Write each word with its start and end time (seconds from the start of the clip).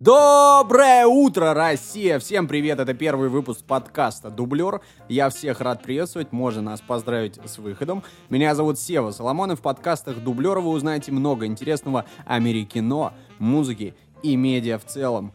Доброе 0.00 1.04
утро, 1.04 1.52
Россия! 1.52 2.18
Всем 2.18 2.48
привет! 2.48 2.80
Это 2.80 2.94
первый 2.94 3.28
выпуск 3.28 3.62
подкаста 3.66 4.30
«Дублер». 4.30 4.80
Я 5.10 5.28
всех 5.28 5.60
рад 5.60 5.82
приветствовать, 5.82 6.32
можно 6.32 6.62
нас 6.62 6.80
поздравить 6.80 7.38
с 7.44 7.58
выходом. 7.58 8.02
Меня 8.30 8.54
зовут 8.54 8.78
Сева 8.78 9.10
Соломон, 9.10 9.52
и 9.52 9.56
в 9.56 9.60
подкастах 9.60 10.16
«Дублера» 10.24 10.60
вы 10.60 10.70
узнаете 10.70 11.12
много 11.12 11.44
интересного 11.44 12.06
о 12.24 12.38
мире 12.38 12.64
кино, 12.64 13.12
музыки 13.38 13.94
и 14.22 14.36
медиа 14.36 14.78
в 14.78 14.86
целом. 14.86 15.34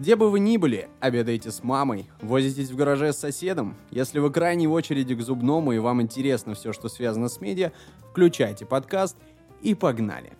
Где 0.00 0.16
бы 0.16 0.28
вы 0.28 0.40
ни 0.40 0.56
были, 0.56 0.88
обедаете 0.98 1.52
с 1.52 1.62
мамой, 1.62 2.10
возитесь 2.20 2.72
в 2.72 2.76
гараже 2.76 3.12
с 3.12 3.18
соседом. 3.18 3.76
Если 3.92 4.18
вы 4.18 4.32
крайне 4.32 4.66
в 4.66 4.72
очереди 4.72 5.14
к 5.14 5.20
зубному 5.20 5.70
и 5.70 5.78
вам 5.78 6.02
интересно 6.02 6.54
все, 6.54 6.72
что 6.72 6.88
связано 6.88 7.28
с 7.28 7.40
медиа, 7.40 7.70
включайте 8.10 8.66
подкаст 8.66 9.16
и 9.62 9.76
погнали. 9.76 10.32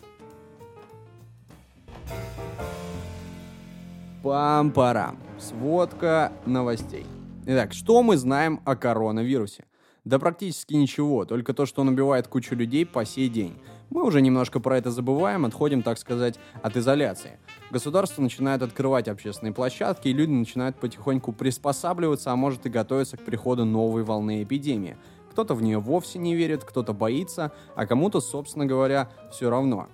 Пам-парам. 4.23 5.17
Сводка 5.39 6.31
новостей. 6.45 7.07
Итак, 7.47 7.73
что 7.73 8.03
мы 8.03 8.17
знаем 8.17 8.61
о 8.65 8.75
коронавирусе? 8.75 9.65
Да 10.05 10.19
практически 10.19 10.75
ничего, 10.75 11.25
только 11.25 11.55
то, 11.55 11.65
что 11.65 11.81
он 11.81 11.87
убивает 11.87 12.27
кучу 12.27 12.53
людей 12.53 12.85
по 12.85 13.03
сей 13.03 13.29
день. 13.29 13.59
Мы 13.89 14.03
уже 14.03 14.21
немножко 14.21 14.59
про 14.59 14.77
это 14.77 14.91
забываем, 14.91 15.45
отходим, 15.45 15.81
так 15.81 15.97
сказать, 15.97 16.39
от 16.61 16.77
изоляции. 16.77 17.39
Государство 17.71 18.21
начинает 18.21 18.61
открывать 18.61 19.07
общественные 19.07 19.53
площадки, 19.53 20.09
и 20.09 20.13
люди 20.13 20.31
начинают 20.31 20.75
потихоньку 20.75 21.33
приспосабливаться, 21.33 22.31
а 22.31 22.35
может 22.35 22.67
и 22.67 22.69
готовиться 22.69 23.17
к 23.17 23.25
приходу 23.25 23.65
новой 23.65 24.03
волны 24.03 24.43
эпидемии. 24.43 24.97
Кто-то 25.31 25.55
в 25.55 25.63
нее 25.63 25.79
вовсе 25.79 26.19
не 26.19 26.35
верит, 26.35 26.63
кто-то 26.63 26.93
боится, 26.93 27.51
а 27.75 27.87
кому-то, 27.87 28.21
собственно 28.21 28.67
говоря, 28.67 29.09
все 29.31 29.49
равно. 29.49 29.87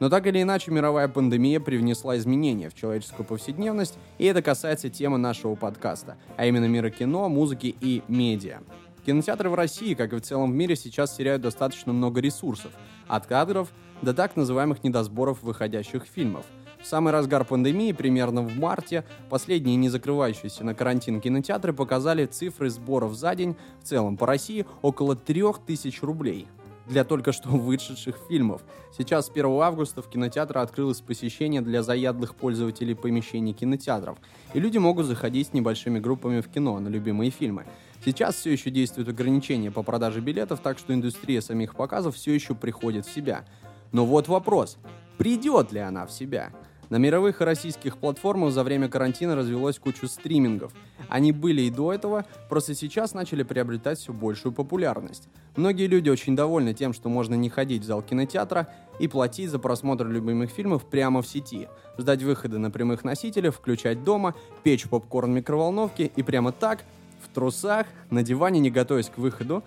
Но 0.00 0.08
так 0.08 0.26
или 0.26 0.42
иначе, 0.42 0.70
мировая 0.70 1.08
пандемия 1.08 1.60
привнесла 1.60 2.16
изменения 2.16 2.68
в 2.68 2.74
человеческую 2.74 3.26
повседневность, 3.26 3.96
и 4.18 4.24
это 4.24 4.42
касается 4.42 4.90
темы 4.90 5.18
нашего 5.18 5.54
подкаста, 5.54 6.16
а 6.36 6.46
именно 6.46 6.64
мира 6.66 6.90
кино, 6.90 7.28
музыки 7.28 7.74
и 7.80 8.02
медиа. 8.08 8.58
Кинотеатры 9.06 9.50
в 9.50 9.54
России, 9.54 9.94
как 9.94 10.12
и 10.12 10.16
в 10.16 10.22
целом 10.22 10.50
в 10.50 10.54
мире, 10.54 10.76
сейчас 10.76 11.14
теряют 11.14 11.42
достаточно 11.42 11.92
много 11.92 12.20
ресурсов, 12.20 12.72
от 13.06 13.26
кадров 13.26 13.68
до 14.02 14.14
так 14.14 14.34
называемых 14.34 14.82
недосборов 14.82 15.42
выходящих 15.42 16.04
фильмов. 16.06 16.46
В 16.80 16.86
самый 16.86 17.12
разгар 17.12 17.44
пандемии, 17.44 17.92
примерно 17.92 18.42
в 18.42 18.58
марте, 18.58 19.04
последние 19.30 19.76
не 19.76 19.88
закрывающиеся 19.88 20.64
на 20.64 20.74
карантин 20.74 21.20
кинотеатры 21.20 21.72
показали 21.72 22.26
цифры 22.26 22.68
сборов 22.68 23.14
за 23.14 23.34
день 23.34 23.56
в 23.80 23.84
целом 23.84 24.16
по 24.16 24.26
России 24.26 24.66
около 24.82 25.14
3000 25.14 26.04
рублей– 26.04 26.48
для 26.86 27.04
только 27.04 27.32
что 27.32 27.48
вышедших 27.50 28.16
фильмов. 28.28 28.62
Сейчас 28.96 29.26
с 29.26 29.30
1 29.30 29.46
августа 29.60 30.02
в 30.02 30.08
кинотеатры 30.08 30.60
открылось 30.60 31.00
посещение 31.00 31.60
для 31.60 31.82
заядлых 31.82 32.34
пользователей 32.34 32.94
помещений 32.94 33.52
кинотеатров, 33.52 34.18
и 34.52 34.60
люди 34.60 34.78
могут 34.78 35.06
заходить 35.06 35.48
с 35.48 35.52
небольшими 35.52 35.98
группами 35.98 36.40
в 36.40 36.48
кино 36.48 36.78
на 36.80 36.88
любимые 36.88 37.30
фильмы. 37.30 37.66
Сейчас 38.04 38.34
все 38.34 38.52
еще 38.52 38.70
действуют 38.70 39.08
ограничения 39.08 39.70
по 39.70 39.82
продаже 39.82 40.20
билетов, 40.20 40.60
так 40.60 40.78
что 40.78 40.92
индустрия 40.92 41.40
самих 41.40 41.74
показов 41.74 42.16
все 42.16 42.34
еще 42.34 42.54
приходит 42.54 43.06
в 43.06 43.14
себя. 43.14 43.44
Но 43.92 44.04
вот 44.04 44.28
вопрос, 44.28 44.76
придет 45.16 45.72
ли 45.72 45.80
она 45.80 46.06
в 46.06 46.12
себя? 46.12 46.52
На 46.90 46.96
мировых 46.96 47.40
и 47.40 47.44
российских 47.44 47.96
платформах 47.96 48.52
за 48.52 48.62
время 48.62 48.88
карантина 48.88 49.34
развелось 49.34 49.78
кучу 49.78 50.06
стримингов. 50.06 50.72
Они 51.08 51.32
были 51.32 51.62
и 51.62 51.70
до 51.70 51.92
этого, 51.92 52.24
просто 52.48 52.74
сейчас 52.74 53.14
начали 53.14 53.42
приобретать 53.42 53.98
все 53.98 54.12
большую 54.12 54.52
популярность. 54.52 55.28
Многие 55.56 55.86
люди 55.86 56.10
очень 56.10 56.36
довольны 56.36 56.74
тем, 56.74 56.92
что 56.92 57.08
можно 57.08 57.34
не 57.34 57.48
ходить 57.48 57.82
в 57.82 57.86
зал 57.86 58.02
кинотеатра 58.02 58.68
и 58.98 59.08
платить 59.08 59.50
за 59.50 59.58
просмотр 59.58 60.06
любимых 60.06 60.50
фильмов 60.50 60.84
прямо 60.84 61.22
в 61.22 61.26
сети, 61.26 61.68
ждать 61.98 62.22
выхода 62.22 62.58
на 62.58 62.70
прямых 62.70 63.04
носителях, 63.04 63.54
включать 63.54 64.04
дома, 64.04 64.34
печь 64.62 64.88
попкорн 64.88 65.32
в 65.32 65.34
микроволновке 65.36 66.10
и 66.14 66.22
прямо 66.22 66.52
так, 66.52 66.84
в 67.22 67.34
трусах, 67.34 67.86
на 68.10 68.22
диване, 68.22 68.60
не 68.60 68.70
готовясь 68.70 69.08
к 69.08 69.18
выходу, 69.18 69.64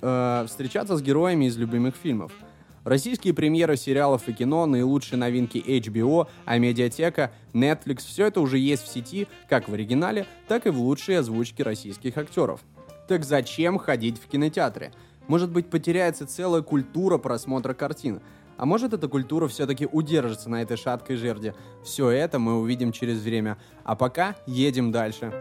э, 0.00 0.44
встречаться 0.46 0.96
с 0.96 1.02
героями 1.02 1.46
из 1.46 1.56
любимых 1.56 1.96
фильмов– 1.96 2.32
Российские 2.84 3.32
премьеры 3.32 3.76
сериалов 3.76 4.28
и 4.28 4.32
кино, 4.32 4.66
наилучшие 4.66 5.18
новинки 5.18 5.58
HBO, 5.58 6.26
а 6.44 6.58
медиатека, 6.58 7.32
Netflix– 7.52 7.98
все 8.06 8.26
это 8.26 8.40
уже 8.40 8.58
есть 8.58 8.82
в 8.82 8.88
сети, 8.88 9.28
как 9.48 9.68
в 9.68 9.74
оригинале, 9.74 10.26
так 10.48 10.66
и 10.66 10.70
в 10.70 10.80
лучшей 10.80 11.18
озвучке 11.18 11.62
российских 11.62 12.18
актеров. 12.18 12.60
Так 13.06 13.24
зачем 13.24 13.78
ходить 13.78 14.18
в 14.18 14.26
кинотеатры? 14.26 14.92
Может 15.28 15.50
быть, 15.50 15.70
потеряется 15.70 16.26
целая 16.26 16.62
культура 16.62 17.18
просмотра 17.18 17.72
картин? 17.72 18.20
А 18.56 18.66
может, 18.66 18.92
эта 18.92 19.08
культура 19.08 19.46
все-таки 19.46 19.86
удержится 19.90 20.50
на 20.50 20.62
этой 20.62 20.76
шаткой 20.76 21.16
жерде? 21.16 21.54
Все 21.84 22.10
это 22.10 22.38
мы 22.38 22.58
увидим 22.58 22.92
через 22.92 23.20
время. 23.20 23.58
А 23.84 23.94
пока 23.94 24.36
едем 24.46 24.90
дальше. 24.90 25.32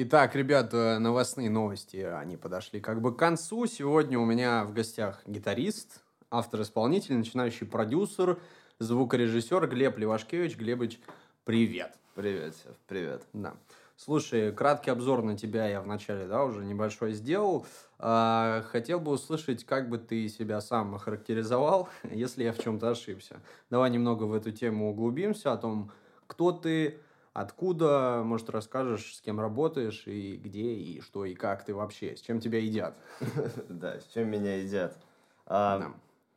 Итак, 0.00 0.36
ребята, 0.36 0.98
новостные 1.00 1.50
новости, 1.50 1.96
они 1.96 2.36
подошли 2.36 2.78
как 2.78 3.00
бы 3.00 3.12
к 3.12 3.18
концу. 3.18 3.66
Сегодня 3.66 4.16
у 4.20 4.24
меня 4.24 4.64
в 4.64 4.72
гостях 4.72 5.20
гитарист, 5.26 6.02
автор-исполнитель, 6.30 7.16
начинающий 7.16 7.66
продюсер, 7.66 8.38
звукорежиссер 8.78 9.66
Глеб 9.66 9.98
Левашкевич. 9.98 10.56
Глебыч, 10.56 11.00
привет. 11.44 11.98
Привет, 12.14 12.54
Сев, 12.54 12.76
привет. 12.86 13.24
Да. 13.32 13.54
Слушай, 13.96 14.52
краткий 14.52 14.92
обзор 14.92 15.24
на 15.24 15.36
тебя 15.36 15.66
я 15.66 15.80
вначале, 15.80 16.28
да, 16.28 16.44
уже 16.44 16.64
небольшой 16.64 17.10
сделал. 17.10 17.66
А, 17.98 18.62
хотел 18.68 19.00
бы 19.00 19.10
услышать, 19.10 19.64
как 19.64 19.88
бы 19.88 19.98
ты 19.98 20.28
себя 20.28 20.60
сам 20.60 20.94
охарактеризовал, 20.94 21.88
если 22.04 22.44
я 22.44 22.52
в 22.52 22.62
чем-то 22.62 22.90
ошибся. 22.90 23.40
Давай 23.68 23.90
немного 23.90 24.22
в 24.22 24.32
эту 24.32 24.52
тему 24.52 24.92
углубимся, 24.92 25.52
о 25.52 25.56
том, 25.56 25.90
кто 26.28 26.52
ты, 26.52 27.00
Откуда, 27.40 28.22
может, 28.24 28.50
расскажешь, 28.50 29.14
с 29.14 29.20
кем 29.20 29.38
работаешь, 29.38 30.08
и 30.08 30.36
где, 30.36 30.74
и 30.74 31.00
что, 31.00 31.24
и 31.24 31.36
как 31.36 31.64
ты 31.64 31.72
вообще, 31.72 32.16
с 32.16 32.20
чем 32.20 32.40
тебя 32.40 32.58
едят? 32.58 32.98
Да, 33.68 34.00
с 34.00 34.06
чем 34.06 34.28
меня 34.28 34.56
едят. 34.56 34.98
А, 35.46 35.94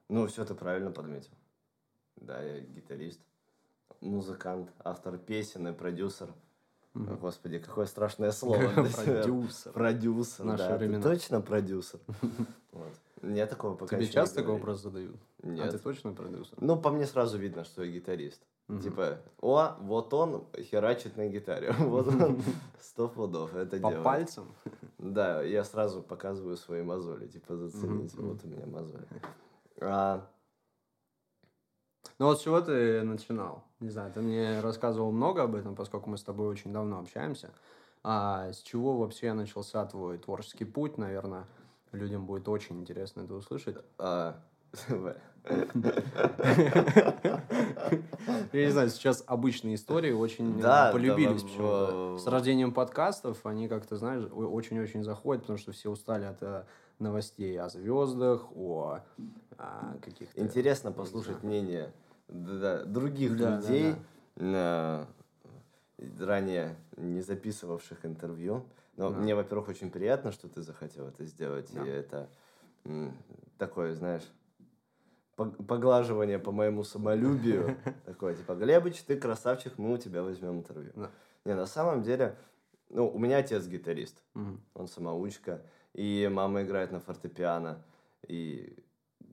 ну, 0.09 0.27
все 0.27 0.45
ты 0.45 0.53
правильно 0.53 0.91
подметил. 0.91 1.31
Да, 2.17 2.39
я 2.43 2.59
гитарист, 2.59 3.19
музыкант, 3.99 4.71
автор 4.83 5.17
песен 5.17 5.67
и 5.69 5.73
продюсер. 5.73 6.29
Господи, 6.93 7.57
какое 7.57 7.87
страшное 7.87 8.31
слово. 8.31 8.67
Продюсер. 8.95 9.71
Продюсер, 9.71 10.45
да. 10.45 10.77
Ты 10.77 11.01
точно 11.01 11.41
продюсер? 11.41 11.99
Нет 13.21 13.49
такого 13.49 13.75
пока 13.75 13.95
Тебе 13.95 14.07
часто 14.07 14.37
такой 14.37 14.55
вопрос 14.55 14.81
задают? 14.81 15.17
Нет. 15.43 15.67
А 15.67 15.71
ты 15.71 15.77
точно 15.77 16.13
продюсер? 16.13 16.57
Ну, 16.59 16.79
по 16.79 16.89
мне 16.89 17.05
сразу 17.05 17.37
видно, 17.37 17.63
что 17.63 17.83
я 17.83 17.91
гитарист. 17.91 18.41
Угу. 18.67 18.79
Типа, 18.79 19.17
о, 19.41 19.75
вот 19.81 20.13
он 20.13 20.45
херачит 20.57 21.17
на 21.17 21.27
гитаре. 21.27 21.71
Вот 21.79 22.07
он, 22.07 22.41
сто 22.79 23.07
пудов 23.07 23.55
это 23.55 23.71
По 23.77 23.89
делает. 23.89 24.03
пальцам? 24.03 24.47
Да, 24.97 25.41
я 25.41 25.63
сразу 25.63 26.03
показываю 26.03 26.57
свои 26.57 26.83
мозоли. 26.83 27.27
Типа, 27.27 27.55
зацените, 27.55 28.17
вот 28.17 28.43
у 28.43 28.47
меня 28.47 28.67
мозоли. 28.67 29.07
А... 29.81 30.27
Ну 32.19 32.27
вот 32.27 32.39
с 32.39 32.43
чего 32.43 32.61
ты 32.61 33.01
начинал? 33.01 33.63
Не 33.79 33.89
знаю, 33.89 34.13
ты 34.13 34.21
мне 34.21 34.61
рассказывал 34.61 35.11
много 35.11 35.41
об 35.41 35.55
этом, 35.55 35.75
поскольку 35.75 36.11
мы 36.11 36.19
с 36.19 36.23
тобой 36.23 36.49
очень 36.49 36.71
давно 36.71 36.99
общаемся. 36.99 37.51
А 38.03 38.51
с 38.53 38.61
чего 38.61 38.97
вообще 38.97 39.33
начался 39.33 39.83
твой 39.87 40.19
творческий 40.19 40.65
путь, 40.65 40.99
наверное? 40.99 41.47
Людям 41.91 42.25
будет 42.25 42.47
очень 42.47 42.79
интересно 42.79 43.21
это 43.21 43.33
услышать. 43.33 43.77
А, 43.97 44.41
Я 48.53 48.65
не 48.65 48.71
знаю, 48.71 48.89
сейчас 48.89 49.23
обычные 49.25 49.75
истории 49.75 50.11
очень 50.11 50.59
э, 50.59 50.61
да, 50.61 50.91
полюбились. 50.91 51.43
Да, 51.57 52.17
С 52.17 52.27
рождением 52.27 52.73
подкастов 52.73 53.45
они 53.45 53.67
как-то, 53.67 53.97
знаешь, 53.97 54.23
очень-очень 54.31 55.03
заходят, 55.03 55.43
потому 55.43 55.57
что 55.57 55.71
все 55.71 55.89
устали 55.89 56.25
от 56.25 56.41
э, 56.41 56.63
новостей 56.99 57.59
о 57.59 57.69
звездах, 57.69 58.45
о, 58.55 58.99
о 59.57 59.97
каких-то... 60.01 60.39
Интересно 60.39 60.91
послушать 60.91 61.43
мнение 61.43 61.91
других 62.29 63.37
да, 63.37 63.57
людей, 63.57 63.95
ранее 66.19 66.75
не 66.97 67.21
записывавших 67.21 68.05
интервью. 68.05 68.63
Но 69.01 69.09
да. 69.09 69.17
мне, 69.17 69.33
во-первых, 69.33 69.69
очень 69.69 69.89
приятно, 69.89 70.31
что 70.31 70.47
ты 70.47 70.61
захотел 70.61 71.07
это 71.07 71.25
сделать. 71.25 71.73
Да. 71.73 71.83
И 71.83 71.89
это 71.89 72.29
такое, 73.57 73.95
знаешь, 73.95 74.21
поглаживание 75.35 76.37
по 76.37 76.51
моему 76.51 76.83
самолюбию. 76.83 77.77
Такое, 78.05 78.35
типа, 78.35 78.53
Глебыч, 78.53 79.01
ты 79.01 79.17
красавчик, 79.17 79.79
мы 79.79 79.93
у 79.93 79.97
тебя 79.97 80.21
возьмем 80.21 80.59
интервью. 80.59 80.91
Да. 80.95 81.09
Не, 81.45 81.55
на 81.55 81.65
самом 81.65 82.03
деле, 82.03 82.37
ну, 82.89 83.09
у 83.09 83.17
меня 83.17 83.37
отец 83.37 83.65
гитарист, 83.65 84.21
угу. 84.35 84.59
он 84.75 84.87
самоучка, 84.87 85.63
и 85.93 86.29
мама 86.31 86.61
играет 86.61 86.91
на 86.91 86.99
фортепиано, 86.99 87.83
и 88.27 88.77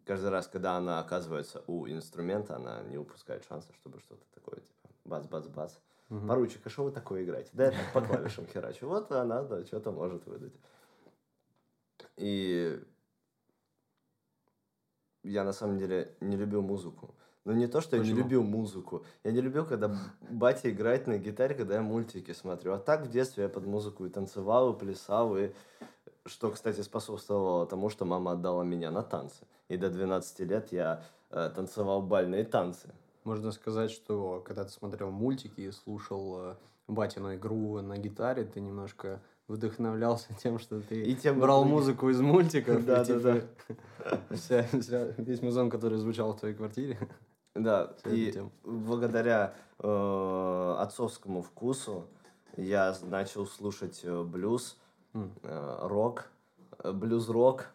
каждый 0.07 0.31
раз, 0.31 0.49
когда 0.49 0.79
она 0.79 0.99
оказывается 0.99 1.63
у 1.67 1.87
инструмента, 1.87 2.57
она 2.57 2.81
не 2.85 2.97
упускает 2.97 3.45
шанса, 3.45 3.75
чтобы 3.75 4.01
что-то 4.01 4.25
такое, 4.35 4.61
типа, 4.61 4.89
бац-бац-бац. 5.05 5.75
Угу. 6.11 6.27
Поручик, 6.27 6.67
а 6.67 6.71
что 6.71 6.85
вы 6.85 6.91
такое 6.91 7.25
играете? 7.25 7.51
Да, 7.53 7.67
я 7.67 7.71
так 7.71 7.93
по 7.93 8.01
клавишам 8.01 8.47
херачу. 8.47 8.89
Вот 8.89 9.13
она, 9.13 9.43
да, 9.43 9.65
что-то 9.65 9.93
может 9.93 10.27
выдать. 10.27 10.55
И 12.17 12.81
я 15.23 15.45
на 15.45 15.53
самом 15.53 15.79
деле 15.79 16.15
не 16.21 16.37
любил 16.37 16.63
музыку. 16.63 17.15
Ну, 17.45 17.53
не 17.53 17.67
то, 17.67 17.81
что 17.81 17.97
Почему? 17.97 18.05
я 18.05 18.13
не 18.13 18.23
любил 18.23 18.43
музыку. 18.43 19.05
Я 19.25 19.33
не 19.33 19.41
любил, 19.41 19.65
когда 19.65 19.97
батя 20.21 20.71
играет 20.71 21.07
на 21.07 21.19
гитаре, 21.19 21.55
когда 21.55 21.77
я 21.77 21.83
мультики 21.83 22.33
смотрю. 22.33 22.73
А 22.73 22.79
так 22.79 23.03
в 23.03 23.11
детстве 23.11 23.45
я 23.45 23.49
под 23.49 23.65
музыку 23.65 24.05
и 24.05 24.11
танцевал, 24.11 24.75
и 24.75 24.79
плясал, 24.79 25.37
и 25.37 25.53
что, 26.27 26.51
кстати, 26.51 26.83
способствовало 26.83 27.67
тому, 27.67 27.89
что 27.89 28.05
мама 28.05 28.33
отдала 28.33 28.65
меня 28.65 28.91
на 28.91 29.03
танцы. 29.03 29.47
И 29.69 29.77
до 29.77 29.89
12 29.89 30.41
лет 30.41 30.73
я 30.73 31.03
э, 31.31 31.51
танцевал 31.55 32.03
бальные 32.03 32.45
танцы. 32.45 32.91
Можно 33.29 33.53
сказать, 33.53 33.91
что 33.91 34.43
когда 34.43 34.65
ты 34.65 34.71
смотрел 34.71 35.11
мультики 35.11 35.61
и 35.61 35.71
слушал 35.71 36.37
э, 36.39 36.55
батину 36.87 37.35
игру 37.35 37.79
на 37.83 37.99
гитаре, 37.99 38.45
ты 38.47 38.59
немножко 38.59 39.21
вдохновлялся 39.49 40.33
тем, 40.43 40.59
что 40.59 40.81
ты 40.81 41.03
и 41.03 41.15
тем 41.15 41.39
брал 41.39 41.67
музыку 41.67 42.09
из 42.09 42.23
мультиков. 42.23 42.83
Да, 42.87 43.05
да, 43.05 43.21
да. 43.21 43.43
Весь 45.19 45.43
музон, 45.43 45.69
который 45.69 45.99
звучал 45.99 46.33
в 46.33 46.39
твоей 46.39 46.55
квартире. 46.55 46.99
Да, 47.55 47.93
и 48.07 48.35
благодаря 48.65 49.53
э, 49.79 50.77
отцовскому 50.79 51.43
вкусу 51.43 52.07
я 52.57 52.97
начал 53.03 53.47
слушать 53.47 54.01
э, 54.05 54.23
блюз, 54.23 54.79
э, 55.13 55.79
рок, 55.83 56.31
блюз-рок. 56.83 57.67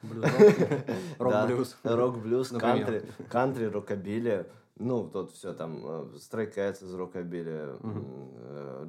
Рок-блюз. 1.19 1.77
Рок-блюз, 1.83 2.47
кантри, 2.57 3.05
кантри, 3.29 3.65
рокобили. 3.65 4.47
Ну, 4.77 5.07
тут 5.07 5.31
все 5.31 5.53
там, 5.53 6.17
Стрейк 6.17 6.57
из 6.57 6.93
рокобили, 6.95 7.77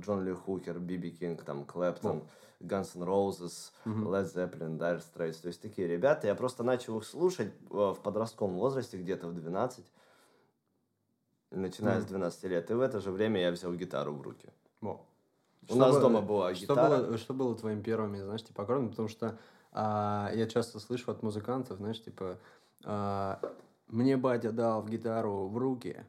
Джон 0.01 0.25
Ли 0.25 0.33
Хукер, 0.33 0.79
Биби 0.79 1.11
Кинг, 1.11 1.43
там, 1.43 1.65
Клэптон, 1.65 2.23
Guns 2.61 2.97
N' 2.97 3.03
Roses, 3.03 3.71
Led 3.85 4.33
Zeppelin, 4.35 4.79
Dire 4.79 5.03
Straits. 5.03 5.43
То 5.43 5.49
есть 5.49 5.61
такие 5.61 5.87
ребята. 5.87 6.27
Я 6.27 6.35
просто 6.35 6.63
начал 6.63 6.99
их 6.99 7.05
слушать 7.05 7.53
в 7.69 7.97
подростковом 8.03 8.55
возрасте, 8.57 8.97
где-то 8.97 9.29
в 9.29 9.35
12 9.35 9.85
начиная 11.57 11.99
mm. 11.99 12.03
с 12.03 12.05
12 12.07 12.45
лет. 12.45 12.71
И 12.71 12.75
в 12.75 12.81
это 12.81 13.01
же 13.01 13.11
время 13.11 13.41
я 13.41 13.51
взял 13.51 13.73
гитару 13.75 14.13
в 14.13 14.23
руки. 14.23 14.49
У 14.83 15.67
что 15.67 15.77
нас 15.77 15.93
было, 15.93 16.01
дома 16.01 16.21
была 16.21 16.53
гитара. 16.53 16.97
Что 16.97 17.07
было, 17.07 17.19
что 17.19 17.35
было 17.35 17.57
твоим 17.57 17.83
первыми, 17.83 18.21
знаешь, 18.21 18.45
типа, 18.45 18.65
аккордами? 18.65 18.91
Потому 18.91 19.09
что 19.09 19.39
а, 19.73 20.31
я 20.35 20.47
часто 20.47 20.79
слышу 20.79 21.11
от 21.11 21.23
музыкантов, 21.23 21.79
знаешь, 21.79 22.03
типа, 22.03 22.39
а, 22.85 23.41
мне 23.89 24.17
батя 24.17 24.53
дал 24.53 24.83
в 24.83 24.89
гитару 24.89 25.49
в 25.49 25.59
руки, 25.59 26.05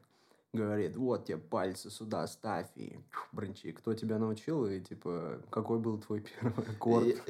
говорит, 0.52 0.96
вот 0.96 1.26
тебе 1.26 1.38
пальцы 1.38 1.90
сюда 1.90 2.26
ставь 2.26 2.68
и 2.74 2.98
брынчи. 3.32 3.72
Кто 3.72 3.94
тебя 3.94 4.18
научил 4.18 4.66
и, 4.66 4.80
типа, 4.80 5.40
какой 5.50 5.78
был 5.78 5.98
твой 5.98 6.20
первый 6.40 6.66
аккорд? 6.68 7.06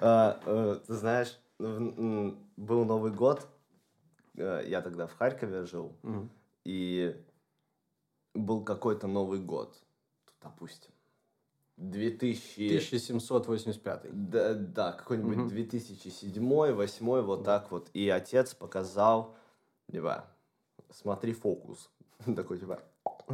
А, 0.00 0.40
э, 0.46 0.80
ты 0.86 0.94
знаешь, 0.94 1.38
был 1.58 2.84
Новый 2.84 3.12
год, 3.12 3.48
э, 4.36 4.62
я 4.66 4.80
тогда 4.80 5.06
в 5.06 5.14
Харькове 5.14 5.66
жил, 5.66 5.96
и 6.64 7.16
был 8.34 8.62
какой-то 8.64 9.08
Новый 9.08 9.40
год, 9.40 9.76
допустим, 10.40 10.92
2000... 11.78 12.66
1785. 12.66 14.30
Да, 14.30 14.54
да 14.54 14.92
какой-нибудь 14.92 15.38
угу. 15.38 15.48
2007 15.48 16.32
2008 16.32 17.20
вот 17.22 17.42
да. 17.42 17.58
так 17.58 17.70
вот. 17.70 17.88
И 17.94 18.08
отец 18.08 18.54
показал, 18.54 19.36
типа, 19.90 20.26
смотри 20.90 21.32
фокус. 21.32 21.90
Такой, 22.36 22.58
типа, 22.58 22.82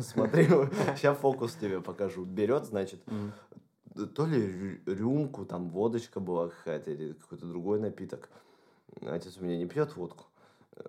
смотри, 0.00 0.44
сейчас 0.96 1.18
фокус 1.18 1.54
тебе 1.54 1.80
покажу. 1.80 2.24
Берет, 2.24 2.66
значит, 2.66 3.02
то 4.14 4.26
ли 4.26 4.80
рюмку, 4.86 5.44
там 5.44 5.70
водочка 5.70 6.20
была 6.20 6.48
какая-то, 6.48 6.90
или 6.90 7.12
какой-то 7.12 7.46
другой 7.46 7.80
напиток. 7.80 8.28
Отец 9.00 9.38
у 9.38 9.44
меня 9.44 9.56
не 9.56 9.66
пьет 9.66 9.96
водку 9.96 10.26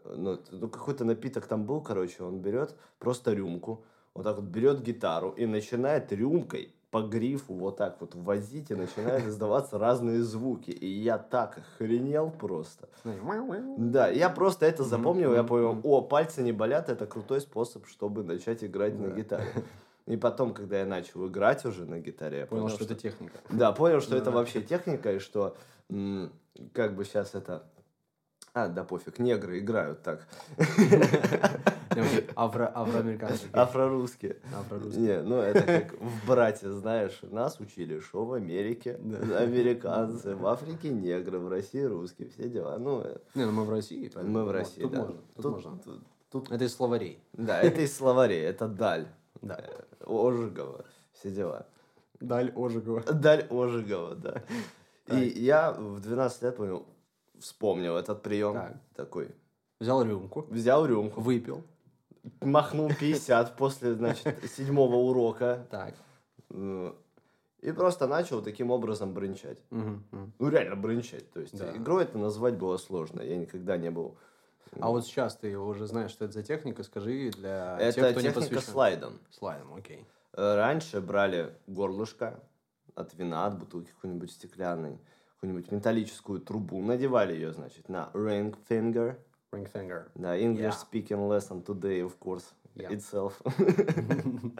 ну, 0.06 0.40
ну, 0.52 0.68
какой-то 0.68 1.06
напиток 1.06 1.48
там 1.48 1.66
был, 1.66 1.82
короче, 1.82 2.24
он 2.24 2.40
берет 2.40 2.76
просто 3.00 3.34
рюмку, 3.34 3.84
вот 4.14 4.24
так 4.24 4.36
вот 4.38 4.46
берет 4.46 4.82
гитару 4.82 5.32
и 5.32 5.46
начинает 5.46 6.12
рюмкой 6.12 6.74
по 6.96 7.02
грифу 7.02 7.54
вот 7.54 7.76
так 7.76 8.00
вот 8.00 8.16
возить, 8.16 8.72
и 8.72 8.76
начинают 8.76 9.26
издаваться 9.28 9.78
разные 9.78 10.24
звуки. 10.24 10.72
И 10.72 10.88
я 10.88 11.18
так 11.18 11.58
охренел 11.58 12.32
просто. 12.32 12.88
Да, 13.78 14.08
я 14.08 14.30
просто 14.30 14.66
это 14.66 14.86
запомнил, 14.86 15.34
я 15.34 15.44
понял, 15.44 15.78
о, 15.84 16.02
пальцы 16.02 16.42
не 16.42 16.54
болят, 16.54 16.88
это 16.88 17.06
крутой 17.06 17.42
способ, 17.42 17.86
чтобы 17.88 18.24
начать 18.24 18.64
играть 18.64 18.98
на 18.98 19.08
гитаре. 19.08 19.52
И 20.08 20.16
потом, 20.16 20.54
когда 20.54 20.80
я 20.80 20.86
начал 20.86 21.28
играть 21.28 21.66
уже 21.66 21.86
на 21.86 22.00
гитаре, 22.00 22.38
я 22.38 22.46
понял, 22.46 22.62
понял 22.64 22.76
что, 22.76 22.86
что 22.86 22.94
это 22.94 23.02
техника. 23.02 23.40
Да, 23.50 23.74
понял, 23.74 24.00
что 24.00 24.16
это 24.16 24.32
вообще 24.32 24.62
техника, 24.62 25.12
и 25.12 25.20
что 25.20 25.58
как 26.72 26.96
бы 26.96 27.04
сейчас 27.04 27.36
это 27.36 27.64
а, 28.54 28.70
да 28.70 28.86
пофиг, 28.86 29.20
негры 29.20 29.60
играют 29.60 30.02
так. 30.02 30.26
Афро, 32.36 32.72
афроамериканские. 32.74 33.52
Афрорусские. 33.54 34.38
Афрорусские. 34.58 35.02
Не, 35.02 35.22
ну 35.22 35.38
это 35.38 35.62
как 35.62 36.00
в 36.00 36.28
«Брате», 36.28 36.72
знаешь, 36.72 37.20
нас 37.24 37.60
учили, 37.60 38.00
что 38.00 38.26
в 38.26 38.34
Америке 38.34 39.00
американцы, 39.38 40.36
в 40.36 40.46
Африке 40.48 40.90
негры, 40.90 41.40
в 41.40 41.50
России 41.50 41.84
русские, 41.84 42.30
все 42.30 42.50
дела. 42.50 42.78
Ну, 42.78 43.02
э, 43.02 43.18
не, 43.36 43.46
ну 43.46 43.52
мы 43.52 43.66
в 43.66 43.70
России. 43.70 44.12
Мы 44.22 44.44
в 44.44 44.52
России, 44.52 44.82
тут 44.82 44.92
да. 44.92 45.00
Можно, 45.00 45.16
тут, 45.36 45.44
тут 45.44 45.52
можно. 45.54 45.80
Тут, 45.80 46.02
тут... 46.32 46.52
Это 46.52 46.64
из 46.64 46.76
словарей. 46.76 47.20
Да, 47.34 47.62
это 47.62 47.82
из 47.82 47.96
словарей, 47.96 48.42
это 48.42 48.68
Даль. 48.68 49.08
Да. 49.42 49.60
Э, 49.60 49.84
Ожегова, 50.06 50.86
все 51.14 51.32
дела. 51.32 51.66
Даль 52.20 52.52
Ожегова. 52.56 53.02
Даль 53.02 53.48
Ожегова, 53.50 54.16
да. 54.16 54.42
И 55.08 55.28
я 55.40 55.72
в 55.72 56.00
12 56.00 56.42
лет 56.44 56.58
понял, 56.58 56.86
вспомнил 57.40 57.96
этот 57.98 58.22
прием. 58.22 58.54
Так. 58.54 58.78
Такой. 58.96 59.30
Взял 59.80 60.04
рюмку. 60.04 60.46
Взял 60.50 60.86
рюмку. 60.86 61.22
Выпил. 61.22 61.64
Махнул 62.42 62.90
50 62.90 63.56
после, 63.56 63.94
значит, 63.94 64.38
седьмого 64.56 64.96
урока. 64.96 65.68
Так. 65.70 65.96
И 67.62 67.72
просто 67.72 68.08
начал 68.08 68.42
таким 68.42 68.72
образом 68.72 69.14
брынчать. 69.14 69.58
Ну, 69.70 70.50
реально 70.50 70.76
брынчать. 70.76 71.32
То 71.32 71.40
есть, 71.40 71.58
да. 71.58 71.76
игрой 71.76 72.04
это 72.04 72.18
назвать 72.18 72.56
было 72.56 72.78
сложно. 72.78 73.22
Я 73.22 73.38
никогда 73.38 73.78
не 73.78 73.90
был... 73.90 74.18
А 74.80 74.90
вот 74.90 75.06
сейчас 75.06 75.36
ты 75.38 75.58
уже 75.58 75.88
знаешь, 75.88 76.12
что 76.12 76.26
это 76.26 76.34
за 76.34 76.44
техника, 76.44 76.84
скажи 76.84 77.32
для 77.32 77.78
это 77.80 77.94
тех, 77.94 78.12
кто 78.12 78.22
техника 78.22 78.40
не 78.40 78.46
посвящен. 78.46 78.72
слайдом. 78.74 79.20
Слайдом, 79.32 79.74
окей. 79.74 80.06
Э, 80.34 80.56
раньше 80.56 81.00
брали 81.00 81.54
горлышко 81.66 82.44
от 82.94 83.14
вина, 83.14 83.46
от 83.46 83.58
бутылки 83.58 83.92
какой-нибудь 83.92 84.32
стеклянной 84.32 85.00
какую-нибудь 85.46 85.72
металлическую 85.72 86.40
трубу, 86.40 86.82
надевали 86.82 87.34
ее, 87.34 87.54
значит, 87.54 87.88
на 87.90 88.10
ring 88.14 88.56
finger. 88.68 89.18
Ring 89.52 89.68
finger. 89.72 90.10
Да, 90.16 90.38
English 90.38 90.74
yeah. 90.74 90.78
speaking 90.78 91.28
lesson 91.28 91.64
today, 91.64 92.02
of 92.02 92.18
course, 92.20 92.54
yeah. 92.76 92.92
itself. 92.92 93.42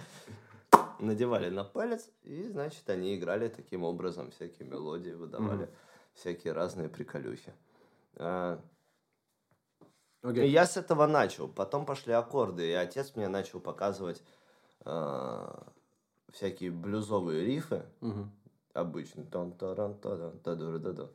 надевали 1.00 1.50
на 1.50 1.64
палец, 1.64 2.10
и, 2.24 2.44
значит, 2.44 2.90
они 2.90 3.16
играли 3.16 3.50
таким 3.50 3.84
образом, 3.84 4.32
всякие 4.32 4.68
мелодии 4.68 5.12
выдавали, 5.12 5.70
всякие 6.14 6.54
разные 6.54 6.88
приколюхи. 6.88 7.54
А, 8.16 8.60
okay. 10.24 10.46
И 10.46 10.50
я 10.50 10.66
с 10.66 10.78
этого 10.78 11.06
начал. 11.06 11.50
Потом 11.50 11.86
пошли 11.86 12.14
аккорды, 12.14 12.70
и 12.70 12.74
отец 12.74 13.14
мне 13.16 13.28
начал 13.28 13.60
показывать 13.60 14.24
а, 14.86 15.68
всякие 16.32 16.72
блюзовые 16.72 17.46
рифы. 17.46 17.84
Uh-huh 18.00 18.28
обычный. 18.76 19.24
Тон 19.26 19.52
таран 19.54 19.96
таран 19.96 20.38
та 20.40 20.56
да 20.56 20.78
да 20.78 21.08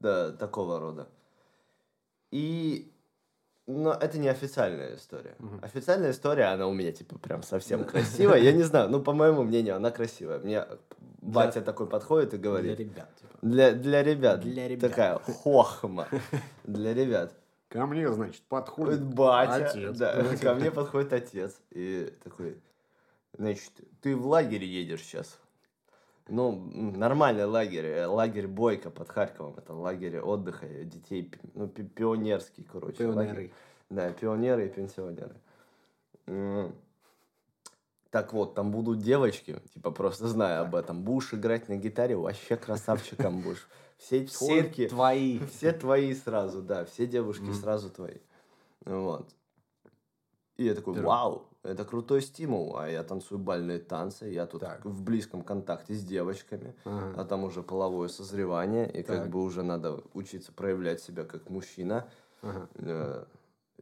Да, 0.00 0.32
такого 0.32 0.80
рода. 0.80 1.08
И 2.30 2.91
но 3.66 3.92
это 3.92 4.18
не 4.18 4.28
официальная 4.28 4.96
история. 4.96 5.36
Угу. 5.38 5.58
Официальная 5.62 6.10
история, 6.10 6.44
она 6.46 6.66
у 6.66 6.72
меня, 6.72 6.92
типа, 6.92 7.18
прям 7.18 7.42
совсем 7.42 7.84
красивая. 7.92 8.38
Я 8.38 8.52
не 8.52 8.62
знаю, 8.64 8.88
ну, 8.88 9.00
по 9.00 9.12
моему 9.12 9.44
мнению, 9.44 9.76
она 9.76 9.90
красивая. 9.90 10.38
Мне 10.40 10.66
батя 11.20 11.62
такой 11.62 11.86
подходит 11.86 12.34
и 12.34 12.38
говорит... 12.38 12.76
Для 12.76 12.84
ребят, 12.84 13.08
типа. 13.16 13.38
Для, 13.42 13.72
для 13.72 14.02
ребят. 14.02 14.40
Для 14.40 14.68
ребят. 14.68 14.90
Такая 14.90 15.18
хохма. 15.18 16.08
Для 16.64 16.94
ребят. 16.94 17.32
Ко 17.68 17.86
мне, 17.86 18.12
значит, 18.12 18.42
подходит 18.42 19.02
батя. 19.02 19.66
Отец. 19.66 19.96
Да, 19.96 20.22
ко 20.36 20.54
мне 20.54 20.70
подходит 20.70 21.12
отец. 21.12 21.58
И 21.70 22.12
такой, 22.22 22.58
значит, 23.38 23.72
ты 24.02 24.14
в 24.14 24.26
лагерь 24.26 24.64
едешь 24.64 25.02
сейчас. 25.02 25.38
Ну, 26.28 26.52
нормальный 26.96 27.46
лагерь, 27.46 27.86
э, 27.86 28.06
лагерь 28.06 28.46
Бойко 28.46 28.90
под 28.90 29.08
Харьковом, 29.08 29.56
это 29.58 29.74
лагерь 29.74 30.20
отдыха 30.20 30.66
детей, 30.66 31.32
ну, 31.54 31.66
пионерский, 31.68 32.62
короче. 32.62 32.98
Пионеры. 32.98 33.26
Лагерь. 33.28 33.52
Да, 33.90 34.12
пионеры 34.12 34.66
и 34.66 34.68
пенсионеры. 34.68 35.36
Так 38.10 38.32
вот, 38.34 38.54
там 38.54 38.70
будут 38.70 38.98
девочки, 38.98 39.58
типа 39.72 39.90
просто 39.90 40.28
зная 40.28 40.60
об 40.60 40.74
этом, 40.74 41.02
будешь 41.02 41.32
играть 41.32 41.68
на 41.68 41.76
гитаре, 41.76 42.14
вообще 42.14 42.56
красавчиком 42.56 43.40
будешь. 43.40 43.66
Все. 43.96 44.26
Все 44.26 44.88
твои. 44.88 45.38
Все 45.46 45.72
твои 45.72 46.14
сразу, 46.14 46.60
да, 46.62 46.84
все 46.84 47.06
девушки 47.06 47.50
сразу 47.52 47.88
твои. 47.88 48.18
Вот. 48.84 49.28
И 50.56 50.64
я 50.64 50.74
такой, 50.74 51.00
вау, 51.00 51.46
это 51.62 51.84
крутой 51.84 52.22
стимул, 52.22 52.76
а 52.76 52.88
я 52.88 53.02
танцую 53.04 53.38
бальные 53.38 53.78
танцы, 53.78 54.26
я 54.26 54.46
тут 54.46 54.62
так. 54.62 54.84
в 54.84 55.02
близком 55.02 55.42
контакте 55.42 55.94
с 55.94 56.02
девочками, 56.02 56.74
ага. 56.84 57.20
а 57.20 57.24
там 57.24 57.44
уже 57.44 57.62
половое 57.62 58.08
созревание, 58.08 58.90
и 58.90 59.02
так. 59.02 59.22
как 59.22 59.30
бы 59.30 59.42
уже 59.42 59.62
надо 59.62 60.02
учиться 60.12 60.52
проявлять 60.52 61.00
себя 61.00 61.24
как 61.24 61.50
мужчина. 61.50 62.08
Ага. 62.42 62.68
Э, 62.76 63.24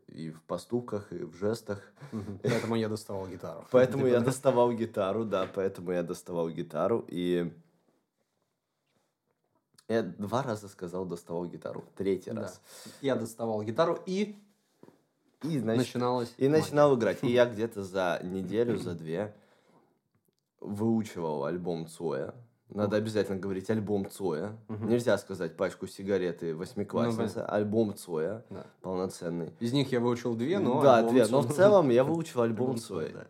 и 0.09 0.31
в 0.31 0.43
поступках, 0.43 1.13
и 1.13 1.25
в 1.25 1.35
жестах. 1.35 1.81
Поэтому 2.43 2.75
я 2.75 2.89
доставал 2.89 3.29
гитару. 3.29 3.65
Поэтому 3.71 4.07
я 4.07 4.21
доставал 4.21 4.73
гитару, 4.73 5.25
да, 5.25 5.49
поэтому 5.55 5.93
я 5.93 6.03
доставал 6.03 6.51
гитару. 6.51 7.05
И 7.09 7.53
я 9.89 10.03
два 10.03 10.43
раза 10.43 10.69
сказал 10.69 11.05
доставал 11.05 11.47
гитару. 11.47 11.85
Третий 11.97 12.33
раз. 12.33 12.61
Я 13.01 13.15
доставал 13.15 13.63
гитару 13.63 13.99
и 14.05 14.37
и, 15.42 15.59
значит, 15.59 15.87
начиналось. 15.87 16.35
И 16.37 16.49
начинал 16.49 16.97
играть. 16.97 17.18
И 17.23 17.30
я 17.30 17.47
где-то 17.47 17.82
за 17.82 18.20
неделю, 18.23 18.76
за 18.78 18.94
две 18.94 19.35
выучивал 20.61 21.44
альбом 21.44 21.87
Цоя. 21.87 22.35
Надо 22.68 22.97
обязательно 22.97 23.38
говорить 23.38 23.68
альбом 23.68 24.09
Цоя. 24.09 24.56
Угу. 24.68 24.85
Нельзя 24.85 25.18
сказать 25.18 25.56
пачку 25.56 25.87
сигареты 25.88 26.54
восьмиклассница. 26.54 27.40
Ну, 27.40 27.54
альбом 27.54 27.94
Цоя. 27.97 28.44
Да. 28.49 28.66
Полноценный. 28.80 29.52
Из 29.59 29.73
них 29.73 29.90
я 29.90 29.99
выучил 29.99 30.37
две, 30.37 30.59
но... 30.61 30.80
Да, 30.80 31.02
две. 31.02 31.26
Но 31.26 31.40
в 31.40 31.52
целом 31.52 31.90
я 31.90 32.04
выучил 32.04 32.42
альбом 32.42 32.76
Цоя. 32.76 33.26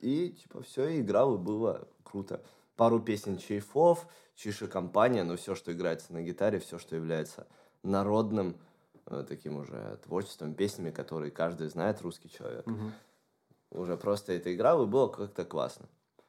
И 0.00 0.36
типа 0.40 0.62
все, 0.62 1.00
играл, 1.00 1.34
и 1.34 1.38
было 1.38 1.88
круто. 2.04 2.42
Пару 2.76 3.00
песен 3.00 3.38
Чайфов, 3.38 4.06
Чиша 4.36 4.68
компания, 4.68 5.24
но 5.24 5.36
все, 5.36 5.54
что 5.54 5.72
играется 5.72 6.12
на 6.12 6.22
гитаре, 6.22 6.58
все, 6.60 6.78
что 6.78 6.94
является 6.94 7.46
народным 7.82 8.56
таким 9.04 9.56
уже 9.58 9.98
творчеством, 10.04 10.54
песнями, 10.54 10.90
которые 10.90 11.30
каждый 11.30 11.68
знает, 11.68 12.00
русский 12.02 12.30
человек. 12.30 12.66
Угу. 12.66 13.82
Уже 13.82 13.96
просто 13.96 14.32
это 14.32 14.54
играл, 14.54 14.84
и 14.84 14.86
было 14.86 15.08
как-то 15.08 15.44
классно. 15.44 15.88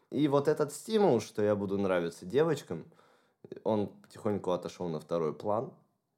И 0.10 0.28
вот 0.28 0.48
этот 0.48 0.74
стимул, 0.74 1.20
что 1.20 1.42
я 1.42 1.56
буду 1.56 1.78
нравиться 1.78 2.26
девочкам, 2.26 2.86
он 3.64 3.88
потихоньку 3.88 4.52
отошел 4.52 4.88
на 4.88 5.00
второй 5.00 5.34
план. 5.34 5.74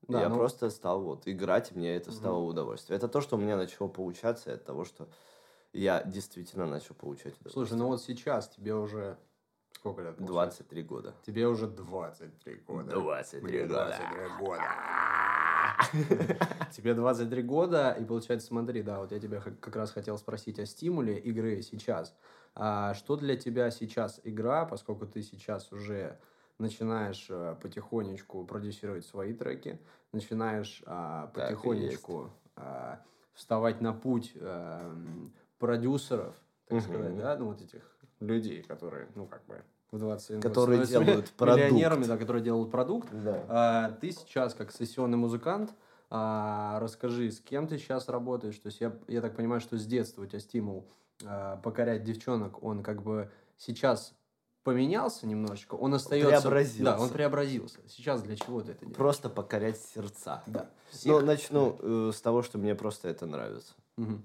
Да, 0.08 0.22
я 0.22 0.30
ну... 0.30 0.36
просто 0.36 0.70
стал 0.70 1.02
вот 1.02 1.28
играть, 1.28 1.76
мне 1.76 1.96
это 1.96 2.12
стало 2.12 2.40
угу. 2.40 2.50
удовольствие. 2.50 2.98
Это 2.98 3.08
то, 3.08 3.22
что 3.22 3.36
у 3.36 3.40
меня 3.40 3.58
начало 3.58 3.88
получаться, 3.88 4.54
от 4.54 4.64
того, 4.64 4.86
что 4.86 5.10
я 5.74 6.04
действительно 6.04 6.66
начал 6.66 6.96
получать 6.96 7.34
удовольствие. 7.40 7.52
Слушай, 7.52 7.78
ну 7.78 7.88
вот 7.88 8.02
сейчас 8.02 8.48
тебе 8.48 8.74
уже 8.74 9.18
сколько 9.74 10.02
лет? 10.02 10.18
Получается? 10.18 10.64
23 10.64 10.84
года. 10.84 11.16
Тебе 11.26 11.48
уже 11.48 11.68
23 11.68 12.56
года. 12.68 12.92
23 12.92 13.64
года. 13.64 13.68
23 13.68 14.28
года. 14.40 14.64
Тебе 16.72 16.94
23 16.94 17.42
года, 17.44 17.92
и 17.92 18.04
получается, 18.04 18.48
смотри, 18.48 18.82
да, 18.82 19.00
вот 19.00 19.12
я 19.12 19.20
тебя 19.20 19.42
как 19.42 19.76
раз 19.76 19.92
хотел 19.92 20.18
спросить 20.18 20.60
о 20.60 20.66
стимуле 20.66 21.18
игры 21.20 21.62
сейчас. 21.62 22.16
А 22.56 22.94
что 22.96 23.16
для 23.16 23.36
тебя 23.36 23.70
сейчас 23.70 24.20
игра, 24.24 24.66
поскольку 24.66 25.06
ты 25.06 25.22
сейчас 25.22 25.72
уже 25.72 26.20
начинаешь 26.58 27.28
а, 27.30 27.56
потихонечку 27.56 28.44
продюсировать 28.46 29.06
свои 29.06 29.34
треки, 29.34 29.80
начинаешь 30.12 30.82
а, 30.88 31.28
потихонечку 31.28 32.32
а, 32.56 33.00
вставать 33.34 33.80
на 33.82 33.94
путь 33.94 34.34
а, 34.42 34.96
продюсеров, 35.60 36.36
так 36.68 36.80
угу. 36.80 36.88
сказать, 36.88 37.16
да, 37.16 37.38
ну 37.38 37.46
вот 37.46 37.62
этих 37.62 37.98
людей, 38.20 38.64
которые, 38.64 39.08
ну 39.14 39.28
как 39.28 39.46
бы 39.46 39.64
в 39.92 40.00
20 40.00 40.42
которые 40.42 40.86
делают 40.86 41.30
продукт. 41.38 41.64
миллионерами, 41.64 42.06
да, 42.06 42.18
которые 42.18 42.44
делают 42.44 42.72
продукт. 42.72 43.08
Да. 43.12 43.44
А, 43.48 43.92
ты 43.92 44.12
сейчас 44.12 44.54
как 44.54 44.72
сессионный 44.72 45.18
музыкант, 45.18 45.74
а, 46.10 46.80
расскажи, 46.80 47.32
с 47.32 47.40
кем 47.40 47.68
ты 47.68 47.78
сейчас 47.78 48.10
работаешь? 48.10 48.58
То 48.58 48.68
есть 48.68 48.82
я, 48.82 48.94
я 49.08 49.22
так 49.22 49.36
понимаю, 49.36 49.62
что 49.62 49.78
с 49.78 49.86
детства 49.86 50.24
у 50.24 50.26
тебя 50.26 50.40
стимул 50.40 50.88
а, 51.26 51.58
покорять 51.58 52.04
девчонок, 52.04 52.64
он 52.64 52.84
как 52.84 53.02
бы 53.02 53.32
сейчас 53.58 54.14
поменялся 54.64 55.26
немножечко, 55.26 55.76
он 55.76 55.94
остается... 55.94 56.42
Преобразился. 56.42 56.84
Да, 56.84 57.00
он 57.00 57.10
преобразился. 57.10 57.80
Сейчас 57.88 58.22
для 58.22 58.36
чего 58.36 58.62
ты 58.62 58.72
это 58.72 58.82
делаешь? 58.82 58.98
Просто 58.98 59.30
покорять 59.30 59.80
сердца. 59.80 60.44
Да. 60.46 60.70
Всех. 60.90 61.22
Ну, 61.22 61.26
начну 61.26 61.78
э, 61.80 62.12
с 62.14 62.20
того, 62.20 62.42
что 62.44 62.58
мне 62.58 62.76
просто 62.76 63.08
это 63.08 63.26
нравится. 63.26 63.74
Угу. 63.98 64.22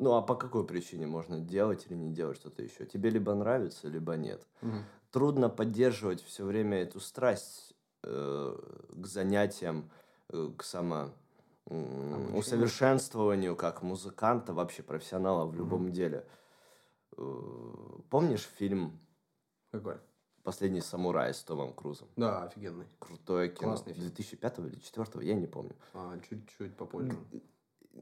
Ну, 0.00 0.14
а 0.14 0.22
по 0.22 0.34
какой 0.34 0.66
причине 0.66 1.06
можно 1.06 1.38
делать 1.38 1.86
или 1.86 1.94
не 1.94 2.10
делать 2.10 2.38
что-то 2.38 2.62
еще? 2.62 2.86
Тебе 2.86 3.10
либо 3.10 3.34
нравится, 3.34 3.86
либо 3.86 4.16
нет. 4.16 4.46
Угу. 4.62 4.76
Трудно 5.10 5.50
поддерживать 5.50 6.22
все 6.24 6.44
время 6.44 6.78
эту 6.78 7.00
страсть 7.00 7.74
э, 8.02 8.56
к 8.90 9.06
занятиям, 9.06 9.90
э, 10.30 10.50
к 10.56 10.64
само 10.64 11.10
усовершенствованию 11.66 13.54
как 13.54 13.82
музыканта, 13.82 14.54
вообще 14.54 14.82
профессионала 14.82 15.44
в 15.44 15.54
любом 15.54 15.84
угу. 15.86 15.90
деле. 15.90 16.26
Э, 17.18 17.22
помнишь 18.08 18.48
фильм 18.56 18.98
какой? 19.70 19.98
Последний 20.42 20.80
самурай 20.80 21.34
с 21.34 21.42
Томом 21.42 21.74
Крузом. 21.74 22.08
Да, 22.16 22.44
офигенный. 22.44 22.86
Крутое 22.98 23.50
кино. 23.50 23.72
Классный 23.72 23.92
фильм. 23.92 24.06
2005 24.06 24.58
или 24.60 24.68
2004, 24.68 25.28
я 25.28 25.34
не 25.34 25.46
помню. 25.46 25.76
А, 25.92 26.18
чуть-чуть 26.28 26.74
попозже. 26.76 27.14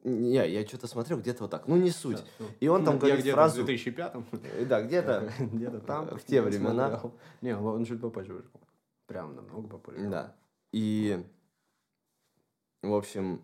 Не, 0.05 0.49
я 0.49 0.67
что-то 0.67 0.87
смотрел 0.87 1.19
где-то 1.19 1.45
вот 1.45 1.51
так. 1.51 1.67
Ну, 1.67 1.77
не 1.77 1.91
суть. 1.91 2.23
Да, 2.39 2.45
И 2.61 2.69
он 2.69 2.85
там 2.85 2.95
я 2.95 3.01
говорит 3.01 3.35
фразу... 3.35 3.63
в 3.63 3.67
2005 3.67 4.15
э, 4.33 4.65
Да, 4.65 4.83
где-то... 4.83 5.33
Где-то 5.39 5.81
там. 5.81 6.17
В 6.17 6.25
те 6.25 6.43
времена. 6.43 7.01
Не, 7.41 7.57
он 7.57 7.85
чуть 7.85 8.01
попозже 8.01 8.35
вышел. 8.35 8.61
Прям 9.07 9.35
намного 9.35 9.69
попозже. 9.69 10.09
Да. 10.09 10.37
И, 10.73 11.25
в 12.83 12.93
общем, 12.93 13.43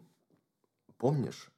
помнишь, 0.98 1.50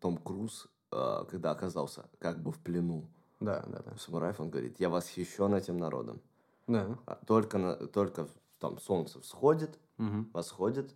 Том 0.00 0.18
Круз, 0.18 0.68
э, 0.92 1.24
когда 1.30 1.52
оказался 1.52 2.06
как 2.18 2.42
бы 2.42 2.52
в 2.52 2.58
плену 2.58 3.08
да, 3.40 3.64
да, 3.66 3.82
да. 3.84 3.96
самураев, 3.96 4.40
он 4.40 4.50
говорит, 4.50 4.80
я 4.80 4.88
восхищен 4.88 5.54
этим 5.54 5.78
народом. 5.78 6.20
Да. 6.66 6.98
А 7.06 7.14
только, 7.14 7.58
на, 7.58 7.76
только 7.76 8.28
там 8.58 8.78
солнце 8.78 9.20
всходит, 9.20 9.78
угу. 9.98 10.26
восходит, 10.32 10.94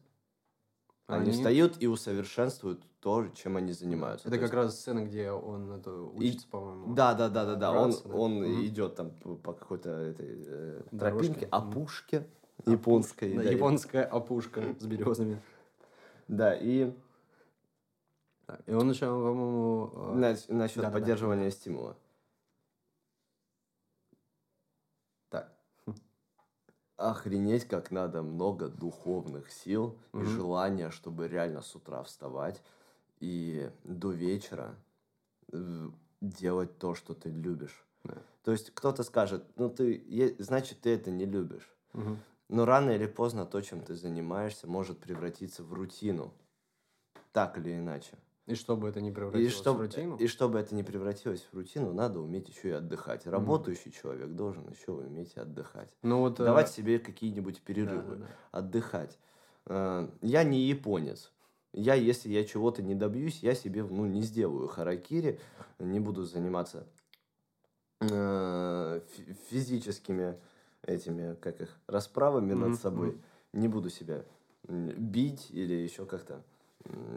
они, 1.07 1.23
они 1.23 1.33
встают 1.33 1.81
и 1.81 1.87
усовершенствуют 1.87 2.85
то, 3.01 3.27
чем 3.29 3.57
они 3.57 3.73
занимаются. 3.73 4.29
Это 4.29 4.37
то 4.37 4.43
как 4.43 4.53
есть... 4.53 4.55
раз 4.55 4.79
сцена, 4.79 5.05
где 5.05 5.31
он 5.31 5.73
это 5.73 5.93
учится, 5.93 6.47
и... 6.47 6.51
по-моему. 6.51 6.95
Да, 6.95 7.15
да, 7.15 7.29
да, 7.29 7.47
да, 7.47 7.55
да. 7.57 7.73
Он, 7.73 7.91
да? 7.91 8.15
он 8.15 8.43
угу. 8.43 8.65
идет 8.65 8.95
там 8.95 9.11
по 9.11 9.53
какой-то 9.53 9.91
этой 9.91 10.45
э, 10.47 10.83
тропинке, 10.99 11.49
опушке 11.51 12.27
японской. 12.67 13.35
Да, 13.35 13.43
японская 13.43 14.05
опушка 14.05 14.63
с 14.79 14.85
березами. 14.85 15.41
Да, 16.29 16.55
и... 16.55 16.93
И 18.67 18.73
он 18.75 18.91
еще, 18.91 19.07
по-моему... 19.07 19.93
Э, 19.95 20.37
насчет 20.49 20.83
да, 20.83 20.91
поддерживания 20.91 21.47
да. 21.47 21.51
стимула. 21.51 21.97
охренеть, 27.01 27.65
как 27.65 27.91
надо 27.91 28.23
много 28.23 28.69
духовных 28.69 29.51
сил 29.51 29.97
mm-hmm. 30.13 30.23
и 30.23 30.25
желания, 30.27 30.91
чтобы 30.91 31.29
реально 31.29 31.63
с 31.63 31.75
утра 31.75 32.03
вставать 32.03 32.61
и 33.21 33.71
до 33.85 34.11
вечера 34.11 34.75
э, 35.53 35.89
делать 36.21 36.79
то, 36.79 36.95
что 36.95 37.15
ты 37.15 37.31
любишь. 37.31 37.85
Yeah. 38.05 38.23
То 38.45 38.53
есть 38.53 38.71
кто-то 38.75 39.03
скажет, 39.03 39.45
ну 39.57 39.69
ты, 39.69 40.35
значит, 40.39 40.81
ты 40.81 40.91
это 40.91 41.11
не 41.11 41.27
любишь. 41.27 41.71
Mm-hmm. 41.93 42.17
Но 42.49 42.65
рано 42.65 42.91
или 42.91 43.07
поздно 43.07 43.47
то, 43.47 43.61
чем 43.61 43.81
ты 43.81 43.95
занимаешься, 43.95 44.67
может 44.67 44.99
превратиться 44.99 45.63
в 45.63 45.73
рутину. 45.73 46.33
Так 47.33 47.59
или 47.59 47.79
иначе. 47.79 48.17
И 48.47 48.55
чтобы 48.55 48.89
это 48.89 49.01
не 49.01 49.13
превратилось 49.13 49.53
и 49.53 49.57
чтобы, 49.57 49.79
в 49.79 49.83
рутину? 49.83 50.17
И 50.17 50.27
чтобы 50.27 50.59
это 50.59 50.75
не 50.75 50.83
превратилось 50.83 51.47
в 51.53 51.55
рутину, 51.55 51.93
надо 51.93 52.19
уметь 52.19 52.49
еще 52.49 52.71
и 52.71 52.73
отдыхать. 52.73 53.27
Работающий 53.27 53.93
mm. 53.93 54.03
человек 54.03 54.31
должен 54.31 54.69
еще 54.69 54.91
уметь 54.91 55.37
отдыхать. 55.37 55.89
Ну, 56.03 56.19
вот, 56.19 56.39
Давать 56.39 56.69
э... 56.71 56.73
себе 56.73 56.99
какие-нибудь 56.99 57.61
перерывы. 57.61 58.17
Да, 58.17 58.23
да, 58.23 58.27
да. 58.27 58.59
Отдыхать. 58.59 59.19
Э, 59.67 60.09
я 60.23 60.43
не 60.43 60.63
японец. 60.63 61.31
Я, 61.73 61.95
если 61.95 62.29
я 62.31 62.45
чего-то 62.45 62.83
не 62.83 62.95
добьюсь, 62.95 63.43
я 63.43 63.55
себе 63.55 63.85
ну, 63.85 64.07
не 64.07 64.23
сделаю 64.23 64.67
харакири, 64.67 65.39
не 65.79 66.01
буду 66.01 66.25
заниматься 66.25 66.87
э, 68.01 69.01
физическими 69.49 70.37
этими, 70.83 71.35
как 71.37 71.61
их, 71.61 71.79
расправами 71.87 72.53
mm-hmm. 72.53 72.69
над 72.69 72.81
собой. 72.81 73.21
Не 73.53 73.69
буду 73.69 73.91
себя 73.91 74.25
бить 74.69 75.49
или 75.51 75.75
еще 75.75 76.07
как-то 76.07 76.43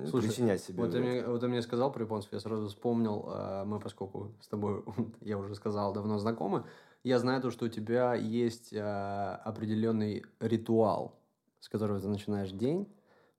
Слушай, 0.09 0.27
причинять 0.27 0.61
себе. 0.61 0.83
Вот 0.83 0.91
ты, 0.91 0.99
мне, 0.99 1.25
вот 1.25 1.39
ты 1.39 1.47
мне 1.47 1.61
сказал 1.61 1.91
про 1.91 2.03
японцев, 2.03 2.33
я 2.33 2.39
сразу 2.39 2.67
вспомнил, 2.67 3.29
э, 3.33 3.63
мы 3.65 3.79
поскольку 3.79 4.31
с 4.41 4.47
тобой, 4.47 4.83
я 5.21 5.37
уже 5.37 5.55
сказал, 5.55 5.93
давно 5.93 6.19
знакомы, 6.19 6.65
я 7.03 7.19
знаю 7.19 7.41
то, 7.41 7.49
что 7.49 7.65
у 7.65 7.69
тебя 7.69 8.13
есть 8.13 8.73
э, 8.73 8.79
определенный 8.81 10.25
ритуал, 10.39 11.17
с 11.59 11.69
которого 11.69 11.99
ты 11.99 12.07
начинаешь 12.07 12.51
день, 12.51 12.87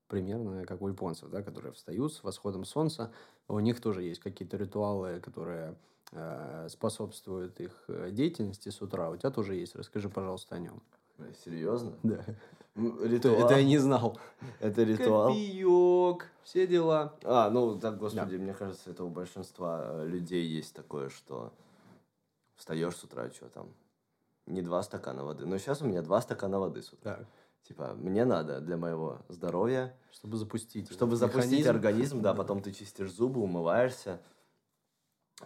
примерно 0.08 0.64
как 0.64 0.82
у 0.82 0.88
японцев, 0.88 1.30
да, 1.30 1.42
которые 1.42 1.73
встают 1.73 2.12
с 2.12 2.23
восходом 2.23 2.64
солнца. 2.64 3.12
У 3.49 3.58
них 3.61 3.80
тоже 3.80 4.02
есть 4.02 4.20
какие-то 4.20 4.56
ритуалы, 4.56 5.20
которые 5.20 5.76
э, 6.12 6.68
способствуют 6.70 7.61
их 7.61 7.84
э, 7.88 8.11
деятельности 8.11 8.68
с 8.68 8.80
утра. 8.82 9.11
У 9.11 9.16
тебя 9.16 9.30
тоже 9.30 9.54
есть. 9.54 9.75
Расскажи, 9.75 10.08
пожалуйста, 10.08 10.56
о 10.56 10.58
нем. 10.58 10.82
Серьезно? 11.44 11.92
Да. 12.02 12.25
Ритуал. 12.75 13.46
Это 13.46 13.58
я 13.58 13.64
не 13.64 13.78
знал. 13.78 14.18
Это 14.58 14.82
ритуал. 14.82 15.28
Кофеек, 15.28 16.28
все 16.42 16.66
дела. 16.66 17.14
А, 17.23 17.50
ну, 17.50 17.78
так, 17.78 17.99
господи, 17.99 18.37
да. 18.37 18.42
мне 18.42 18.52
кажется, 18.52 18.90
это 18.90 19.04
у 19.04 19.08
большинства 19.08 19.82
э, 19.84 20.06
людей 20.06 20.44
есть 20.44 20.75
такое, 20.75 21.08
что 21.08 21.52
встаешь 22.56 22.96
с 22.96 23.04
утра, 23.04 23.30
что 23.30 23.49
там, 23.49 23.68
не 24.46 24.61
два 24.62 24.82
стакана 24.82 25.25
воды. 25.25 25.46
Но 25.46 25.58
сейчас 25.58 25.82
у 25.82 25.87
меня 25.87 26.02
два 26.02 26.20
стакана 26.20 26.58
воды 26.58 26.82
с 26.82 26.92
утра. 26.92 27.16
Так. 27.16 27.26
Типа, 27.64 27.94
мне 27.94 28.25
надо 28.26 28.61
для 28.61 28.76
моего 28.76 29.23
здоровья. 29.28 29.97
Чтобы 30.12 30.37
запустить. 30.37 30.92
Чтобы 30.92 31.16
запустить 31.16 31.50
механизм. 31.50 31.71
организм, 31.71 32.23
да, 32.23 32.35
потом 32.35 32.62
ты 32.62 32.73
чистишь 32.73 33.11
зубы, 33.11 33.40
умываешься, 33.40 34.21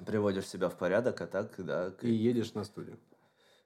приводишь 0.05 0.49
себя 0.49 0.69
в 0.69 0.77
порядок, 0.77 1.21
а 1.21 1.27
так, 1.27 1.55
да. 1.59 1.95
И 2.03 2.11
едешь 2.11 2.55
на 2.55 2.65
студию. 2.65 2.99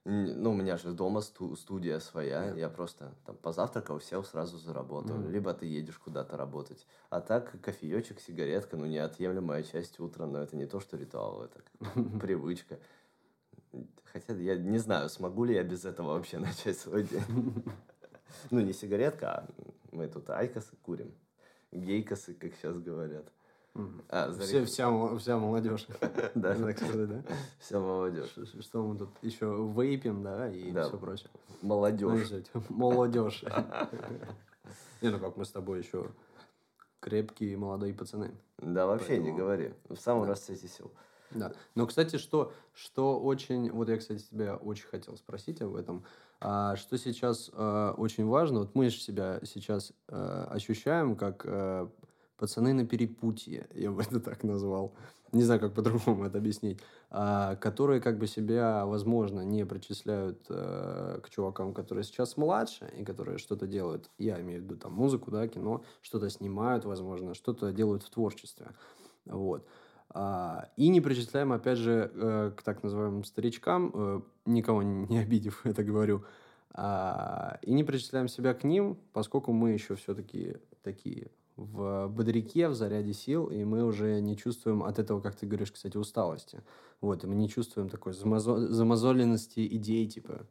Ну, 0.05 0.51
у 0.51 0.53
меня 0.53 0.75
же 0.77 0.91
дома 0.91 1.21
сту- 1.21 1.55
студия 1.55 1.99
своя, 1.99 2.49
yeah. 2.49 2.59
я 2.59 2.69
просто 2.69 3.15
там 3.25 3.37
позавтракал, 3.37 4.01
сел 4.01 4.23
сразу 4.25 4.57
за 4.57 4.73
работу. 4.73 5.13
Mm. 5.13 5.31
Либо 5.31 5.53
ты 5.53 5.65
едешь 5.65 5.97
куда-то 5.97 6.35
работать. 6.35 6.85
А 7.09 7.21
так 7.21 7.59
кофеечек, 7.61 8.19
сигаретка, 8.19 8.75
ну, 8.75 8.85
неотъемлемая 8.85 9.63
часть 9.63 10.01
утра, 10.01 10.25
но 10.25 10.39
это 10.39 10.57
не 10.57 10.65
то, 10.65 10.81
что 10.81 10.97
ритуал, 10.97 11.43
это 11.43 11.61
привычка. 12.19 12.79
Хотя 14.11 14.33
я 14.33 14.57
не 14.57 14.77
знаю, 14.77 15.07
смогу 15.07 15.45
ли 15.45 15.55
я 15.55 15.63
без 15.63 15.85
этого 15.85 16.09
вообще 16.09 16.37
начать 16.39 16.77
свой 16.77 17.03
день. 17.03 17.63
Ну, 18.51 18.61
не 18.61 18.73
сигаретка, 18.73 19.31
а 19.31 19.47
мы 19.91 20.07
тут 20.07 20.29
айкосы 20.29 20.75
курим. 20.81 21.13
Гейкосы, 21.71 22.33
как 22.33 22.53
сейчас 22.55 22.77
говорят. 22.77 23.25
А, 24.09 24.31
Все, 24.39 24.65
вся, 24.65 25.17
вся 25.17 25.37
молодежь. 25.37 25.87
Да. 26.35 26.55
Так 26.55 26.77
сказать, 26.77 27.09
да? 27.09 27.23
Вся 27.59 27.79
молодежь. 27.79 28.35
Что 28.59 28.83
мы 28.83 28.97
тут 28.97 29.09
еще 29.23 29.47
вейпим, 29.75 30.21
да, 30.21 30.47
и 30.47 30.71
все 30.71 30.97
прочее. 30.97 31.29
Молодежь. 31.61 32.29
Молодежь. 32.69 33.43
Не, 35.01 35.09
ну 35.09 35.19
как 35.19 35.37
мы 35.37 35.45
с 35.45 35.51
тобой 35.51 35.79
еще 35.79 36.11
крепкие 36.99 37.57
молодые 37.57 37.93
пацаны. 37.93 38.31
Да, 38.57 38.85
вообще 38.85 39.17
не 39.17 39.31
говори. 39.31 39.73
В 39.89 39.97
самом 39.97 40.23
расцвете 40.23 40.67
сил. 40.67 40.91
Да. 41.31 41.51
Но, 41.75 41.87
кстати, 41.87 42.17
что, 42.17 42.53
что 42.73 43.19
очень... 43.19 43.71
Вот 43.71 43.89
я, 43.89 43.97
кстати, 43.97 44.23
тебя 44.23 44.55
очень 44.55 44.85
хотел 44.87 45.17
спросить 45.17 45.61
об 45.61 45.75
этом. 45.75 46.05
А, 46.43 46.75
что 46.75 46.97
сейчас 46.97 47.49
а, 47.53 47.93
очень 47.97 48.25
важно, 48.25 48.59
вот 48.59 48.75
мы 48.75 48.89
же 48.89 48.99
себя 48.99 49.39
сейчас 49.43 49.93
а, 50.09 50.49
ощущаем 50.51 51.15
как 51.15 51.45
а, 51.45 51.89
пацаны 52.37 52.73
на 52.73 52.85
перепутье, 52.85 53.67
я 53.73 53.91
бы 53.91 54.01
это 54.03 54.19
так 54.19 54.43
назвал. 54.43 54.93
Не 55.31 55.41
знаю, 55.41 55.59
как 55.61 55.73
по-другому 55.73 56.25
это 56.25 56.37
объяснить. 56.37 56.79
А, 57.09 57.55
которые 57.55 58.01
как 58.01 58.17
бы 58.17 58.27
себя, 58.27 58.85
возможно, 58.85 59.41
не 59.41 59.65
причисляют 59.65 60.45
а, 60.49 61.21
к 61.21 61.29
чувакам, 61.29 61.73
которые 61.73 62.03
сейчас 62.03 62.35
младше 62.35 62.91
и 62.97 63.05
которые 63.05 63.37
что-то 63.37 63.65
делают. 63.65 64.09
Я 64.17 64.41
имею 64.41 64.61
в 64.61 64.63
виду 64.65 64.75
там 64.75 64.93
музыку, 64.93 65.31
да, 65.31 65.47
кино, 65.47 65.83
что-то 66.01 66.29
снимают, 66.29 66.83
возможно, 66.83 67.35
что-то 67.35 67.71
делают 67.71 68.03
в 68.03 68.09
творчестве. 68.09 68.67
Вот. 69.25 69.65
А, 70.13 70.69
и 70.77 70.89
не 70.89 71.01
причисляем, 71.01 71.51
опять 71.51 71.79
же, 71.79 72.11
э, 72.13 72.51
к 72.55 72.61
так 72.61 72.83
называемым 72.83 73.23
старичкам, 73.23 73.91
э, 73.93 74.21
никого 74.45 74.83
не 74.83 75.17
обидев 75.17 75.61
это 75.65 75.83
говорю, 75.83 76.23
а, 76.71 77.57
и 77.63 77.73
не 77.73 77.83
причисляем 77.83 78.27
себя 78.27 78.53
к 78.53 78.63
ним, 78.63 78.99
поскольку 79.11 79.53
мы 79.53 79.71
еще 79.71 79.95
все-таки 79.95 80.57
такие 80.83 81.31
в 81.55 82.07
бодряке, 82.07 82.67
в 82.67 82.75
заряде 82.75 83.13
сил, 83.13 83.47
и 83.47 83.63
мы 83.63 83.83
уже 83.83 84.19
не 84.21 84.35
чувствуем 84.35 84.83
от 84.83 84.99
этого, 84.99 85.19
как 85.19 85.35
ты 85.35 85.45
говоришь, 85.45 85.71
кстати, 85.71 85.97
усталости. 85.97 86.63
Вот, 87.01 87.23
и 87.23 87.27
мы 87.27 87.35
не 87.35 87.49
чувствуем 87.49 87.89
такой 87.89 88.13
замазо... 88.13 88.67
замазоленности 88.73 89.65
идей, 89.75 90.07
типа, 90.07 90.47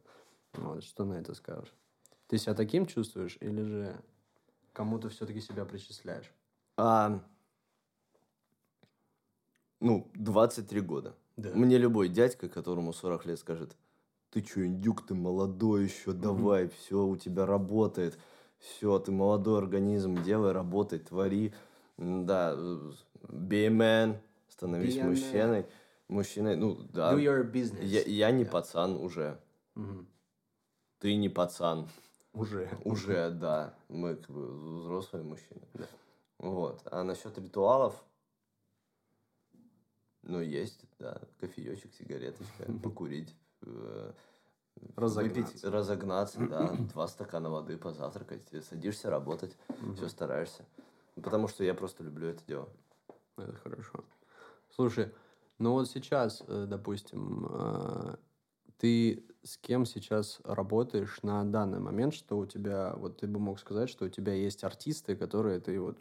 вот, 0.53 0.83
что 0.83 1.03
на 1.05 1.13
это 1.13 1.33
скажешь? 1.33 1.73
Ты 2.27 2.37
себя 2.37 2.53
таким 2.53 2.85
чувствуешь 2.85 3.37
или 3.41 3.63
же 3.63 4.01
кому-то 4.71 5.09
все-таки 5.09 5.41
себя 5.41 5.65
причисляешь? 5.65 6.31
А, 6.77 7.21
ну, 9.83 10.09
23 10.15 10.81
года. 10.81 11.15
Да. 11.35 11.49
Мне 11.53 11.77
любой 11.77 12.09
дядька, 12.09 12.47
которому 12.47 12.93
40 12.93 13.25
лет, 13.25 13.39
скажет, 13.39 13.75
ты 14.31 14.43
что, 14.43 14.65
индюк, 14.65 15.05
ты 15.05 15.13
молодой 15.13 15.83
еще, 15.83 16.13
давай, 16.13 16.65
mm-hmm. 16.65 16.73
все 16.79 17.05
у 17.05 17.15
тебя 17.17 17.45
работает, 17.45 18.17
все, 18.59 18.97
ты 18.99 19.11
молодой 19.11 19.59
организм, 19.59 20.23
делай, 20.23 20.53
работай, 20.53 20.99
твори, 20.99 21.53
да, 21.97 22.53
be 23.27 23.65
a 23.65 23.69
man, 23.69 24.17
становись 24.47 24.97
be 24.97 25.03
мужчиной, 25.03 25.65
мужчиной, 26.07 26.55
ну, 26.55 26.77
да. 26.93 27.13
Do 27.13 27.19
your 27.19 27.51
business. 27.51 27.83
Я, 27.83 28.01
я 28.03 28.31
не 28.31 28.43
yeah. 28.43 28.49
пацан 28.49 28.95
уже. 28.95 29.39
Mm-hmm. 29.75 30.05
Ты 30.99 31.15
не 31.15 31.29
пацан. 31.29 31.89
Уже. 32.33 32.69
Уже, 32.85 33.29
да. 33.31 33.75
Мы 33.89 34.15
как 34.15 34.31
бы 34.31 34.79
взрослые 34.79 35.23
мужчины. 35.23 35.61
Да. 35.73 35.85
Вот. 36.39 36.81
А 36.85 37.03
насчет 37.03 37.37
ритуалов, 37.37 38.03
ну, 40.23 40.41
есть, 40.41 40.85
да, 40.99 41.21
кофеечек, 41.39 41.93
сигареточка, 41.93 42.71
покурить, 42.83 43.35
э, 43.61 44.11
разогнаться. 44.95 45.41
выпить, 45.41 45.63
разогнаться, 45.63 46.39
да, 46.47 46.71
два 46.93 47.07
стакана 47.07 47.49
воды, 47.49 47.77
позавтракать, 47.77 48.43
садишься 48.63 49.09
работать, 49.09 49.55
все 49.95 50.07
стараешься. 50.07 50.65
Потому 51.15 51.47
что 51.47 51.63
я 51.63 51.73
просто 51.73 52.03
люблю 52.03 52.27
это 52.27 52.43
дело. 52.45 52.69
Это 53.37 53.53
хорошо. 53.53 54.03
Слушай, 54.75 55.11
ну 55.59 55.73
вот 55.73 55.89
сейчас, 55.89 56.43
э, 56.47 56.65
допустим, 56.67 57.47
э, 57.49 58.15
ты 58.77 59.23
с 59.43 59.57
кем 59.57 59.85
сейчас 59.85 60.39
работаешь 60.43 61.21
на 61.21 61.43
данный 61.43 61.79
момент, 61.79 62.13
что 62.13 62.37
у 62.37 62.45
тебя, 62.45 62.93
вот 62.95 63.17
ты 63.17 63.27
бы 63.27 63.39
мог 63.39 63.59
сказать, 63.59 63.89
что 63.89 64.05
у 64.05 64.09
тебя 64.09 64.33
есть 64.33 64.63
артисты, 64.63 65.15
которые 65.15 65.59
ты 65.59 65.79
вот 65.79 65.97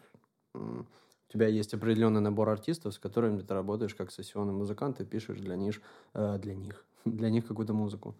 у 1.32 1.34
тебя 1.34 1.46
есть 1.46 1.72
определенный 1.72 2.20
набор 2.20 2.50
артистов, 2.50 2.92
с 2.92 2.98
которыми 2.98 3.40
ты 3.40 3.54
работаешь 3.54 3.94
как 3.94 4.12
сессионный 4.12 4.52
музыкант, 4.52 5.00
и 5.00 5.04
пишешь 5.06 5.38
для 5.40 5.56
них, 5.56 5.80
э, 6.12 6.38
для 6.38 6.54
них, 6.54 6.84
для 7.06 7.30
них 7.30 7.46
какую-то 7.46 7.72
музыку. 7.72 8.14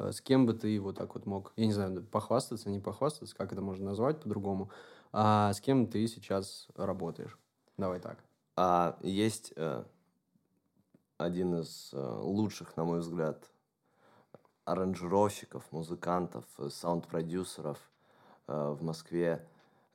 Э, 0.00 0.10
с 0.10 0.20
кем 0.20 0.44
бы 0.44 0.54
ты 0.54 0.80
вот 0.80 0.98
так 0.98 1.14
вот 1.14 1.24
мог, 1.24 1.52
я 1.54 1.66
не 1.66 1.72
знаю, 1.72 2.02
похвастаться, 2.02 2.68
не 2.68 2.80
похвастаться, 2.80 3.36
как 3.36 3.52
это 3.52 3.62
можно 3.62 3.86
назвать 3.86 4.20
по-другому, 4.20 4.70
а 5.12 5.52
с 5.52 5.60
кем 5.60 5.86
ты 5.86 6.04
сейчас 6.08 6.66
работаешь? 6.74 7.38
Давай 7.76 8.00
так. 8.00 8.18
А, 8.56 8.98
есть 9.02 9.52
э, 9.54 9.84
один 11.16 11.60
из 11.60 11.90
лучших, 11.92 12.76
на 12.76 12.84
мой 12.84 12.98
взгляд, 12.98 13.40
аранжировщиков, 14.64 15.70
музыкантов, 15.70 16.44
саунд-продюсеров 16.70 17.78
в 18.48 18.82
Москве 18.82 19.46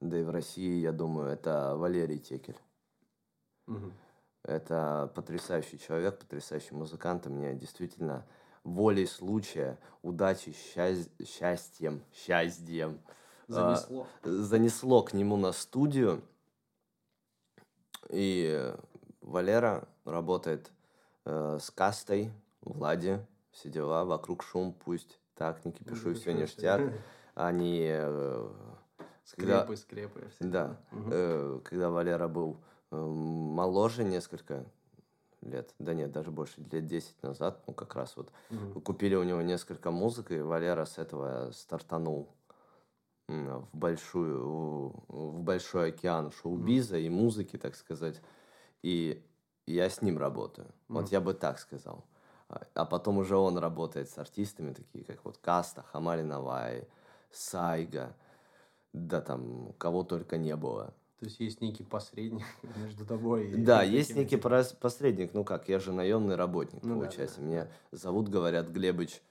да 0.09 0.19
и 0.19 0.23
в 0.23 0.29
России, 0.29 0.79
я 0.79 0.91
думаю, 0.91 1.29
это 1.29 1.75
Валерий 1.75 2.19
Текель. 2.19 2.59
Угу. 3.67 3.91
Это 4.43 5.11
потрясающий 5.15 5.79
человек, 5.79 6.19
потрясающий 6.19 6.75
музыкант. 6.75 7.25
И 7.25 7.29
мне 7.29 7.53
действительно 7.55 8.25
волей 8.63 9.05
случая, 9.05 9.79
удачи, 10.01 10.53
счасть... 10.53 11.09
счастьем, 11.25 12.03
счастьем 12.13 12.99
занесло. 13.47 14.07
Э, 14.23 14.29
занесло 14.29 15.03
к 15.03 15.13
нему 15.13 15.37
на 15.37 15.53
студию. 15.53 16.21
И 18.09 18.73
Валера 19.21 19.87
работает 20.03 20.71
э, 21.25 21.57
с 21.61 21.71
кастой, 21.71 22.31
Влади, 22.61 23.25
все 23.51 23.69
дела, 23.69 24.05
вокруг 24.05 24.43
шум, 24.43 24.73
пусть 24.73 25.19
так, 25.35 25.63
не 25.65 25.71
кипишу, 25.71 26.13
все 26.13 26.33
ништяк. 26.33 26.81
Они 27.35 27.85
э, 27.85 28.49
Скрепы, 29.23 29.49
когда, 29.49 29.75
скрепы. 29.75 30.31
Да. 30.39 30.77
Угу. 30.91 31.09
Э, 31.12 31.59
когда 31.63 31.89
Валера 31.89 32.27
был 32.27 32.57
э, 32.91 32.95
моложе 32.97 34.03
несколько 34.03 34.65
лет, 35.41 35.73
да 35.79 35.93
нет, 35.93 36.12
даже 36.12 36.31
больше, 36.31 36.62
лет 36.71 36.86
10 36.86 37.23
назад, 37.23 37.63
ну 37.67 37.73
как 37.73 37.95
раз 37.95 38.17
вот 38.17 38.31
угу. 38.49 38.81
купили 38.81 39.15
у 39.15 39.23
него 39.23 39.41
несколько 39.41 39.91
музык, 39.91 40.31
и 40.31 40.39
Валера 40.39 40.86
с 40.86 40.97
этого 40.97 41.51
стартанул 41.51 42.29
в 43.27 43.67
большую, 43.73 44.93
в 45.07 45.41
большой 45.41 45.89
океан 45.89 46.31
шоу-биза 46.31 46.97
mm. 46.97 47.01
и 47.03 47.09
музыки, 47.09 47.57
так 47.57 47.75
сказать. 47.75 48.21
И 48.81 49.23
я 49.65 49.89
с 49.89 50.01
ним 50.01 50.17
работаю. 50.17 50.67
Mm. 50.67 50.71
Вот 50.89 51.09
я 51.09 51.21
бы 51.21 51.33
так 51.33 51.59
сказал. 51.59 52.05
А, 52.49 52.62
а 52.73 52.86
потом 52.86 53.17
уже 53.17 53.38
он 53.38 53.57
работает 53.57 54.09
с 54.09 54.17
артистами, 54.17 54.73
такие 54.73 55.05
как 55.05 55.23
вот 55.23 55.38
Каста, 55.38 55.83
Хамали 55.83 56.21
Навай, 56.21 56.88
Сайга, 57.31 58.15
да 58.93 59.21
там 59.21 59.73
кого 59.77 60.03
только 60.03 60.38
не 60.38 60.56
было. 60.56 60.93
То 61.19 61.25
есть 61.25 61.39
есть 61.39 61.62
некий 61.62 61.84
посредник 61.84 62.43
между 62.77 63.06
тобой 63.06 63.51
и... 63.51 63.56
Да, 63.56 63.84
есть 63.84 64.15
некий 64.15 64.38
посредник. 64.38 65.34
Ну 65.34 65.43
как, 65.43 65.69
я 65.69 65.79
же 65.79 65.91
наемный 65.91 66.36
работник, 66.36 66.84
ну, 66.84 66.95
получается. 66.95 67.38
Да, 67.38 67.43
да. 67.43 67.49
Меня 67.49 67.67
зовут, 67.91 68.29
говорят, 68.29 68.69
Глебыч. 68.69 69.21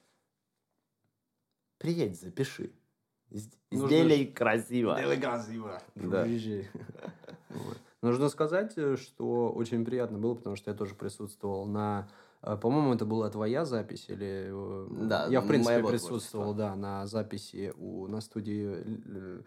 Приедь, 1.79 2.20
запиши. 2.20 2.72
Сделай 3.70 4.27
красиво. 4.27 4.96
Сделай 4.98 5.20
красиво. 5.20 5.83
Да. 5.94 6.27
Нужно 8.03 8.29
сказать, 8.29 8.72
э, 8.77 8.96
что 8.96 9.51
очень 9.53 9.85
приятно 9.85 10.18
было, 10.18 10.35
потому 10.35 10.57
что 10.57 10.70
я 10.70 10.77
тоже 10.77 10.94
присутствовал 10.94 11.66
на 11.66 12.09
по-моему, 12.42 12.94
это 12.94 13.05
была 13.05 13.31
твоя 13.31 13.64
запись 13.64 14.07
или... 14.09 14.50
Э, 14.50 14.87
да, 15.07 15.26
Я, 15.26 15.40
в 15.40 15.46
принципе, 15.46 15.83
присутствовал, 15.83 16.55
да, 16.55 16.74
на 16.74 17.07
записи 17.07 17.72
у, 17.76 18.09
на 18.09 18.20
студии 18.20 19.44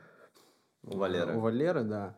у 0.84 0.98
Валеры. 0.98 1.36
У 1.36 1.40
Валеры, 1.42 1.84
да. 1.84 2.16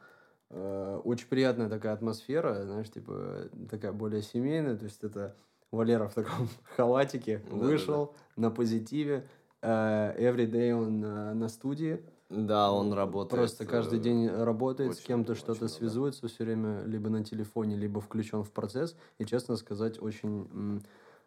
Э, 0.50 1.02
очень 1.04 1.28
приятная 1.28 1.68
такая 1.68 1.94
атмосфера, 1.94 2.63
знаешь, 2.63 2.92
типа, 2.92 3.50
такая 3.70 3.92
более 3.92 4.22
семейная. 4.22 4.78
То 4.78 4.86
есть 4.86 5.04
это 5.04 5.36
Валера 5.72 6.08
в 6.08 6.13
таком 6.13 6.48
халатике 6.76 7.42
вышел 7.50 8.06
да, 8.06 8.12
да. 8.36 8.42
на 8.44 8.52
позитиве. 8.52 9.28
Э, 9.63 10.13
every 10.16 10.46
day 10.46 10.74
он 10.74 11.00
на 11.00 11.50
студии. 11.50 12.06
Да, 12.30 12.72
он 12.74 12.92
работает. 12.94 13.40
Просто 13.40 13.66
каждый 13.66 14.00
э, 14.00 14.02
день 14.02 14.28
работает, 14.28 14.94
с 14.94 14.98
очень- 14.98 15.08
кем-то 15.08 15.32
очень 15.32 15.42
что-то 15.42 15.62
много. 15.62 15.74
связуется 15.74 16.28
все 16.28 16.44
время, 16.44 16.84
либо 16.84 17.10
на 17.10 17.24
телефоне, 17.24 17.78
либо 17.78 18.02
включен 18.02 18.44
в 18.44 18.52
процесс. 18.52 18.98
И, 19.18 19.26
честно 19.26 19.56
сказать, 19.56 20.02
очень 20.02 20.84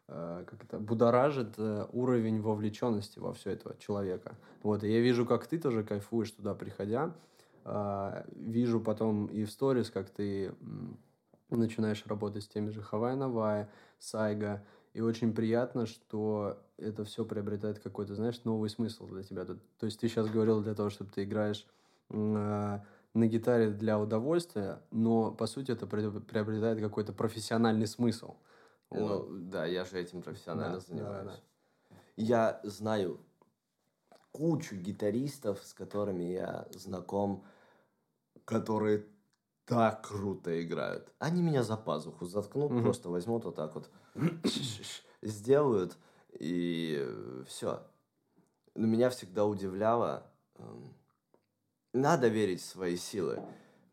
э, 0.09 0.45
как 0.47 0.65
это, 0.65 0.79
будоражит 0.79 1.55
э, 1.57 1.87
уровень 1.93 2.43
вовлеченности 2.43 3.19
во 3.19 3.33
все 3.33 3.53
этого 3.53 3.77
человека. 3.79 4.37
Вот, 4.63 4.85
и 4.85 4.93
я 4.93 5.01
вижу, 5.01 5.25
как 5.25 5.47
ты 5.47 5.59
тоже 5.59 5.85
кайфуешь 5.85 6.33
туда, 6.33 6.55
приходя. 6.55 7.15
А, 7.65 8.25
вижу 8.35 8.81
потом 8.81 9.27
и 9.27 9.45
в 9.45 9.51
сторис, 9.51 9.91
как 9.91 10.11
ты 10.11 10.53
начинаешь 11.51 12.05
работать 12.07 12.45
с 12.45 12.49
теми 12.49 12.71
же 12.71 12.83
Хавай 12.83 13.17
Навай, 13.17 13.69
Сайга. 13.99 14.65
И 14.93 15.01
очень 15.01 15.33
приятно, 15.33 15.87
что 15.87 16.63
это 16.77 17.05
все 17.05 17.25
приобретает 17.25 17.79
какой-то, 17.79 18.15
знаешь, 18.15 18.43
новый 18.45 18.69
смысл 18.69 19.07
для 19.07 19.23
тебя. 19.23 19.45
То, 19.45 19.57
есть 19.83 20.01
ты 20.01 20.09
сейчас 20.09 20.29
говорил 20.29 20.63
для 20.63 20.75
того, 20.75 20.91
чтобы 20.91 21.11
ты 21.13 21.25
играешь 21.25 21.65
а, 22.11 22.85
на 23.15 23.27
гитаре 23.27 23.71
для 23.71 24.01
удовольствия, 24.01 24.83
но 24.91 25.31
по 25.31 25.47
сути 25.47 25.71
это 25.71 25.87
приобретает 25.87 26.81
какой-то 26.81 27.13
профессиональный 27.13 27.87
смысл. 27.87 28.35
Вот. 28.91 29.29
Ну, 29.29 29.39
да, 29.43 29.65
я 29.67 29.85
же 29.85 29.99
этим 29.99 30.23
профессионально 30.23 30.81
Да, 30.81 30.87
занимаюсь. 30.87 31.27
да, 31.27 31.33
да. 31.33 31.97
Я 32.17 32.61
знаю 32.65 33.21
кучу 34.33 34.77
гитаристов, 34.77 35.65
с 35.65 35.73
которыми 35.73 36.25
я 36.25 36.67
знаком, 36.73 37.45
которые 38.45 39.07
так 39.65 40.07
круто 40.07 40.63
играют. 40.63 41.13
Они 41.19 41.43
меня 41.43 41.63
за 41.63 41.77
пазуху 41.77 42.27
заткнут, 42.27 42.73
Мгм. 42.73 42.83
просто 42.83 43.09
возьмут 43.09 43.45
вот 43.45 43.55
так 43.55 43.75
вот, 43.75 43.89
сделают, 45.23 45.97
и 46.39 47.07
все. 47.47 47.87
Но 48.75 48.87
меня 48.87 49.11
всегда 49.11 49.45
удивляло, 49.47 50.31
эм, 50.57 50.95
надо 51.93 52.29
верить 52.29 52.61
в 52.61 52.67
свои 52.67 52.97
силы, 52.97 53.43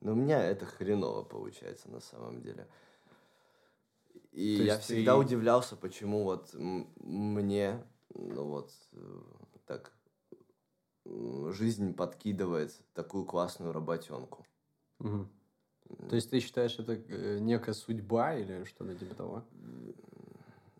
но 0.02 0.12
у 0.12 0.16
меня 0.16 0.44
это 0.44 0.66
хреново 0.66 1.24
получается 1.24 1.90
на 1.90 2.00
самом 2.00 2.42
деле. 2.42 2.68
И 4.32 4.58
То 4.58 4.64
я 4.64 4.78
всегда 4.80 5.14
ты- 5.14 5.20
удивлялся, 5.20 5.76
почему 5.76 6.24
вот 6.24 6.54
мне, 6.54 7.84
ну 8.14 8.44
вот, 8.46 8.72
э, 8.94 9.22
так, 9.66 9.92
м, 11.06 11.52
жизнь 11.54 11.94
подкидывает 11.96 12.72
такую 12.94 13.26
классную 13.26 13.74
работенку. 13.74 14.46
Мгм. 15.00 15.30
То 16.10 16.16
есть 16.16 16.30
ты 16.30 16.40
считаешь 16.40 16.78
это 16.78 16.94
э, 16.94 17.40
некая 17.40 17.74
судьба 17.74 18.36
или 18.36 18.64
что-то 18.66 18.94
типа 18.96 19.16
того? 19.16 19.44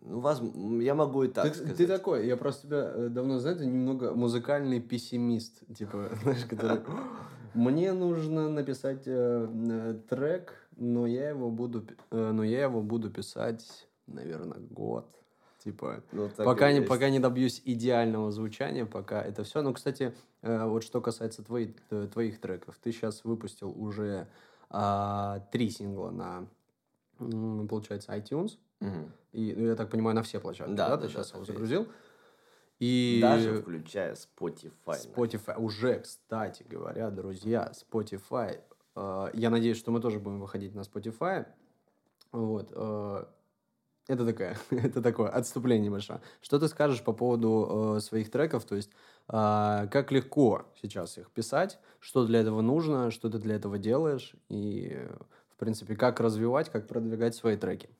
Ну, 0.00 0.20
возм- 0.20 0.82
я 0.82 0.94
могу 0.94 1.24
и 1.24 1.28
так 1.28 1.48
ты, 1.48 1.54
сказать. 1.54 1.76
ты 1.76 1.86
такой, 1.86 2.26
я 2.26 2.36
просто 2.36 2.66
тебя 2.66 2.92
э, 2.94 3.08
давно 3.08 3.38
знаю, 3.38 3.56
ты 3.56 3.66
немного 3.66 4.14
музыкальный 4.14 4.80
пессимист, 4.80 5.62
типа, 5.74 6.10
знаешь, 6.22 6.44
который... 6.44 6.80
Мне 7.54 7.92
нужно 7.92 8.48
написать 8.48 9.02
э, 9.06 9.48
э, 9.48 10.00
трек, 10.08 10.54
но 10.76 11.06
я 11.06 11.30
его 11.30 11.50
буду, 11.50 11.84
э, 12.10 12.30
но 12.30 12.44
я 12.44 12.62
его 12.62 12.82
буду 12.82 13.10
писать, 13.10 13.88
наверное, 14.06 14.60
год. 14.60 15.06
Типа, 15.64 16.04
Ну, 16.12 16.30
пока 16.36 16.70
не, 16.70 16.78
есть. 16.78 16.88
пока 16.88 17.10
не 17.10 17.18
добьюсь 17.18 17.60
идеального 17.64 18.30
звучания, 18.30 18.86
пока 18.86 19.20
это 19.20 19.42
все. 19.42 19.60
Ну, 19.60 19.74
кстати, 19.74 20.14
э, 20.42 20.64
вот 20.66 20.84
что 20.84 21.00
касается 21.00 21.42
твоих, 21.42 21.70
э, 21.90 22.06
твоих 22.12 22.40
треков, 22.40 22.78
ты 22.80 22.92
сейчас 22.92 23.24
выпустил 23.24 23.70
уже 23.76 24.28
а, 24.70 25.40
три 25.50 25.70
сингла 25.70 26.10
на, 26.10 27.66
получается, 27.66 28.12
iTunes. 28.16 28.58
Мгм. 28.80 29.12
И, 29.38 29.54
ну, 29.56 29.66
я 29.68 29.76
так 29.76 29.88
понимаю, 29.88 30.16
на 30.16 30.22
все 30.22 30.40
площадки, 30.40 30.74
Да, 30.74 30.88
да, 30.88 30.96
да, 30.96 31.02
ты 31.02 31.02
да, 31.02 31.08
сейчас 31.12 31.30
его 31.30 31.40
есть. 31.40 31.52
загрузил. 31.52 31.86
И 32.80 33.20
Даже 33.22 33.60
включая 33.60 34.14
Spotify. 34.14 35.14
Spotify, 35.14 35.56
уже, 35.56 36.00
кстати 36.00 36.64
говоря, 36.68 37.10
друзья, 37.10 37.72
Spotify, 37.72 38.60
э, 38.96 39.30
я 39.34 39.50
надеюсь, 39.50 39.76
что 39.78 39.92
мы 39.92 40.00
тоже 40.00 40.18
будем 40.18 40.40
выходить 40.40 40.74
на 40.74 40.80
Spotify, 40.80 41.46
вот, 42.32 42.72
э, 42.74 43.24
это 44.08 44.26
такая, 44.26 44.56
это 44.70 45.02
такое 45.02 45.28
отступление 45.28 45.90
большое. 45.90 46.20
Что 46.40 46.58
ты 46.58 46.66
скажешь 46.66 47.02
по 47.04 47.12
поводу 47.12 47.96
э, 47.96 48.00
своих 48.00 48.30
треков, 48.30 48.64
то 48.64 48.74
есть 48.74 48.90
э, 49.28 49.86
как 49.90 50.10
легко 50.10 50.66
сейчас 50.80 51.16
их 51.18 51.30
писать, 51.30 51.78
что 52.00 52.26
для 52.26 52.40
этого 52.40 52.60
нужно, 52.60 53.10
что 53.12 53.30
ты 53.30 53.38
для 53.38 53.54
этого 53.54 53.78
делаешь, 53.78 54.34
и, 54.48 55.06
в 55.48 55.56
принципе, 55.56 55.94
как 55.94 56.18
развивать, 56.20 56.70
как 56.70 56.88
продвигать 56.88 57.34
свои 57.36 57.56
треки? 57.56 57.90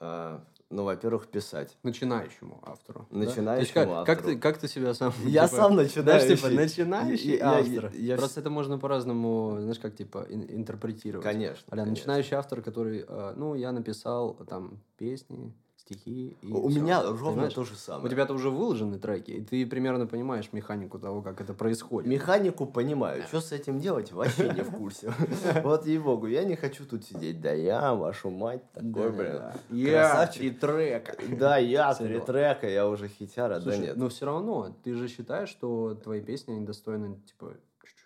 А, 0.00 0.42
ну, 0.70 0.84
во-первых, 0.84 1.26
писать. 1.28 1.76
Начинающему 1.82 2.58
автору. 2.62 3.06
да? 3.10 3.18
Начинающему 3.18 3.44
То 3.56 3.60
есть 3.60 3.72
как, 3.72 3.88
Как 4.06 4.18
автору. 4.18 4.34
ты, 4.34 4.40
как 4.40 4.58
ты 4.58 4.68
себя 4.68 4.94
сам... 4.94 5.12
Я 5.24 5.46
типа, 5.46 5.56
сам 5.62 5.72
Знаешь, 5.74 5.94
начинающий. 5.94 6.36
типа, 6.36 6.48
начинающий 6.50 7.30
Я- 7.36 7.58
я- 7.58 7.58
автор. 7.78 7.92
я 7.94 8.16
Просто 8.16 8.40
это 8.40 8.50
можно 8.50 8.78
по-разному, 8.78 9.56
знаешь, 9.60 9.78
как, 9.78 9.94
типа, 9.96 10.26
ин- 10.30 10.46
интерпретировать. 10.48 11.24
Конечно. 11.24 11.64
А 11.68 11.70
конечно. 11.70 11.90
начинающий 11.90 12.36
автор, 12.36 12.62
который, 12.62 13.04
э, 13.06 13.32
ну, 13.36 13.54
я 13.54 13.72
написал 13.72 14.34
там 14.48 14.78
песни, 14.96 15.52
стихи 15.80 16.36
и 16.42 16.52
У 16.52 16.68
всё. 16.68 16.80
меня 16.80 17.02
ровно 17.02 17.30
Понимаешь? 17.32 17.54
то 17.54 17.64
же 17.64 17.74
самое. 17.76 18.06
У 18.06 18.08
тебя-то 18.08 18.32
уже 18.34 18.50
выложены 18.50 18.98
треки, 18.98 19.30
и 19.32 19.44
ты 19.44 19.66
примерно 19.66 20.06
понимаешь 20.06 20.48
механику 20.52 20.98
того, 20.98 21.22
как 21.22 21.40
это 21.40 21.52
происходит. 21.54 22.08
Механику 22.10 22.66
понимаю, 22.66 23.22
что 23.24 23.40
с 23.40 23.52
этим 23.52 23.80
делать, 23.80 24.12
вообще 24.12 24.50
не 24.52 24.62
в 24.62 24.70
курсе. 24.76 25.12
Вот 25.64 25.86
ей-богу, 25.86 26.26
я 26.26 26.44
не 26.44 26.56
хочу 26.56 26.84
тут 26.86 27.04
сидеть. 27.04 27.40
Да 27.40 27.52
я, 27.52 27.94
вашу 27.94 28.30
мать, 28.30 28.62
такой, 28.72 29.10
блин. 29.10 29.42
Я 29.70 30.08
красавчик. 30.08 30.42
и 30.42 30.50
трека. 30.50 31.16
Да, 31.38 31.56
я, 31.58 31.94
три 31.94 32.20
трека, 32.20 32.68
я 32.68 32.88
уже 32.88 33.08
хитяра, 33.08 33.58
да 33.60 33.76
нет. 33.76 33.96
но 33.96 34.08
все 34.08 34.26
равно, 34.26 34.74
ты 34.84 34.94
же 34.94 35.08
считаешь, 35.08 35.48
что 35.48 35.94
твои 35.94 36.20
песни, 36.20 36.52
они 36.52 36.64
достойны, 36.66 37.20
типа, 37.26 37.54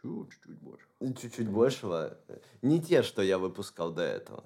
чуть-чуть, 0.02 0.58
больше. 0.60 0.87
Чуть-чуть 1.20 1.48
большего. 1.48 2.16
Не 2.62 2.80
те, 2.80 3.02
что 3.02 3.22
я 3.22 3.38
выпускал 3.38 3.92
до 3.92 4.02
этого. 4.02 4.42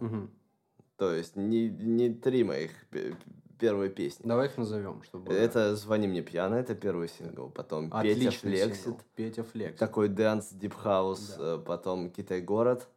То 0.99 1.15
есть 1.15 1.37
не, 1.37 1.69
не 1.69 2.13
три 2.13 2.43
моих 2.43 2.73
п- 2.91 3.15
первые 3.59 3.89
песни. 3.89 4.27
Давай 4.27 4.47
их 4.47 4.59
назовем, 4.59 5.03
чтобы... 5.05 5.33
Это 5.33 5.77
«Звони 5.77 6.09
мне 6.09 6.23
пьяно», 6.23 6.57
это 6.57 6.75
первый 6.75 7.09
сингл. 7.09 7.51
Потом 7.51 7.87
«Петя 7.87 7.99
Отличный 7.99 8.57
флексит», 8.57 8.85
сингл. 8.85 9.01
Петя 9.15 9.45
флексит. 9.45 9.79
такой 9.79 10.09
dance, 10.09 10.51
deep 10.53 10.75
house, 10.75 11.37
э, 11.39 11.59
потом 11.65 12.11
«Китай 12.11 12.41
город». 12.41 12.89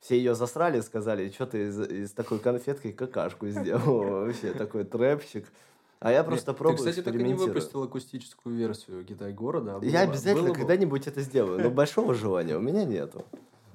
Все 0.00 0.16
ее 0.16 0.34
засрали, 0.34 0.80
сказали, 0.80 1.30
что 1.30 1.46
ты 1.46 1.68
из, 1.68 1.80
из 1.80 2.12
такой 2.12 2.38
конфеткой 2.38 2.92
какашку 2.92 3.48
сделал. 3.48 4.00
Вообще 4.24 4.52
такой 4.52 4.84
трэпчик. 4.84 5.46
А 6.00 6.12
я 6.12 6.24
просто 6.24 6.52
Ты, 6.52 6.58
пробую, 6.58 6.78
кстати, 6.78 7.02
так 7.02 7.14
и 7.14 7.22
не 7.22 7.34
выпустил 7.34 7.82
акустическую 7.82 8.54
версию 8.54 9.04
Китай 9.04 9.32
города. 9.32 9.78
а 9.80 9.84
Я 9.84 10.00
обязательно 10.00 10.52
когда-нибудь 10.52 11.06
это 11.06 11.20
сделаю, 11.22 11.62
но 11.62 11.70
большого 11.70 12.14
желания 12.14 12.56
у 12.56 12.60
меня 12.60 12.84
нету. 12.84 13.24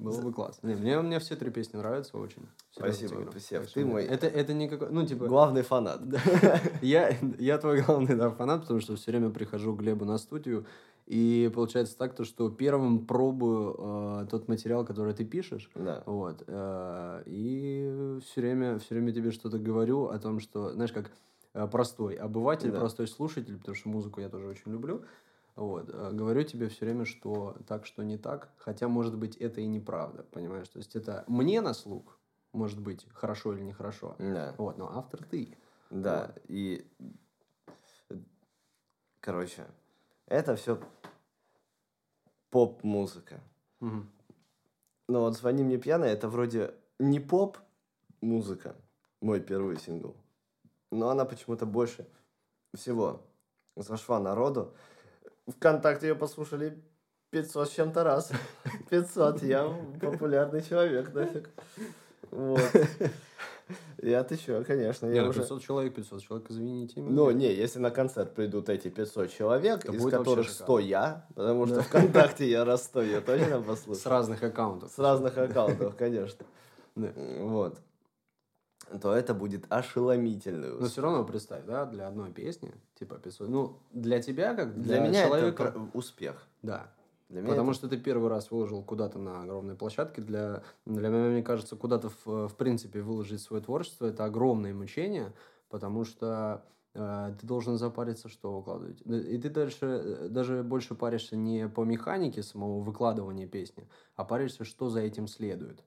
Было 0.00 0.20
бы 0.22 0.32
классно. 0.32 0.66
Не, 0.68 0.74
мне, 0.74 1.00
мне 1.00 1.18
все 1.18 1.36
три 1.36 1.50
песни 1.50 1.76
нравятся 1.76 2.16
очень. 2.16 2.42
Серьезно 2.74 3.08
Спасибо, 3.08 3.30
спасибо. 3.30 3.64
Ты 3.66 3.84
мой- 3.84 4.04
Это, 4.04 4.26
это 4.26 4.52
не 4.54 4.68
какой... 4.68 4.90
Ну, 4.90 5.06
типа... 5.06 5.26
Главный 5.26 5.62
фанат. 5.62 6.00
Я, 6.82 7.16
я 7.38 7.58
твой 7.58 7.82
главный 7.82 8.14
да, 8.16 8.30
фанат, 8.30 8.62
потому 8.62 8.80
что 8.80 8.96
все 8.96 9.10
время 9.10 9.30
прихожу 9.30 9.74
к 9.76 9.80
Глебу 9.80 10.04
на 10.04 10.18
студию, 10.18 10.64
и 11.06 11.50
получается 11.54 11.98
так, 11.98 12.14
то, 12.14 12.24
что 12.24 12.48
первым 12.50 13.04
пробую 13.04 13.74
э, 13.78 14.26
тот 14.30 14.48
материал, 14.48 14.84
который 14.84 15.12
ты 15.12 15.24
пишешь, 15.24 15.68
Да. 15.74 16.02
вот, 16.06 16.44
э, 16.46 17.22
и 17.26 18.18
все 18.24 18.40
время, 18.40 18.78
все 18.78 18.94
время 18.94 19.12
тебе 19.12 19.32
что-то 19.32 19.58
говорю 19.58 20.06
о 20.06 20.18
том, 20.18 20.38
что, 20.40 20.72
знаешь, 20.72 20.92
как 20.92 21.10
э, 21.54 21.66
простой 21.66 22.14
обыватель, 22.14 22.70
Да. 22.70 22.78
простой 22.78 23.08
слушатель, 23.08 23.58
потому 23.58 23.74
что 23.74 23.88
музыку 23.88 24.20
я 24.20 24.28
тоже 24.28 24.46
очень 24.46 24.70
люблю, 24.70 25.02
вот, 25.56 25.88
э, 25.88 26.10
говорю 26.12 26.42
тебе 26.42 26.68
все 26.68 26.84
время, 26.84 27.04
что 27.04 27.56
так, 27.66 27.86
что 27.86 28.02
не 28.02 28.18
так, 28.18 28.50
хотя, 28.56 28.88
может 28.88 29.16
быть, 29.16 29.36
это 29.36 29.60
и 29.60 29.66
неправда, 29.66 30.22
понимаешь, 30.22 30.68
то 30.68 30.78
есть 30.78 30.96
это 30.96 31.24
мне 31.26 31.60
на 31.60 31.74
слух, 31.74 32.18
может 32.52 32.80
быть, 32.80 33.06
хорошо 33.12 33.52
или 33.54 33.62
нехорошо, 33.62 34.16
Да. 34.18 34.54
вот, 34.58 34.78
но 34.78 34.90
автор 34.96 35.24
ты. 35.24 35.56
Да, 35.90 36.34
и... 36.48 36.86
Короче, 39.20 39.66
это 40.26 40.56
все 40.56 40.80
поп-музыка. 42.50 43.40
Мгм. 43.80 44.10
Но 45.08 45.20
вот 45.20 45.36
«Звони 45.36 45.62
мне 45.62 45.76
пьяный» 45.76 46.08
это 46.08 46.28
вроде 46.28 46.74
не 46.98 47.20
поп-музыка, 47.20 48.76
мой 49.20 49.40
первый 49.40 49.76
сингл. 49.78 50.16
Но 50.90 51.10
она 51.10 51.24
почему-то 51.24 51.66
больше 51.66 52.08
всего 52.74 53.26
зашла 53.76 54.18
народу. 54.20 54.74
Вконтакте 55.50 56.08
ее 56.08 56.14
послушали 56.14 56.82
500 57.30 57.68
с 57.68 57.72
чем-то 57.72 58.04
раз. 58.04 58.32
500, 58.90 59.42
я 59.42 59.68
популярный 60.00 60.62
человек, 60.62 61.12
нафиг. 61.14 61.50
Вот. 62.30 62.60
Я 64.02 64.24
ты 64.24 64.36
чё, 64.36 64.64
конечно, 64.64 65.06
Не, 65.06 65.16
я 65.16 65.22
ну 65.22 65.28
уже... 65.28 65.40
500 65.40 65.62
человек, 65.62 65.94
500 65.94 66.22
человек, 66.22 66.50
извините. 66.50 67.00
меня. 67.00 67.12
Ну, 67.12 67.30
не, 67.30 67.52
если 67.52 67.78
на 67.78 67.90
концерт 67.90 68.34
придут 68.34 68.68
эти 68.68 68.88
500 68.88 69.30
человек, 69.30 69.84
Это 69.84 69.92
из 69.92 70.02
которых 70.04 70.48
шикарно. 70.48 70.64
100 70.64 70.78
я, 70.80 71.26
потому 71.34 71.66
что 71.66 71.82
ВКонтакте 71.82 72.50
я 72.50 72.64
раз 72.64 72.84
100 72.84 73.02
я 73.02 73.20
точно 73.26 73.60
послушаю. 73.62 74.02
С 74.02 74.06
разных 74.06 74.42
аккаунтов. 74.42 74.90
С 74.90 74.98
разных 74.98 75.36
аккаунтов, 75.38 75.94
конечно. 75.96 76.46
Да. 76.96 77.12
Вот. 77.40 77.78
То 79.00 79.14
это 79.14 79.34
будет 79.34 79.66
ошеломительный 79.68 80.80
Но 80.80 80.86
все 80.86 81.02
равно 81.02 81.24
представь, 81.24 81.64
да, 81.64 81.84
для 81.86 82.08
одной 82.08 82.32
песни, 82.32 82.72
типа 83.00 83.16
500. 83.16 83.48
Ну, 83.48 83.78
для 83.92 84.20
тебя, 84.22 84.54
как 84.54 84.74
Для 84.74 84.98
для, 84.98 85.08
меня 85.08 85.26
человека... 85.26 85.62
это 85.64 85.80
успех. 85.94 86.46
Да. 86.62 86.92
Для 87.30 87.40
меня 87.40 87.50
Потому 87.50 87.70
это... 87.70 87.78
что 87.78 87.88
ты 87.88 87.96
первый 87.96 88.28
раз 88.28 88.50
выложил 88.50 88.82
куда-то 88.82 89.18
на 89.18 89.42
огромной 89.42 89.74
площадке. 89.74 90.20
Для, 90.20 90.62
для 90.84 91.08
меня, 91.08 91.30
мне 91.30 91.42
кажется, 91.42 91.76
куда-то 91.76 92.10
в, 92.10 92.48
в 92.48 92.56
принципе 92.56 93.00
выложить 93.00 93.40
свое 93.40 93.62
творчество 93.62 94.06
это 94.06 94.24
огромное 94.24 94.74
мучение, 94.74 95.32
потому 95.70 96.04
что 96.04 96.64
э, 96.94 97.34
ты 97.40 97.46
должен 97.46 97.78
запариться, 97.78 98.28
что 98.28 98.58
выкладывать. 98.58 99.00
И 99.00 99.38
ты 99.38 99.48
дальше 99.48 100.28
даже 100.28 100.62
больше 100.62 100.94
паришься 100.94 101.36
не 101.36 101.68
по 101.68 101.84
механике 101.84 102.42
самого 102.42 102.80
выкладывания 102.80 103.46
песни, 103.46 103.88
а 104.14 104.24
паришься, 104.24 104.64
что 104.64 104.90
за 104.90 105.00
этим 105.00 105.26
следует. 105.26 105.82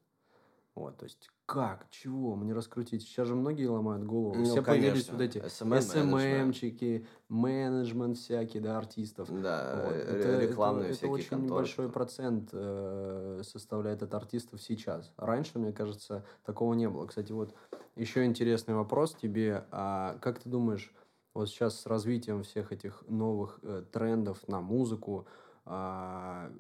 Вот, 0.74 0.98
то 0.98 1.04
есть 1.04 1.30
как, 1.46 1.88
чего, 1.90 2.36
мне 2.36 2.54
раскрутить? 2.54 3.04
Сейчас 3.04 3.28
же 3.28 3.36
многие 3.36 3.66
ломают 3.66 4.06
голову. 4.06 4.36
Ну, 4.36 4.46
Все 4.46 4.62
конечно. 4.62 4.72
появились 4.72 5.10
вот 5.10 5.22
эти 5.22 5.48
СММчики, 5.48 7.06
менеджмент 7.28 8.18
всякий, 8.18 8.60
да, 8.60 8.78
артистов. 8.78 9.30
Да, 9.42 9.84
вот. 9.86 9.94
это, 9.94 10.40
рекламные 10.40 10.90
это, 10.90 10.94
всякие 10.94 11.10
Это 11.10 11.14
очень 11.14 11.30
конторы. 11.30 11.50
небольшой 11.50 11.90
процент 11.90 12.50
э, 12.54 13.42
составляет 13.44 14.04
от 14.04 14.14
артистов 14.14 14.62
сейчас. 14.62 15.12
Раньше, 15.18 15.60
мне 15.60 15.74
кажется, 15.74 16.26
такого 16.46 16.74
не 16.76 16.88
было. 16.88 17.08
Кстати, 17.08 17.34
вот 17.34 17.54
еще 17.96 18.24
интересный 18.24 18.76
вопрос 18.76 19.14
тебе. 19.14 19.66
А 19.72 20.18
как 20.22 20.40
ты 20.40 20.50
думаешь, 20.50 20.94
вот 21.34 21.50
сейчас 21.50 21.82
с 21.82 21.86
развитием 21.86 22.44
всех 22.44 22.72
этих 22.72 23.04
новых 23.10 23.60
э, 23.64 23.84
трендов 23.92 24.48
на 24.48 24.62
музыку, 24.62 25.28
э, 25.66 26.52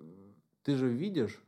ты 0.63 0.75
же 0.75 0.89
видишь 0.89 1.41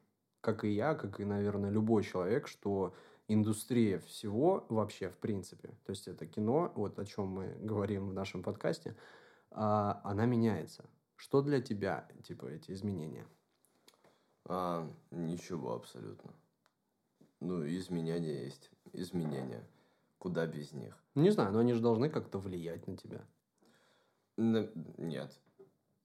как 0.45 0.63
и 0.63 0.69
я, 0.69 0.93
как 0.93 1.19
и, 1.19 1.25
наверное, 1.25 1.71
любой 1.71 2.03
человек, 2.03 2.47
что 2.47 2.93
индустрия 3.27 3.99
всего 3.99 4.65
вообще, 4.69 5.09
в 5.09 5.17
принципе, 5.17 5.69
то 5.85 5.91
есть 5.91 6.07
это 6.07 6.25
кино, 6.25 6.71
вот 6.75 6.99
о 6.99 7.05
чем 7.05 7.27
мы 7.27 7.57
говорим 7.59 8.09
в 8.09 8.13
нашем 8.13 8.43
подкасте, 8.43 8.95
а, 9.51 10.01
она 10.03 10.25
меняется. 10.25 10.85
Что 11.15 11.41
для 11.41 11.61
тебя, 11.61 12.07
типа, 12.23 12.45
эти 12.45 12.71
изменения? 12.71 13.25
А, 14.45 14.89
ничего 15.11 15.73
абсолютно. 15.73 16.33
Ну, 17.39 17.65
изменения 17.67 18.43
есть. 18.43 18.69
Изменения. 18.93 19.65
Куда 20.17 20.45
без 20.45 20.71
них? 20.73 20.97
Не 21.15 21.31
знаю, 21.31 21.53
но 21.53 21.59
они 21.59 21.73
же 21.73 21.81
должны 21.81 22.09
как-то 22.09 22.39
влиять 22.39 22.87
на 22.87 22.97
тебя. 22.97 23.25
На... 24.37 24.69
Нет. 24.97 25.39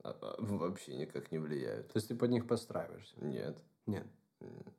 А, 0.02 0.11
а, 0.11 0.37
вообще 0.38 0.96
никак 0.96 1.33
не 1.33 1.38
влияют. 1.38 1.88
То 1.88 1.96
есть 1.96 2.09
ты 2.09 2.14
под 2.14 2.30
них 2.30 2.46
подстраиваешься? 2.46 3.16
Нет. 3.24 3.59
Нет. 3.87 4.06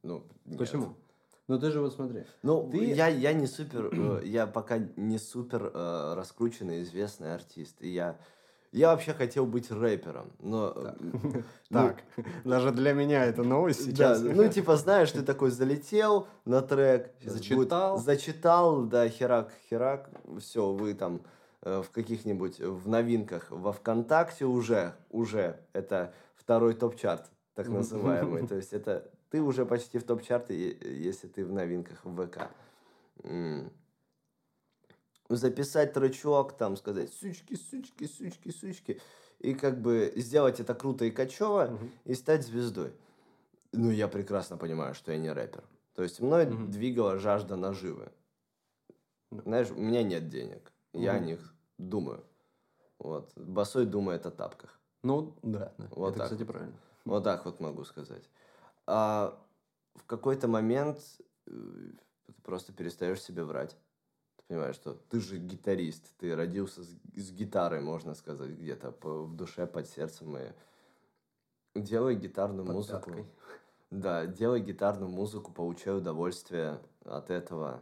Ну, 0.02 0.26
нет. 0.46 0.58
Почему? 0.58 0.96
Ну 1.48 1.60
ты 1.60 1.72
же 1.72 1.82
вот 1.82 1.94
смотри. 1.94 2.24
Ну, 2.44 2.70
ты... 2.72 2.86
я, 2.94 3.08
я 3.08 3.34
не 3.34 3.48
супер, 3.48 3.90
э, 3.92 4.22
я 4.26 4.48
пока 4.48 4.78
не 4.96 5.18
супер 5.18 5.72
э, 5.74 6.14
раскрученный, 6.16 6.84
известный 6.84 7.34
артист. 7.34 7.76
И 7.82 7.90
я, 7.90 8.18
я 8.72 8.92
вообще 8.92 9.14
хотел 9.14 9.46
быть 9.46 9.70
рэпером, 9.70 10.32
но... 10.40 10.96
Так, 11.70 12.04
ну, 12.16 12.24
даже 12.46 12.72
для 12.72 12.94
меня 12.94 13.26
это 13.26 13.44
новость 13.44 13.84
сейчас. 13.84 14.22
Да, 14.22 14.34
ну 14.34 14.48
типа, 14.48 14.78
знаешь, 14.78 15.12
ты 15.12 15.24
такой 15.24 15.52
залетел 15.52 16.28
на 16.46 16.62
трек. 16.62 17.12
Зачитал. 17.22 17.98
зачитал, 17.98 18.84
да, 18.84 19.10
херак, 19.10 19.52
херак, 19.70 20.10
все, 20.40 20.72
вы 20.72 20.94
там 20.94 21.22
э, 21.64 21.82
в 21.86 21.90
каких-нибудь, 21.90 22.60
в 22.60 22.88
новинках 22.88 23.48
во 23.50 23.74
ВКонтакте 23.74 24.46
уже, 24.46 24.94
уже, 25.10 25.60
это 25.74 26.14
второй 26.36 26.74
топ-чарт, 26.76 27.30
так 27.56 27.68
называемый. 27.68 28.48
То 28.48 28.56
есть 28.56 28.72
это 28.72 29.10
ты 29.32 29.42
уже 29.42 29.66
почти 29.66 29.98
в 29.98 30.04
топ-чарте, 30.04 30.78
если 30.82 31.28
ты 31.28 31.46
в 31.46 31.52
новинках 31.52 32.04
в 32.04 32.28
ВК. 32.28 32.52
Записать 35.30 35.94
тречок, 35.94 36.58
там 36.58 36.76
сказать 36.76 37.14
сучки, 37.14 37.56
сучки, 37.56 38.06
сучки, 38.06 38.52
сучки. 38.52 39.02
И 39.40 39.54
как 39.54 39.82
бы 39.82 40.12
сделать 40.18 40.60
это 40.60 40.76
круто 40.76 41.06
и 41.06 41.12
качево, 41.12 41.74
угу. 41.74 41.90
и 42.04 42.14
стать 42.14 42.46
звездой. 42.46 42.94
Ну, 43.72 43.90
я 43.90 44.10
прекрасно 44.10 44.58
понимаю, 44.58 44.94
что 44.94 45.14
я 45.14 45.18
не 45.18 45.32
рэпер. 45.32 45.64
То 45.96 46.04
есть 46.04 46.20
мной 46.20 46.46
угу. 46.46 46.68
двигала 46.68 47.18
жажда 47.18 47.56
наживы. 47.56 48.12
Знаешь, 49.32 49.72
у 49.72 49.80
меня 49.80 50.04
нет 50.04 50.28
денег. 50.28 50.74
Угу. 50.94 51.02
Я 51.02 51.14
о 51.14 51.20
них 51.20 51.56
думаю. 51.78 52.24
Вот. 53.00 53.32
Босой 53.38 53.86
думает 53.86 54.26
о 54.26 54.32
тапках. 54.32 54.80
Ну, 55.02 55.34
да. 55.42 55.74
да. 55.78 55.88
Вот 55.92 56.10
это, 56.10 56.18
так. 56.20 56.26
кстати, 56.26 56.44
правильно. 56.44 56.76
Вот 57.06 57.24
так 57.24 57.46
вот 57.46 57.62
могу 57.62 57.86
сказать 57.86 58.30
а 58.92 59.40
в 59.96 60.06
какой-то 60.06 60.50
момент 60.50 61.00
э, 61.48 61.52
ты 62.26 62.34
просто 62.44 62.74
перестаешь 62.74 63.22
себе 63.22 63.46
врать. 63.46 63.78
Ты 64.36 64.44
понимаешь, 64.50 64.76
что 64.76 64.96
ты 64.96 65.22
же 65.22 65.38
гитарист, 65.38 66.12
ты 66.18 66.36
родился 66.36 66.84
с, 66.84 66.90
с 67.16 67.32
гитарой, 67.32 67.80
можно 67.80 68.14
сказать, 68.16 68.50
где-то 68.50 68.94
в 69.02 69.34
душе, 69.34 69.66
под 69.66 69.88
сердцем. 69.88 70.36
И 71.74 71.80
делай 71.80 72.16
гитарную 72.16 72.66
под 72.66 72.76
музыку. 72.76 73.12
Пяткой. 73.12 73.26
Да, 73.92 74.26
делай 74.26 74.60
гитарную 74.60 75.10
музыку, 75.10 75.54
получай 75.54 75.96
удовольствие 75.98 76.82
от 77.06 77.30
этого. 77.30 77.82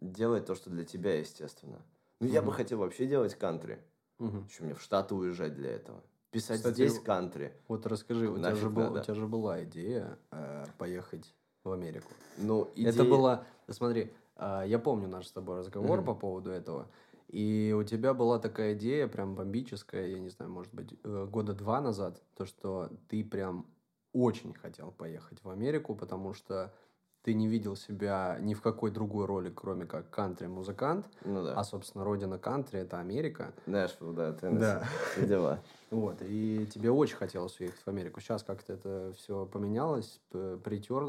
Делай 0.00 0.40
то, 0.40 0.56
что 0.56 0.70
для 0.70 0.84
тебя, 0.84 1.20
естественно. 1.20 1.80
Ну, 2.18 2.26
я 2.26 2.42
бы 2.42 2.52
хотел 2.52 2.78
вообще 2.78 3.06
делать 3.06 3.36
кантри. 3.36 3.80
Угу. 4.18 4.38
Еще 4.48 4.64
мне 4.64 4.74
в 4.74 4.82
Штаты 4.82 5.14
уезжать 5.14 5.54
для 5.54 5.70
этого 5.70 6.02
писать 6.32 6.58
Кстати, 6.58 6.74
здесь 6.74 6.98
кантри. 6.98 7.52
Вот 7.68 7.86
расскажи, 7.86 8.28
у 8.28 8.38
тебя, 8.38 8.54
же 8.54 8.70
был, 8.70 8.94
у 8.94 8.98
тебя 8.98 9.14
же 9.14 9.28
была 9.28 9.62
идея 9.64 10.18
э, 10.32 10.64
поехать 10.78 11.32
в 11.62 11.70
Америку. 11.70 12.10
Ну, 12.38 12.70
идея... 12.74 12.88
Это 12.88 13.04
было, 13.04 13.46
смотри, 13.68 14.12
э, 14.36 14.64
я 14.66 14.78
помню 14.78 15.08
наш 15.08 15.26
с 15.26 15.32
тобой 15.32 15.58
разговор 15.58 16.00
mm-hmm. 16.00 16.04
по 16.04 16.14
поводу 16.14 16.50
этого, 16.50 16.88
и 17.28 17.74
у 17.78 17.84
тебя 17.84 18.14
была 18.14 18.38
такая 18.38 18.74
идея 18.74 19.06
прям 19.06 19.34
бомбическая, 19.34 20.06
я 20.06 20.18
не 20.18 20.30
знаю, 20.30 20.50
может 20.50 20.74
быть, 20.74 20.98
э, 21.04 21.28
года 21.30 21.52
два 21.52 21.80
назад, 21.80 22.20
то, 22.34 22.46
что 22.46 22.90
ты 23.08 23.22
прям 23.22 23.66
очень 24.12 24.54
хотел 24.54 24.90
поехать 24.90 25.42
в 25.44 25.50
Америку, 25.50 25.94
потому 25.94 26.34
что 26.34 26.74
ты 27.22 27.34
не 27.34 27.46
видел 27.46 27.76
себя 27.76 28.36
ни 28.40 28.54
в 28.54 28.62
какой 28.62 28.90
другой 28.90 29.26
роли, 29.26 29.50
кроме 29.54 29.86
как 29.86 30.10
кантри-музыкант. 30.10 31.06
Ну 31.24 31.44
да. 31.44 31.54
А, 31.54 31.62
собственно, 31.62 32.04
родина 32.04 32.38
кантри— 32.38 32.80
это 32.80 32.98
Америка. 32.98 33.52
Нэшвилл, 33.66 34.12
да, 34.12 34.32
Теннесси. 34.32 34.60
Да. 34.60 34.84
Все 35.12 35.26
дела. 35.26 35.60
Вот, 35.90 36.16
и 36.22 36.66
тебе 36.72 36.90
очень 36.90 37.16
хотелось 37.16 37.58
уехать 37.60 37.80
в 37.80 37.88
Америку. 37.88 38.20
Сейчас 38.20 38.42
как-то 38.42 38.72
это 38.72 39.12
все 39.14 39.44
поменялось, 39.44 40.20
притер, 40.30 41.02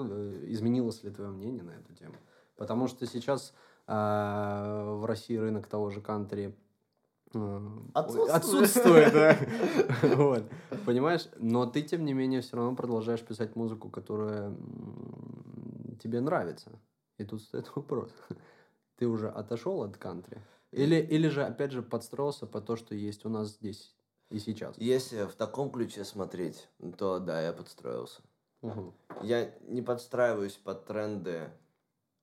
изменилось 0.46 1.04
ли 1.04 1.10
твое 1.10 1.32
мнение 1.32 1.64
на 1.64 1.72
эту 1.72 1.94
тему? 1.94 2.16
Потому 2.58 2.88
что 2.88 3.08
сейчас 3.08 3.54
э, 3.88 3.94
в 3.94 5.06
России 5.06 5.38
рынок 5.38 5.68
того 5.68 5.90
же 5.90 6.02
кантри 6.02 6.54
э, 7.34 7.70
Отсутствует. 7.94 8.30
Отсутствует, 8.30 9.14
да. 9.14 9.38
вот. 10.16 10.44
Понимаешь? 10.86 11.30
Но 11.38 11.66
ты, 11.66 11.82
тем 11.82 12.04
не 12.04 12.14
менее, 12.14 12.42
все 12.42 12.58
равно 12.58 12.76
продолжаешь 12.76 13.22
писать 13.22 13.56
музыку, 13.56 13.90
которая 13.90 14.54
тебе 16.04 16.20
нравится. 16.20 16.72
И 17.18 17.24
тут 17.24 17.42
стоит 17.42 17.72
вопрос. 17.76 18.12
Ты 18.98 19.08
уже 19.08 19.30
отошел 19.30 19.82
от 19.82 19.98
кантри? 19.98 20.42
Или, 20.72 20.96
или 20.96 21.28
же, 21.30 21.44
опять 21.44 21.72
же, 21.72 21.82
подстроился 21.82 22.46
по 22.48 22.60
то, 22.60 22.76
что 22.76 22.96
есть 22.96 23.26
у 23.26 23.30
нас 23.30 23.50
здесь 23.50 23.96
и 24.30 24.40
сейчас? 24.40 24.76
Если 24.78 25.26
в 25.26 25.34
таком 25.34 25.72
ключе 25.72 26.04
смотреть, 26.04 26.68
то 26.98 27.20
да, 27.20 27.42
я 27.42 27.54
подстроился. 27.54 28.22
Угу. 28.62 28.94
Я 29.22 29.54
не 29.68 29.82
подстраиваюсь 29.82 30.56
под 30.56 30.86
тренды, 30.86 31.52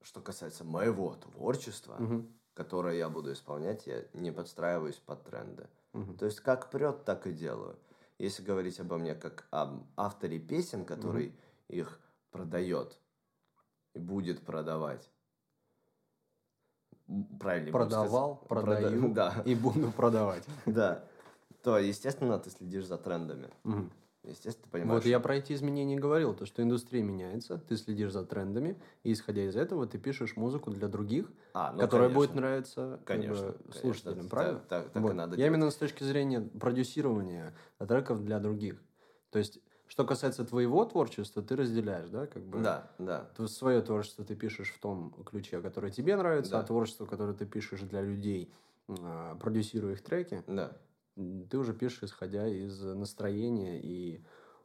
что 0.02 0.20
касается 0.20 0.64
моего 0.64 1.14
творчества, 1.14 1.96
угу. 1.98 2.26
которое 2.54 2.96
я 2.96 3.08
буду 3.08 3.32
исполнять, 3.32 3.86
я 3.86 4.04
не 4.14 4.32
подстраиваюсь 4.32 4.96
под 4.96 5.22
тренды. 5.24 5.68
Угу. 5.92 6.14
То 6.14 6.26
есть 6.26 6.40
как 6.40 6.70
прет, 6.70 7.04
так 7.04 7.26
и 7.26 7.32
делаю. 7.32 7.78
Если 8.18 8.42
говорить 8.42 8.80
обо 8.80 8.98
мне 8.98 9.14
как 9.14 9.46
об 9.50 9.84
авторе 9.96 10.38
песен, 10.38 10.84
который 10.84 11.28
угу. 11.28 11.36
их 11.68 12.00
продает, 12.32 12.98
и 13.94 13.98
будет 13.98 14.44
продавать. 14.44 15.10
Правильно. 17.40 17.72
Продавал, 17.72 18.36
продаю 18.48 19.00
Прода... 19.00 19.32
да. 19.36 19.42
и 19.44 19.54
буду 19.54 19.90
продавать. 19.92 20.46
Да. 20.66 21.04
То, 21.62 21.78
естественно, 21.78 22.38
ты 22.38 22.50
следишь 22.50 22.86
за 22.86 22.96
трендами. 22.96 23.50
Угу. 23.64 23.90
Естественно, 24.22 24.64
ты 24.64 24.70
понимаешь. 24.70 25.02
Вот 25.02 25.08
я 25.08 25.18
про 25.18 25.36
эти 25.36 25.52
изменения 25.52 25.96
говорил, 25.98 26.34
то, 26.34 26.46
что 26.46 26.62
индустрия 26.62 27.02
меняется, 27.02 27.58
ты 27.58 27.76
следишь 27.76 28.12
за 28.12 28.24
трендами, 28.24 28.80
и 29.02 29.12
исходя 29.12 29.42
из 29.44 29.56
этого 29.56 29.86
ты 29.86 29.98
пишешь 29.98 30.36
музыку 30.36 30.70
для 30.70 30.88
других, 30.88 31.30
а, 31.54 31.72
ну, 31.72 31.80
которая 31.80 32.08
конечно. 32.08 32.26
будет 32.28 32.34
нравиться 32.34 33.00
конечно, 33.04 33.52
как 33.52 33.66
бы, 33.66 33.72
слушателям, 33.72 34.14
конечно. 34.14 34.30
правильно? 34.30 34.60
Так, 34.60 34.68
так, 34.84 34.92
так 34.92 35.02
вот. 35.02 35.12
и 35.12 35.14
надо 35.14 35.32
Я 35.32 35.36
делать. 35.36 35.52
именно 35.52 35.70
с 35.70 35.76
точки 35.76 36.04
зрения 36.04 36.40
продюсирования 36.40 37.54
треков 37.78 38.22
для 38.22 38.38
других. 38.40 38.82
То 39.30 39.38
есть 39.38 39.60
что 39.90 40.04
касается 40.04 40.44
твоего 40.44 40.84
творчества, 40.84 41.42
ты 41.42 41.56
разделяешь, 41.56 42.10
да, 42.10 42.28
как 42.28 42.44
бы? 42.44 42.60
Да, 42.60 42.92
да. 42.98 43.28
Свое 43.48 43.82
творчество 43.82 44.24
ты 44.24 44.36
пишешь 44.36 44.70
в 44.70 44.78
том 44.78 45.12
ключе, 45.26 45.60
который 45.60 45.90
тебе 45.90 46.14
нравится, 46.14 46.52
да. 46.52 46.60
а 46.60 46.62
творчество, 46.62 47.06
которое 47.06 47.32
ты 47.32 47.44
пишешь 47.44 47.80
для 47.80 48.00
людей, 48.00 48.52
а, 48.86 49.34
продюсируя 49.34 49.94
их 49.94 50.02
треки, 50.04 50.44
да. 50.46 50.70
ты 51.16 51.58
уже 51.58 51.74
пишешь, 51.74 52.04
исходя 52.04 52.46
из 52.46 52.80
настроения 52.80 53.80
и 53.80 54.22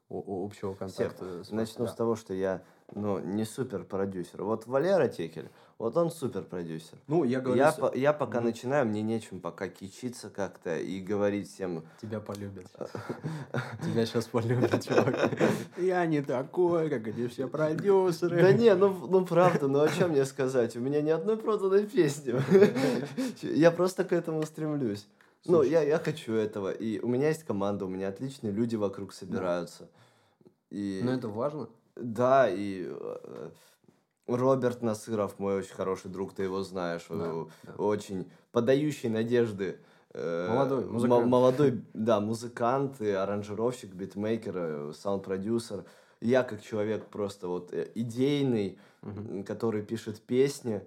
общего 0.09 0.75
контакта. 0.75 1.43
С 1.43 1.49
Начну 1.49 1.85
да. 1.85 1.91
с 1.91 1.95
того, 1.95 2.15
что 2.15 2.35
я 2.35 2.63
ну, 2.93 3.17
не 3.17 3.45
супер 3.45 3.83
продюсер. 3.83 4.43
Вот 4.43 4.67
Валера 4.67 5.07
Текель, 5.07 5.49
Вот 5.77 5.97
он 5.97 6.09
супер 6.09 6.43
продюсер. 6.43 6.97
Ну, 7.07 7.25
я 7.25 7.41
говорю... 7.41 7.59
Я, 7.59 7.71
с- 7.73 7.75
по- 7.75 7.93
я 7.93 8.13
пока 8.13 8.37
Мгм. 8.37 8.47
начинаю, 8.47 8.85
мне 8.85 9.01
нечем 9.01 9.41
пока 9.41 9.67
кичиться 9.67 10.29
как-то 10.29 10.77
и 10.77 11.01
говорить 11.01 11.51
всем... 11.51 11.83
Тебя 12.01 12.21
полюбят. 12.21 12.65
Тебя 13.83 14.05
сейчас 14.05 14.25
полюбят, 14.27 14.81
чувак. 14.85 15.31
Я 15.77 16.05
не 16.05 16.21
такой, 16.21 16.89
как 16.89 17.05
эти 17.09 17.27
все 17.27 17.49
продюсеры. 17.49 18.41
Да 18.41 18.53
не, 18.53 18.73
ну, 18.73 18.93
ну 19.07 19.25
правда, 19.25 19.67
ну 19.67 19.81
о 19.81 19.89
чем 19.89 20.11
мне 20.11 20.23
сказать? 20.23 20.77
У 20.77 20.79
меня 20.79 21.01
ни 21.01 21.09
одной 21.09 21.35
проданной 21.35 21.85
песни. 21.85 22.35
Я 23.41 23.69
просто 23.71 24.05
к 24.05 24.13
этому 24.13 24.43
стремлюсь. 24.43 25.05
Ну, 25.45 25.61
я, 25.61 25.81
я 25.83 25.99
хочу 25.99 26.33
этого. 26.33 26.71
И 26.71 26.99
у 26.99 27.07
меня 27.07 27.27
есть 27.27 27.43
команда, 27.43 27.85
у 27.85 27.87
меня 27.89 28.07
отличные 28.07 28.51
люди 28.51 28.75
вокруг 28.77 29.13
собираются. 29.13 29.87
И... 30.71 31.01
Но 31.03 31.13
это 31.13 31.27
важно. 31.27 31.67
Да, 31.95 32.49
и 32.49 32.87
э, 32.89 33.49
Роберт 34.27 34.81
Насыров, 34.81 35.37
мой 35.39 35.57
очень 35.57 35.73
хороший 35.75 36.09
друг, 36.09 36.33
ты 36.33 36.43
его 36.43 36.63
знаешь, 36.63 37.05
Да, 37.09 37.45
да. 37.63 37.73
очень 37.77 38.29
подающий 38.51 39.09
надежды. 39.09 39.77
э, 40.13 40.47
Молодой 40.49 40.85
мо- 40.85 40.91
музыкант. 40.93 41.27
молодой, 41.27 41.81
да, 41.93 42.19
музыкант, 42.21 43.01
и 43.01 43.09
аранжировщик, 43.09 43.93
битмейкер, 43.93 44.53
э, 44.55 44.93
саунд-продюсер. 44.97 45.83
Я 46.21 46.43
как 46.43 46.61
человек 46.63 47.05
просто 47.07 47.47
вот 47.49 47.73
э, 47.73 47.89
идейный, 47.95 48.79
м, 49.03 49.43
который 49.43 49.83
пишет 49.83 50.21
песни. 50.21 50.81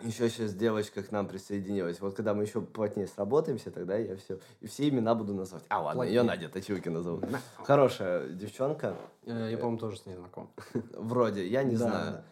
Еще 0.00 0.28
сейчас 0.28 0.54
девочка 0.54 1.02
к 1.02 1.12
нам 1.12 1.26
присоединилась. 1.28 2.00
Вот 2.00 2.14
когда 2.14 2.34
мы 2.34 2.42
еще 2.44 2.60
плотнее 2.60 3.06
сработаемся, 3.06 3.70
тогда 3.70 3.96
я 3.96 4.16
все... 4.16 4.38
И 4.60 4.66
все 4.66 4.88
имена 4.88 5.14
буду 5.14 5.32
называть. 5.34 5.64
А, 5.68 5.80
ладно, 5.80 6.02
ее 6.02 6.20
Плотнее. 6.20 6.22
Надя 6.46 6.48
Точилкина 6.52 7.02
зовут. 7.02 7.24
Хорошая 7.58 8.28
девчонка. 8.28 8.96
Э, 9.24 9.48
Я, 9.50 9.56
по-моему, 9.56 9.78
тоже 9.78 9.96
с 9.96 10.06
ней 10.06 10.16
знаком. 10.16 10.50
Вроде, 10.92 11.46
я 11.46 11.62
не 11.62 11.76
знаю. 11.76 12.22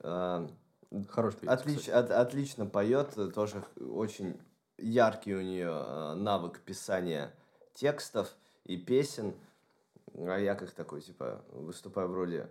А, 0.00 0.48
Хороший 1.08 1.40
певец, 1.40 1.60
отлич- 1.60 1.90
от- 1.90 2.10
отлично 2.10 2.66
поет, 2.66 3.16
э, 3.18 3.28
тоже 3.28 3.62
очень 3.78 4.38
яркий 4.78 5.34
у 5.34 5.40
нее 5.40 5.70
э, 5.70 6.14
навык 6.14 6.60
писания 6.60 7.34
текстов 7.74 8.34
и 8.64 8.76
песен. 8.76 9.34
А 10.14 10.38
я 10.38 10.54
как 10.54 10.70
такой, 10.70 11.00
типа, 11.00 11.42
выступаю 11.52 12.08
в 12.08 12.14
роли 12.14 12.48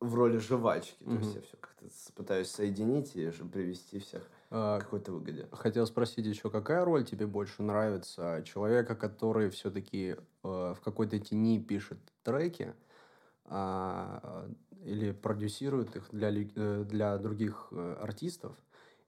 в 0.00 0.14
роли 0.14 0.38
жвачки. 0.38 1.04
То 1.04 1.12
есть 1.12 1.34
я 1.34 1.40
все 1.40 1.56
как-то 1.56 1.84
пытаюсь 2.14 2.50
соединить 2.50 3.16
и 3.16 3.30
привести 3.52 3.98
всех 3.98 4.22
А, 4.50 4.78
к 4.78 4.84
какой-то 4.84 5.12
выгоде. 5.12 5.48
Хотел 5.52 5.86
спросить 5.86 6.26
еще, 6.26 6.50
какая 6.50 6.84
роль 6.84 7.04
тебе 7.04 7.26
больше 7.26 7.62
нравится? 7.62 8.42
Человека, 8.44 8.94
который 8.94 9.50
все-таки 9.50 10.16
в 10.42 10.78
какой-то 10.82 11.18
тени 11.18 11.60
пишет 11.60 11.98
треки, 12.22 12.74
а, 13.44 14.48
или 14.84 15.12
продюсирует 15.12 15.96
их 15.96 16.08
для, 16.12 16.30
э, 16.30 16.84
для 16.84 17.18
других 17.18 17.68
э, 17.72 17.96
артистов, 18.00 18.52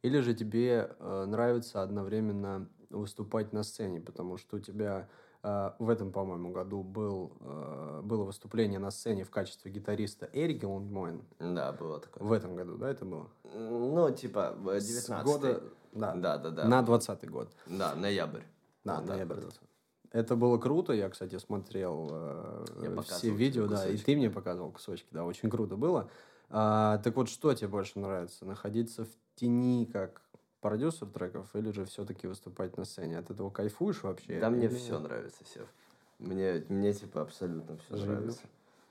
или 0.03 0.21
же 0.21 0.35
тебе 0.35 0.91
э, 0.99 1.25
нравится 1.27 1.83
одновременно 1.83 2.69
выступать 2.89 3.53
на 3.53 3.63
сцене, 3.63 4.01
потому 4.01 4.37
что 4.37 4.57
у 4.57 4.61
тебя 4.61 5.09
э, 5.09 5.30
в 5.43 5.89
этом, 5.89 6.13
по-моему, 6.13 6.53
году 6.53 6.83
был, 6.83 7.33
э, 7.41 8.01
было 8.05 8.25
выступление 8.25 8.79
на 8.79 8.91
сцене 8.91 9.25
в 9.25 9.31
качестве 9.31 9.71
гитариста 9.71 10.29
Эрик 10.33 10.61
Гелмойн. 10.61 11.23
Да, 11.39 11.73
было 11.73 11.99
такое. 11.99 12.23
В 12.23 12.33
этом 12.33 12.57
году, 12.57 12.77
да, 12.77 12.91
это 12.91 13.05
было? 13.05 13.29
Ну, 13.45 14.11
типа, 14.11 14.55
в 14.59 14.79
С 14.79 14.87
19 14.87 15.25
года, 15.25 15.63
да, 15.93 16.15
Да, 16.15 16.37
да, 16.37 16.51
да. 16.51 16.65
на 16.65 16.83
20 16.83 17.31
год. 17.31 17.51
Да, 17.67 17.95
ноябрь. 17.95 18.43
Да, 18.85 18.97
так 18.97 19.07
ноябрь 19.09 19.37
вот. 19.37 19.45
20. 19.45 19.61
Это 20.13 20.37
было 20.37 20.59
круто, 20.59 20.93
я, 20.93 21.09
кстати, 21.09 21.39
смотрел 21.39 22.09
э, 22.11 22.65
Я 22.83 23.01
все 23.03 23.31
видео, 23.31 23.67
да, 23.67 23.89
и 23.89 23.97
ты 23.97 24.17
мне 24.17 24.29
показывал 24.29 24.73
кусочки, 24.73 25.09
да, 25.13 25.25
очень 25.25 25.49
круто 25.49 25.77
было. 25.77 26.11
А, 26.51 26.99
так 26.99 27.15
вот, 27.17 27.29
что 27.29 27.55
тебе 27.55 27.69
больше 27.69 27.99
нравится? 27.99 28.45
Находиться 28.45 29.05
в 29.05 29.11
тени 29.37 29.87
как 29.87 30.21
продюсер 30.61 31.09
треков 31.09 31.55
или 31.55 31.71
же 31.71 31.85
все-таки 31.85 32.27
выступать 32.27 32.77
на 32.77 32.85
сцене? 32.85 33.19
От 33.19 33.31
этого 33.31 33.51
кайфуешь 33.51 34.03
вообще? 34.03 34.39
Да 34.41 34.51
мне 34.51 34.67
Или 34.67 34.75
все 34.77 34.99
нравится, 34.99 35.45
Сев. 35.45 35.67
Мне, 36.19 36.65
мне 36.69 36.93
типа 36.93 37.23
абсолютно 37.23 37.77
все 37.79 37.97
Живешь? 37.97 38.07
нравится. 38.09 38.43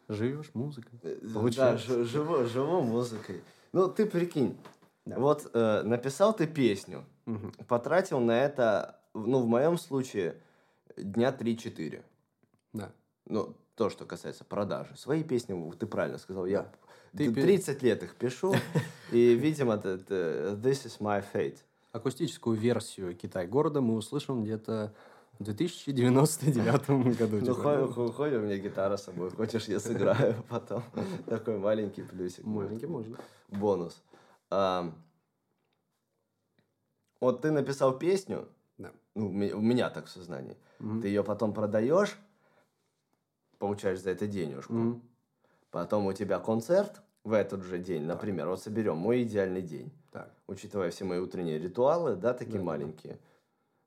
Живешь 0.07 0.49
музыкой? 0.55 0.99
Э, 1.03 1.19
Да, 1.21 1.33
Получается. 1.33 1.85
жи- 1.87 2.03
живу, 2.05 2.43
живу 2.45 2.81
музыкой. 2.81 3.43
Ну, 3.71 3.87
ты 3.87 4.07
прикинь, 4.07 4.57
Да. 5.05 5.19
вот 5.19 5.49
э, 5.53 5.83
написал 5.83 6.33
ты 6.35 6.47
песню, 6.47 7.05
Мгм. 7.25 7.51
потратил 7.67 8.19
на 8.19 8.31
это, 8.41 8.99
ну, 9.13 9.39
в 9.41 9.45
моем 9.47 9.77
случае, 9.77 10.41
дня 10.97 11.31
3-4. 11.31 12.03
Да. 12.73 12.91
Ну, 13.27 13.55
то, 13.75 13.91
что 13.91 14.05
касается 14.05 14.43
продажи. 14.43 14.97
Свои 14.97 15.23
песни, 15.23 15.71
ты 15.79 15.85
правильно 15.85 16.17
сказал, 16.17 16.47
я 16.47 16.71
Ты 17.17 17.27
д- 17.29 17.33
пе- 17.33 17.41
30 17.41 17.81
лет 17.83 18.03
их 18.03 18.15
пишу, 18.15 18.53
и, 19.11 19.33
видимо, 19.35 19.75
это 19.75 19.95
this 20.61 20.85
is 20.85 20.99
my 20.99 21.23
fate. 21.33 21.57
Акустическую 21.91 22.55
версию 22.57 23.15
«Китай 23.15 23.47
города» 23.47 23.81
мы 23.81 23.95
услышим 23.95 24.43
где-то 24.43 24.93
в 25.39 25.43
2099 25.43 26.63
году. 27.17 27.39
Ну, 27.39 27.53
хо- 27.55 27.87
хо- 27.93 28.11
хоть 28.11 28.33
у 28.33 28.39
меня 28.39 28.57
гитара 28.57 28.97
с 28.97 29.03
собой, 29.05 29.31
хочешь, 29.31 29.67
я 29.67 29.79
сыграю 29.79 30.35
потом. 30.49 30.83
Такой 31.25 31.57
маленький 31.57 32.03
плюсик. 32.03 32.45
Маленький 32.45 32.85
можно. 32.87 33.17
бонус. 33.49 34.01
Вот 37.21 37.41
ты 37.41 37.51
написал 37.51 37.97
песню, 37.97 38.47
ну, 38.77 38.89
у 39.15 39.21
ме- 39.29 39.53
у 39.53 39.59
меня 39.61 39.89
так 39.89 40.05
в 40.05 40.09
сознании. 40.09 40.55
Ты 41.01 41.07
ее 41.09 41.23
потом 41.23 41.53
продаешь, 41.53 42.17
получаешь 43.57 43.99
за 43.99 44.11
это 44.11 44.25
денежку. 44.27 44.73
Потом 45.71 46.07
у 46.07 46.13
тебя 46.13 46.39
концерт 46.39 47.01
в 47.23 47.33
этот 47.33 47.63
же 47.63 47.77
день, 47.77 48.03
например, 48.03 48.47
вот 48.47 48.61
соберем 48.61 48.97
мой 48.97 49.23
идеальный 49.23 49.61
день, 49.61 49.91
Так. 50.11 50.31
учитывая 50.47 50.89
все 50.89 51.05
мои 51.05 51.19
утренние 51.19 51.59
ритуалы, 51.59 52.15
да, 52.15 52.33
такие 52.33 52.53
Да-да-да. 52.59 52.65
маленькие. 52.65 53.19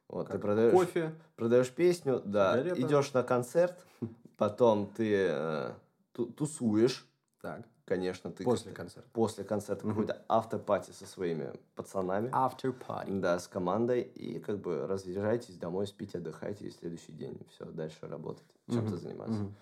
Вот 0.08 0.26
ты 0.26 0.32
Как 0.34 0.42
продаешь, 0.42 0.72
Кофе. 0.72 1.14
продаешь 1.36 1.70
песню, 1.70 2.20
да, 2.24 2.52
Сигарета. 2.58 2.80
идешь 2.82 3.12
на 3.14 3.22
концерт, 3.22 3.84
потом 4.36 4.86
ты 4.94 5.26
э, 5.30 5.72
ту- 6.12 6.26
тусуешь, 6.26 7.04
Так. 7.40 7.62
конечно, 7.86 8.30
ты 8.30 8.44
После 8.44 8.72
концерта. 8.72 9.08
после 9.12 9.42
концерта 9.42 9.84
Мгм. 9.86 9.94
какой-то 9.96 10.22
автопати 10.28 10.90
со 10.92 11.06
своими 11.06 11.52
пацанами. 11.74 12.28
After 12.28 12.72
party. 12.78 13.18
Да, 13.20 13.38
с 13.40 13.48
командой. 13.48 14.02
И 14.02 14.38
как 14.38 14.58
бы 14.60 14.86
разъезжайтесь 14.86 15.56
домой, 15.56 15.86
спите, 15.88 16.18
отдыхайте, 16.18 16.66
и 16.66 16.70
следующий 16.70 17.12
день 17.12 17.40
все, 17.50 17.64
дальше 17.64 18.06
работать, 18.06 18.44
чем-то 18.68 18.92
Мгм. 18.92 18.98
заниматься. 18.98 19.40
Мгм. 19.40 19.54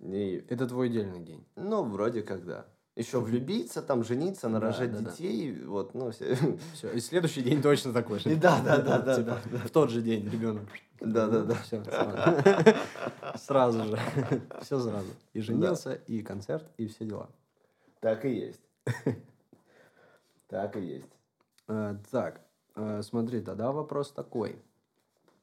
И, 0.00 0.44
Это 0.48 0.66
твой 0.66 0.88
идеальный 0.88 1.20
день. 1.20 1.44
ну, 1.56 1.82
вроде 1.84 2.22
как 2.22 2.44
да. 2.44 2.66
Еще 2.96 3.20
влюбиться, 3.20 3.82
там, 3.82 4.04
жениться, 4.04 4.48
нарожать 4.48 4.90
да, 4.92 5.00
да. 5.00 5.10
детей, 5.10 5.54
вот, 5.64 5.92
ну, 5.94 6.10
все. 6.12 6.34
Все. 6.72 6.92
И 6.92 7.00
следующий 7.00 7.42
день 7.42 7.60
точно 7.60 7.92
такой 7.92 8.20
же. 8.20 8.32
И 8.32 8.34
да, 8.36 8.62
да, 8.64 8.78
да, 8.78 8.98
да, 9.00 9.16
Типа, 9.16 9.38
да, 9.52 9.58
В 9.58 9.70
тот 9.70 9.90
же 9.90 10.00
день 10.00 10.26
ребенок. 10.30 10.66
Да, 11.00 11.28
да, 11.28 11.42
да. 11.42 11.54
Все. 11.56 11.82
Сразу 13.36 13.84
же. 13.84 13.98
Все 14.62 14.80
сразу. 14.80 15.08
И 15.34 15.40
женился, 15.40 15.92
и 15.92 16.22
концерт, 16.22 16.64
и 16.78 16.86
все 16.86 17.04
дела. 17.04 17.28
Так 18.00 18.24
и 18.24 18.30
есть. 18.30 18.62
Так 20.48 20.76
и 20.76 20.80
есть. 20.80 21.10
Э, 21.66 21.96
Так, 22.10 22.40
э, 22.76 23.02
смотри, 23.02 23.40
тогда 23.40 23.72
вопрос 23.72 24.12
такой. 24.12 24.56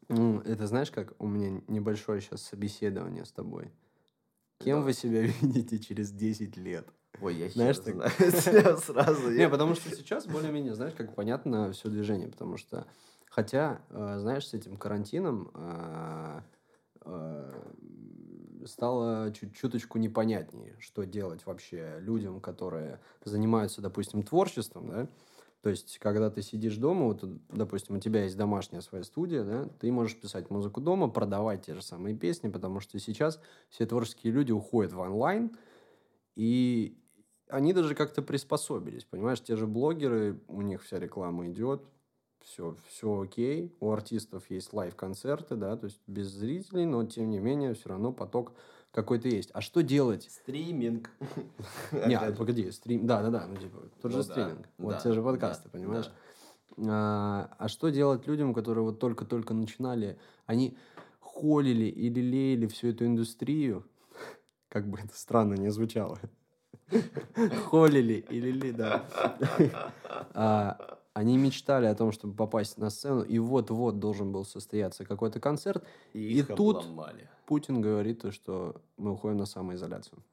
Это 0.08 0.66
знаешь, 0.66 0.92
как 0.92 1.14
у 1.20 1.28
меня 1.28 1.62
небольшое 1.68 2.22
сейчас 2.22 2.42
собеседование 2.42 3.26
с 3.26 3.32
тобой. 3.32 3.70
Кем 4.64 4.78
Давай. 4.80 4.86
вы 4.86 4.94
себя 4.94 5.22
видите 5.42 5.80
через 5.80 6.12
10 6.12 6.58
лет? 6.58 6.88
Ой, 7.22 7.36
я 7.36 7.50
Знаешь, 7.50 7.78
так- 7.80 7.94
знаю. 7.96 8.78
Сразу. 8.82 9.30
Не, 9.32 9.48
потому 9.50 9.76
что 9.76 9.96
сейчас 9.96 10.26
более-менее, 10.26 10.74
знаешь, 10.76 10.94
как 10.94 11.14
понятно 11.16 11.72
все 11.72 11.90
движение, 11.90 12.28
потому 12.28 12.58
что, 12.58 12.86
хотя, 13.30 13.82
э, 13.90 14.18
знаешь, 14.20 14.48
с 14.48 14.54
этим 14.54 14.78
карантином 14.78 15.52
э, 15.54 16.42
э, 17.06 17.54
стало 18.66 19.32
чуть 19.34 19.56
чуточку 19.56 19.98
непонятнее, 20.00 20.76
что 20.80 21.04
делать 21.06 21.46
вообще 21.46 21.98
людям, 22.00 22.40
которые 22.42 23.00
занимаются, 23.24 23.82
допустим, 23.82 24.24
творчеством, 24.24 24.90
да, 24.90 25.08
то 25.64 25.70
есть, 25.70 25.98
когда 26.00 26.30
ты 26.30 26.42
сидишь 26.42 26.76
дома, 26.76 27.06
вот, 27.06 27.24
допустим, 27.48 27.96
у 27.96 28.00
тебя 28.00 28.24
есть 28.24 28.36
домашняя 28.36 28.82
своя 28.82 29.06
студия, 29.06 29.46
да, 29.46 29.70
ты 29.80 29.94
можешь 29.94 30.20
писать 30.20 30.50
музыку 30.50 30.82
дома, 30.82 31.08
продавать 31.08 31.66
те 31.66 31.74
же 31.74 31.82
самые 31.82 32.18
песни, 32.18 32.50
потому 32.50 32.82
что 32.82 33.00
сейчас 33.00 33.40
все 33.70 33.86
творческие 33.86 34.34
люди 34.34 34.52
уходят 34.52 34.92
в 34.92 35.00
онлайн, 35.00 35.56
и 36.36 37.02
они 37.48 37.72
даже 37.72 37.96
как-то 37.96 38.22
приспособились, 38.22 39.06
понимаешь, 39.06 39.42
те 39.42 39.56
же 39.56 39.66
блогеры, 39.66 40.42
у 40.50 40.62
них 40.62 40.84
вся 40.84 41.00
реклама 41.00 41.50
идет, 41.50 41.82
все, 42.42 42.76
все 42.90 43.22
окей, 43.22 43.74
у 43.80 43.90
артистов 43.90 44.50
есть 44.50 44.74
лайв-концерты, 44.74 45.56
да, 45.56 45.78
то 45.78 45.86
есть 45.86 46.02
без 46.08 46.28
зрителей, 46.28 46.86
но 46.86 47.06
тем 47.06 47.30
не 47.30 47.40
менее 47.40 47.74
все 47.74 47.88
равно 47.88 48.12
поток 48.12 48.52
какой-то 48.94 49.28
есть. 49.28 49.50
А 49.54 49.62
что 49.62 49.82
делать? 49.82 50.30
Стриминг. 50.32 51.10
Не, 51.92 52.16
Опять 52.16 52.30
же. 52.30 52.36
погоди, 52.36 52.72
стрим, 52.72 53.08
да, 53.08 53.22
да, 53.24 53.30
да, 53.30 53.48
ну 53.48 53.56
типа 53.58 53.82
тот 54.02 54.12
Ну 54.12 54.18
же 54.18 54.24
стриминг, 54.24 54.68
вот 54.78 55.00
те 55.00 55.12
же 55.12 55.22
подкасты, 55.22 55.70
понимаешь? 55.70 56.10
А, 56.88 57.50
а 57.58 57.68
что 57.68 57.90
делать 57.90 58.28
людям, 58.28 58.54
которые 58.54 58.84
вот 58.84 59.00
только-только 59.00 59.54
начинали, 59.54 60.18
они 60.46 60.78
холили 61.20 61.86
и 61.86 62.10
лелеяли 62.10 62.68
всю 62.68 62.90
эту 62.90 63.06
индустрию, 63.06 63.86
как 64.70 64.88
бы 64.88 65.00
это 65.00 65.18
странно 65.18 65.56
не 65.56 65.70
звучало, 65.70 66.20
Холили 67.70 68.26
или 68.30 68.52
ли, 68.52 68.72
да. 68.72 69.06
Они 71.14 71.38
мечтали 71.38 71.86
о 71.86 71.96
том, 71.96 72.12
чтобы 72.12 72.34
попасть 72.34 72.78
на 72.78 72.90
сцену, 72.90 73.22
и 73.22 73.38
вот-вот 73.38 74.00
должен 74.00 74.32
был 74.32 74.46
состояться 74.46 75.06
какой-то 75.06 75.40
концерт. 75.40 75.84
И, 76.14 76.40
и 76.40 76.44
тут 76.44 76.78
обломали. 76.78 77.30
Путин 77.46 77.82
говорит, 77.82 78.26
что 78.34 78.82
мы 78.98 79.12
уходим 79.12 79.38
на 79.38 79.46
самоизоляцию. 79.46 80.24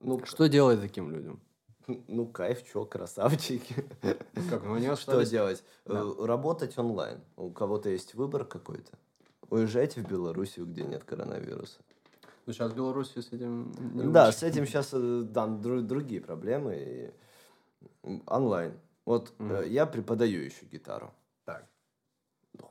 Ну, 0.00 0.24
что 0.24 0.48
делать 0.48 0.80
таким 0.80 1.10
людям? 1.10 1.40
Ну, 2.08 2.26
кайф, 2.26 2.64
чё, 2.64 2.84
красавчики. 2.84 3.74
Как, 4.50 4.64
ну, 4.64 4.78
не 4.78 4.94
Что 4.96 5.22
делать? 5.24 5.64
Да. 5.84 6.02
Э, 6.02 6.26
работать 6.26 6.78
онлайн. 6.78 7.20
У 7.36 7.50
кого-то 7.50 7.90
есть 7.90 8.14
выбор 8.14 8.44
какой-то. 8.44 8.92
Уезжайте 9.50 10.00
в 10.00 10.08
Белоруссию, 10.08 10.66
где 10.66 10.84
нет 10.84 11.04
коронавируса. 11.04 11.80
Ну, 12.46 12.52
сейчас 12.52 12.72
в 12.72 12.76
Беларуси 12.76 13.20
с 13.20 13.32
этим 13.32 13.72
не 13.94 14.12
Да, 14.12 14.28
очень. 14.28 14.38
с 14.38 14.42
этим 14.42 14.66
сейчас 14.66 14.88
там 15.34 15.60
э, 15.64 15.80
другие 15.80 16.20
проблемы. 16.20 17.12
И... 18.04 18.20
Онлайн. 18.26 18.72
Вот 19.04 19.34
mm. 19.38 19.68
я 19.68 19.86
преподаю 19.86 20.40
еще 20.40 20.64
гитару. 20.66 21.12
Так. 21.44 21.66
Ну, 22.54 22.70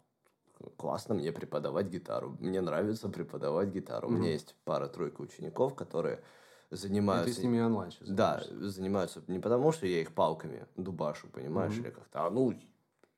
классно 0.78 1.16
мне 1.16 1.32
преподавать 1.32 1.88
гитару. 1.88 2.38
Мне 2.40 2.62
нравится 2.62 3.10
преподавать 3.10 3.70
гитару. 3.70 4.08
Mm. 4.08 4.12
У 4.12 4.18
меня 4.18 4.32
есть 4.32 4.56
пара-тройка 4.64 5.22
учеников, 5.22 5.76
которые 5.76 6.24
занимаются... 6.70 7.30
И 7.30 7.34
ты 7.34 7.40
с 7.40 7.44
ними 7.44 7.60
онлайн 7.60 7.92
сейчас 7.92 8.10
Да, 8.10 8.42
занимаются 8.50 9.22
не 9.28 9.40
потому, 9.40 9.72
что 9.72 9.86
я 9.86 10.02
их 10.02 10.14
палками 10.14 10.68
дубашу, 10.78 11.28
понимаешь, 11.28 11.74
mm-hmm. 11.74 11.82
или 11.82 11.90
как-то, 11.90 12.26
а 12.26 12.30
ну, 12.30 12.54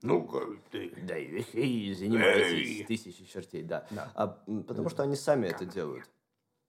ну, 0.01 0.29
ты, 0.69 0.93
да, 1.07 1.17
и 1.17 1.93
занимаетесь 1.93 2.85
тысячи 2.87 3.25
чертей, 3.25 3.63
да. 3.63 3.87
да. 3.91 4.11
А 4.15 4.27
потому 4.27 4.89
что 4.89 5.03
они 5.03 5.15
сами 5.15 5.47
это 5.47 5.65
делают. 5.65 6.09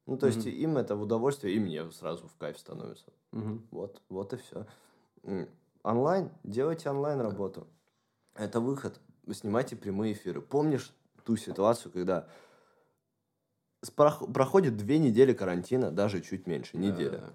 Ну, 0.07 0.19
то 0.19 0.27
есть 0.27 0.47
mm-hmm. 0.47 0.51
им 0.51 0.77
это 0.77 0.97
в 0.97 1.03
удовольствие, 1.03 1.57
и 1.57 1.59
мне 1.59 1.91
сразу 1.91 2.29
в 2.29 2.37
кайф 2.37 2.59
становится. 2.59 3.13
Mm-hmm. 3.33 3.67
Вот, 3.71 4.03
вот 4.09 4.35
и 4.35 4.37
все. 4.37 4.67
Онлайн, 5.85 6.31
делайте 6.45 6.89
онлайн 6.89 7.21
работу. 7.21 7.67
Это 8.35 8.59
выход. 8.59 9.01
Вы 9.25 9.35
снимайте 9.35 9.77
прямые 9.77 10.15
эфиры. 10.15 10.41
Помнишь 10.41 10.93
ту 11.25 11.37
ситуацию, 11.37 11.93
когда 11.93 12.27
проходит 13.97 14.79
две 14.79 14.99
недели 14.99 15.35
карантина, 15.35 15.91
даже 15.91 16.23
чуть 16.23 16.47
меньше, 16.47 16.79
неделя. 16.79 17.19
Да. 17.19 17.35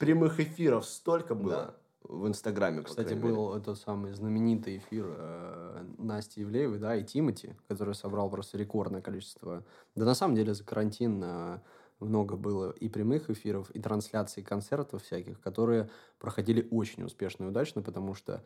Прямых 0.00 0.40
эфиров 0.40 0.86
столько 0.86 1.34
было. 1.34 1.52
Да. 1.52 1.74
В 2.02 2.28
Инстаграме, 2.28 2.82
Кстати, 2.82 3.14
был 3.14 3.48
мере. 3.48 3.60
этот 3.60 3.78
самый 3.78 4.12
знаменитый 4.12 4.78
эфир 4.78 5.06
э, 5.08 5.84
Насти 5.98 6.42
Ивлеевой, 6.42 6.78
да, 6.78 6.94
и 6.94 7.02
Тимати, 7.02 7.56
который 7.66 7.96
собрал 7.96 8.30
просто 8.30 8.56
рекордное 8.56 9.02
количество. 9.02 9.64
Да 9.96 10.04
на 10.04 10.14
самом 10.14 10.36
деле 10.36 10.54
за 10.54 10.64
карантин 10.64 11.20
э, 11.24 11.58
много 12.00 12.36
было 12.36 12.70
и 12.70 12.88
прямых 12.88 13.30
эфиров, 13.30 13.70
и 13.70 13.80
трансляций 13.80 14.42
концертов 14.42 15.02
всяких, 15.02 15.40
которые 15.40 15.88
проходили 16.18 16.66
очень 16.70 17.04
успешно 17.04 17.44
и 17.44 17.48
удачно, 17.48 17.82
потому 17.82 18.14
что 18.14 18.42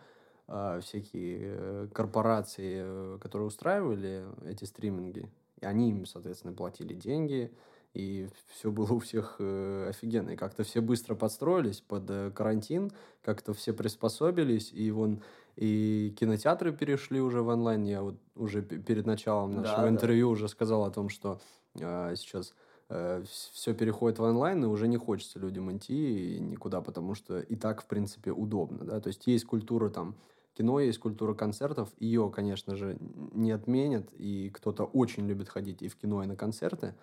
э, 0.48 0.80
всякие 0.82 1.88
корпорации, 1.88 2.80
э, 2.82 3.18
которые 3.20 3.48
устраивали 3.48 4.26
эти 4.46 4.64
стриминги, 4.64 5.28
они 5.60 5.90
им, 5.90 6.06
соответственно, 6.06 6.54
платили 6.54 6.94
деньги, 6.94 7.52
и 7.92 8.28
все 8.46 8.70
было 8.70 8.92
у 8.92 8.98
всех 9.00 9.36
э, 9.40 9.88
офигенно. 9.88 10.30
И 10.30 10.36
как-то 10.36 10.62
все 10.62 10.80
быстро 10.80 11.14
подстроились 11.14 11.80
под 11.80 12.08
э, 12.08 12.30
карантин, 12.30 12.92
как-то 13.22 13.52
все 13.52 13.72
приспособились, 13.72 14.72
и 14.72 14.90
вон 14.90 15.22
и 15.56 16.14
кинотеатры 16.18 16.72
перешли 16.72 17.20
уже 17.20 17.42
в 17.42 17.48
онлайн. 17.48 17.82
Я 17.84 18.02
вот 18.02 18.16
уже 18.36 18.62
перед 18.62 19.06
началом 19.06 19.56
нашего 19.56 19.82
да, 19.82 19.88
интервью 19.88 20.28
да. 20.28 20.32
уже 20.32 20.48
сказал 20.48 20.84
о 20.84 20.90
том, 20.90 21.08
что 21.08 21.40
э, 21.74 22.14
сейчас 22.16 22.54
все 23.28 23.74
переходит 23.74 24.18
в 24.18 24.22
онлайн, 24.22 24.64
и 24.64 24.66
уже 24.66 24.88
не 24.88 24.96
хочется 24.96 25.38
людям 25.38 25.76
идти 25.76 26.38
никуда, 26.40 26.80
потому 26.80 27.14
что 27.14 27.38
и 27.38 27.54
так, 27.54 27.82
в 27.82 27.86
принципе, 27.86 28.32
удобно. 28.32 28.84
Да? 28.84 29.00
То 29.00 29.08
есть 29.08 29.26
есть 29.26 29.44
культура 29.44 29.90
там 29.90 30.16
кино, 30.54 30.80
есть 30.80 30.98
культура 30.98 31.34
концертов. 31.34 31.88
Ее, 31.98 32.30
конечно 32.34 32.74
же, 32.74 32.98
не 33.32 33.52
отменят, 33.52 34.12
и 34.12 34.50
кто-то 34.50 34.84
очень 34.84 35.26
любит 35.26 35.48
ходить 35.48 35.82
и 35.82 35.88
в 35.88 35.96
кино, 35.96 36.22
и 36.22 36.26
на 36.26 36.36
концерты. 36.36 36.94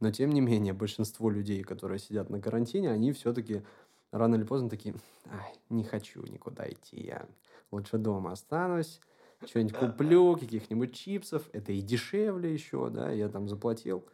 Но, 0.00 0.10
тем 0.10 0.30
не 0.30 0.40
менее, 0.40 0.72
большинство 0.72 1.30
людей, 1.30 1.62
которые 1.62 1.98
сидят 1.98 2.30
на 2.30 2.40
карантине, 2.40 2.90
они 2.90 3.12
все-таки 3.12 3.62
рано 4.10 4.36
или 4.36 4.44
поздно 4.44 4.70
такие, 4.70 4.94
Ай, 5.26 5.54
не 5.68 5.84
хочу 5.84 6.22
никуда 6.22 6.68
идти, 6.68 7.02
я 7.02 7.26
лучше 7.70 7.98
дома 7.98 8.32
останусь, 8.32 9.00
что-нибудь 9.44 9.76
куплю, 9.76 10.36
каких-нибудь 10.36 10.94
чипсов, 10.94 11.48
это 11.52 11.72
и 11.72 11.80
дешевле 11.80 12.52
еще, 12.52 12.88
да, 12.88 13.10
я 13.10 13.28
там 13.28 13.48
заплатил, 13.48 14.04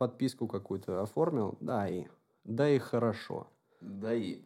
подписку 0.00 0.48
какую-то 0.48 1.02
оформил, 1.02 1.58
да 1.60 1.86
и, 1.86 2.06
да 2.44 2.70
и 2.70 2.78
хорошо. 2.78 3.46
Да 3.82 4.14
и 4.14 4.42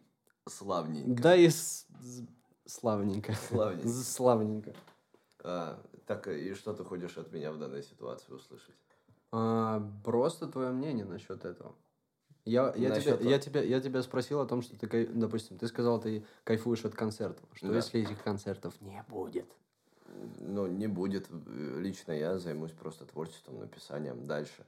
славненько. 0.48 1.22
Да 1.22 1.36
и 1.36 1.48
Славненько. 2.66 3.34
Славненько. 3.34 3.88
Славненько. 3.88 4.74
А, 5.44 5.80
так, 6.06 6.26
и 6.26 6.54
что 6.54 6.72
ты 6.72 6.82
хочешь 6.82 7.16
от 7.18 7.32
меня 7.32 7.52
в 7.52 7.58
данной 7.58 7.84
ситуации 7.84 8.32
услышать? 8.32 8.74
А, 9.30 9.80
просто 10.02 10.48
твое 10.48 10.70
мнение 10.70 11.04
насчет 11.04 11.44
этого. 11.44 11.76
Я, 12.44 12.74
я, 12.76 12.88
насчет 12.88 13.20
тебя, 13.20 13.30
я, 13.30 13.38
тебя, 13.38 13.62
я 13.62 13.80
тебя 13.80 14.02
спросил 14.02 14.40
о 14.40 14.46
том, 14.46 14.60
что 14.60 14.76
ты, 14.76 15.06
допустим, 15.06 15.56
ты 15.56 15.68
сказал, 15.68 16.00
ты 16.00 16.26
кайфуешь 16.42 16.84
от 16.84 16.96
концертов. 16.96 17.48
Что 17.52 17.68
да. 17.68 17.76
если 17.76 18.02
этих 18.02 18.20
концертов 18.24 18.74
не 18.80 19.04
будет? 19.08 19.46
Ну, 20.40 20.66
не 20.66 20.88
будет. 20.88 21.28
Лично 21.30 22.10
я 22.10 22.38
займусь 22.38 22.72
просто 22.72 23.06
творчеством, 23.06 23.60
написанием 23.60 24.26
дальше. 24.26 24.66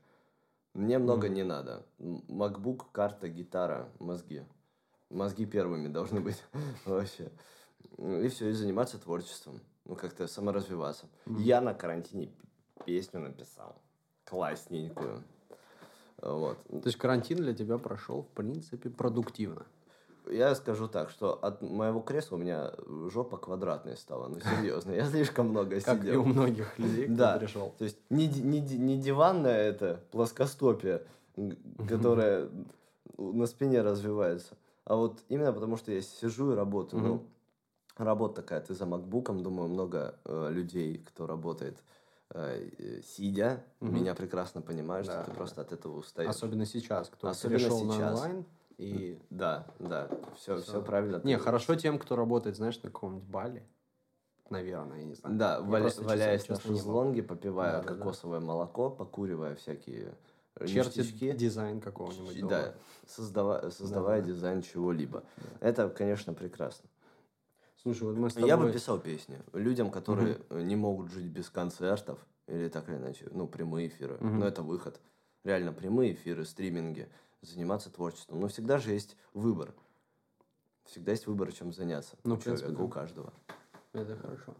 Мне 0.76 0.98
много 0.98 1.28
mm. 1.28 1.30
не 1.30 1.42
надо. 1.42 1.86
MacBook, 1.98 2.84
карта, 2.92 3.28
гитара, 3.28 3.88
мозги. 3.98 4.42
Мозги 5.08 5.46
первыми 5.46 5.88
должны 5.88 6.20
быть 6.20 6.42
вообще. 6.84 7.32
И 7.96 8.28
все, 8.28 8.50
и 8.50 8.52
заниматься 8.52 8.98
творчеством. 8.98 9.60
Ну, 9.86 9.96
как-то 9.96 10.26
саморазвиваться. 10.26 11.06
Mm-hmm. 11.24 11.40
Я 11.40 11.60
на 11.62 11.72
карантине 11.72 12.30
песню 12.84 13.20
написал. 13.20 13.80
Классненькую. 14.24 15.24
Вот. 16.20 16.58
То 16.68 16.82
есть 16.84 16.98
карантин 16.98 17.38
для 17.38 17.54
тебя 17.54 17.78
прошел, 17.78 18.22
в 18.22 18.28
принципе, 18.28 18.90
продуктивно. 18.90 19.64
Я 20.30 20.54
скажу 20.54 20.88
так, 20.88 21.10
что 21.10 21.34
от 21.34 21.62
моего 21.62 22.00
кресла 22.00 22.36
у 22.36 22.38
меня 22.38 22.72
жопа 23.12 23.36
квадратная 23.36 23.96
стала. 23.96 24.28
Ну, 24.28 24.38
серьезно, 24.40 24.92
я 24.92 25.06
слишком 25.06 25.48
много 25.48 25.80
сидел. 25.80 25.94
Как 25.96 26.04
и 26.04 26.16
у 26.16 26.24
многих 26.24 26.78
людей, 26.78 27.06
кто 27.06 27.16
да. 27.16 27.38
пришел. 27.38 27.74
То 27.78 27.84
есть 27.84 27.98
не, 28.10 28.26
не, 28.26 28.60
не 28.60 28.98
диванная 28.98 29.68
это 29.68 30.00
плоскостопие, 30.10 31.02
которая 31.88 32.48
на 33.18 33.46
спине 33.46 33.82
развивается, 33.82 34.56
а 34.84 34.96
вот 34.96 35.22
именно 35.28 35.52
потому, 35.52 35.76
что 35.76 35.92
я 35.92 36.02
сижу 36.02 36.52
и 36.52 36.54
работаю. 36.54 37.02
Ну, 37.02 37.26
работа 37.96 38.42
такая, 38.42 38.60
ты 38.60 38.74
за 38.74 38.86
макбуком, 38.86 39.42
думаю, 39.42 39.68
много 39.68 40.18
э, 40.24 40.48
людей, 40.50 40.98
кто 40.98 41.26
работает 41.26 41.82
э, 42.30 42.70
сидя, 43.04 43.64
угу. 43.80 43.90
меня 43.90 44.14
прекрасно 44.14 44.60
понимают, 44.60 45.06
да, 45.06 45.22
что 45.22 45.30
ты 45.30 45.36
просто 45.36 45.62
от 45.62 45.72
этого 45.72 45.98
устаешь. 45.98 46.30
Особенно 46.30 46.66
сейчас, 46.66 47.08
кто 47.08 47.28
Особенно 47.28 47.58
перешел 47.58 47.78
сейчас. 47.78 47.98
на 47.98 48.08
онлайн. 48.08 48.46
И... 48.78 49.18
Да, 49.30 49.66
да, 49.78 50.08
все, 50.36 50.56
все. 50.58 50.70
все 50.70 50.82
правильно. 50.82 51.20
Не, 51.24 51.38
хорошо 51.38 51.74
тем, 51.76 51.98
кто 51.98 52.14
работает, 52.14 52.56
знаешь, 52.56 52.76
на 52.82 52.90
каком-нибудь 52.90 53.28
бале. 53.28 53.66
Наверное, 54.50 54.98
я 54.98 55.04
не 55.04 55.14
знаю. 55.14 55.36
Да, 55.36 55.60
валя, 55.60 55.90
валяясь 55.98 56.48
на 56.48 56.60
шезлонге, 56.60 57.22
попивая 57.22 57.82
да, 57.82 57.88
кокосовое 57.88 58.40
да. 58.40 58.46
молоко, 58.46 58.90
покуривая 58.90 59.56
всякие 59.56 60.14
Чертит 60.64 61.36
дизайн 61.36 61.80
какого-нибудь 61.80 62.46
Да, 62.48 62.74
создава, 63.06 63.70
создавая 63.70 64.22
да, 64.22 64.28
дизайн 64.28 64.62
чего-либо. 64.62 65.24
Да. 65.36 65.68
Это, 65.68 65.88
конечно, 65.88 66.32
прекрасно. 66.32 66.88
Слушай, 67.82 68.04
вот 68.04 68.16
мы 68.16 68.30
с 68.30 68.34
тобой... 68.34 68.48
Я 68.48 68.56
бы 68.56 68.72
писал 68.72 68.98
песни 68.98 69.38
людям, 69.52 69.90
которые 69.90 70.38
угу. 70.48 70.58
не 70.60 70.76
могут 70.76 71.10
жить 71.10 71.26
без 71.26 71.50
концертов, 71.50 72.18
или 72.46 72.68
так 72.68 72.88
или 72.88 72.96
иначе, 72.96 73.28
ну, 73.32 73.46
прямые 73.46 73.88
эфиры. 73.88 74.14
Угу. 74.14 74.26
Но 74.26 74.46
это 74.46 74.62
выход. 74.62 75.00
Реально 75.44 75.72
прямые 75.72 76.14
эфиры, 76.14 76.44
стриминги, 76.44 77.08
заниматься 77.42 77.90
творчеством. 77.90 78.40
Но 78.40 78.48
всегда 78.48 78.78
же 78.78 78.92
есть 78.92 79.16
выбор. 79.34 79.74
Всегда 80.84 81.12
есть 81.12 81.26
выбор, 81.26 81.52
чем 81.52 81.72
заняться. 81.72 82.16
Ну, 82.24 82.34
у 82.34 82.38
человека, 82.38 82.66
принципе, 82.66 82.78
да. 82.78 82.84
у 82.84 82.88
каждого. 82.88 83.32
Это 83.92 84.16
хорошо. 84.16 84.54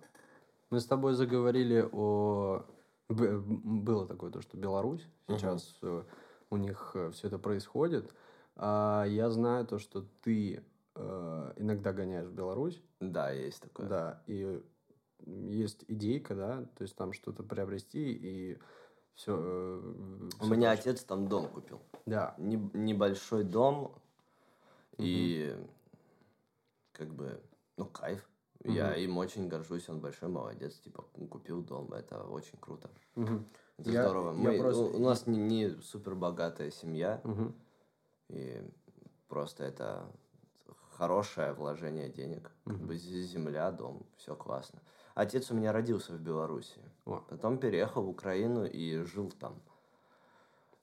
Мы 0.70 0.81
с 0.81 0.87
тобой 0.87 1.14
заговорили 1.14 1.89
о... 1.93 2.64
Было 3.09 4.07
такое 4.07 4.33
то, 4.33 4.41
что 4.41 4.57
Беларусь 4.57 5.07
сейчас 5.29 5.81
угу. 5.81 6.05
у 6.51 6.57
них 6.57 6.91
э, 6.95 7.12
все 7.12 7.29
это 7.29 7.39
происходит. 7.39 8.12
А 8.57 9.05
я 9.05 9.31
знаю 9.31 9.64
то, 9.64 9.79
что 9.79 10.05
ты 10.22 10.64
э, 10.97 11.53
иногда 11.57 11.93
гоняешь 11.93 12.27
в 12.27 12.33
Беларусь. 12.33 12.83
Да, 12.99 13.31
есть 13.31 13.62
такое. 13.62 13.87
Да, 13.87 14.22
и 14.27 14.61
есть 15.24 15.85
идейка, 15.89 16.35
да, 16.35 16.62
то 16.77 16.83
есть 16.83 16.97
там 16.97 17.12
что-то 17.12 17.43
приобрести 17.43 18.12
и 18.12 18.59
все. 19.17 19.35
Э, 19.37 19.81
У 20.41 20.47
меня 20.47 20.71
хочешь. 20.71 20.87
отец 20.87 21.05
там 21.05 21.29
дом 21.29 21.49
купил. 21.49 21.81
Да. 22.05 22.35
Не, 22.39 22.57
небольшой 22.75 23.45
дом 23.45 23.85
угу. 23.85 23.95
и 24.99 25.57
как 26.93 27.12
бы, 27.12 27.41
ну, 27.77 27.87
кайф. 27.87 28.29
Угу. 28.61 28.73
Я 28.73 28.95
им 28.95 29.17
очень 29.19 29.49
горжусь, 29.49 29.89
он 29.89 30.01
большой 30.01 30.29
молодец, 30.29 30.79
типа, 30.79 31.05
купил 31.31 31.62
дом, 31.62 31.93
это 31.93 32.23
очень 32.25 32.59
круто. 32.61 32.91
Угу. 33.17 33.45
Это 33.79 33.91
я, 33.91 34.05
здорово. 34.05 34.33
Я 34.33 34.39
Мы, 34.39 34.59
просто... 34.59 34.83
У 34.83 34.99
нас 35.01 35.27
не, 35.27 35.39
не 35.39 35.71
супер 35.83 36.14
богатая 36.14 36.71
семья, 36.71 37.21
угу. 37.25 37.53
и 38.29 38.62
просто 39.29 39.64
это 39.64 40.07
хорошее 40.97 41.53
вложение 41.53 42.09
денег. 42.09 42.51
Как 42.64 42.79
бы 42.79 42.97
земля, 42.97 43.71
дом, 43.71 44.07
все 44.17 44.35
классно. 44.35 44.81
Отец 45.14 45.51
у 45.51 45.55
меня 45.55 45.73
родился 45.73 46.12
в 46.12 46.21
Беларуси. 46.21 46.81
Потом 47.07 47.59
переехал 47.59 48.02
в 48.02 48.09
Украину 48.09 48.64
и 48.66 49.02
жил 49.04 49.30
там. 49.30 49.62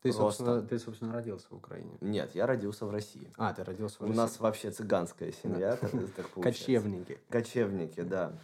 Ты, 0.02 0.12
Просто. 0.12 0.22
собственно, 0.22 0.62
ты, 0.62 0.80
собственно, 0.80 1.14
родился 1.14 1.48
в 1.50 1.54
Украине. 1.54 1.98
Нет, 2.02 2.34
я 2.34 2.46
родился 2.46 2.86
в 2.86 2.92
России. 2.92 3.32
А, 3.38 3.54
ты 3.54 3.64
родился 3.64 3.98
в 4.00 4.02
У 4.02 4.06
России. 4.06 4.18
нас 4.18 4.40
вообще 4.40 4.72
цыганская 4.72 5.32
семья, 5.32 5.78
так. 5.78 5.92
Кочевники. 6.42 7.20
Кочевники, 7.30 8.02
да. 8.02 8.38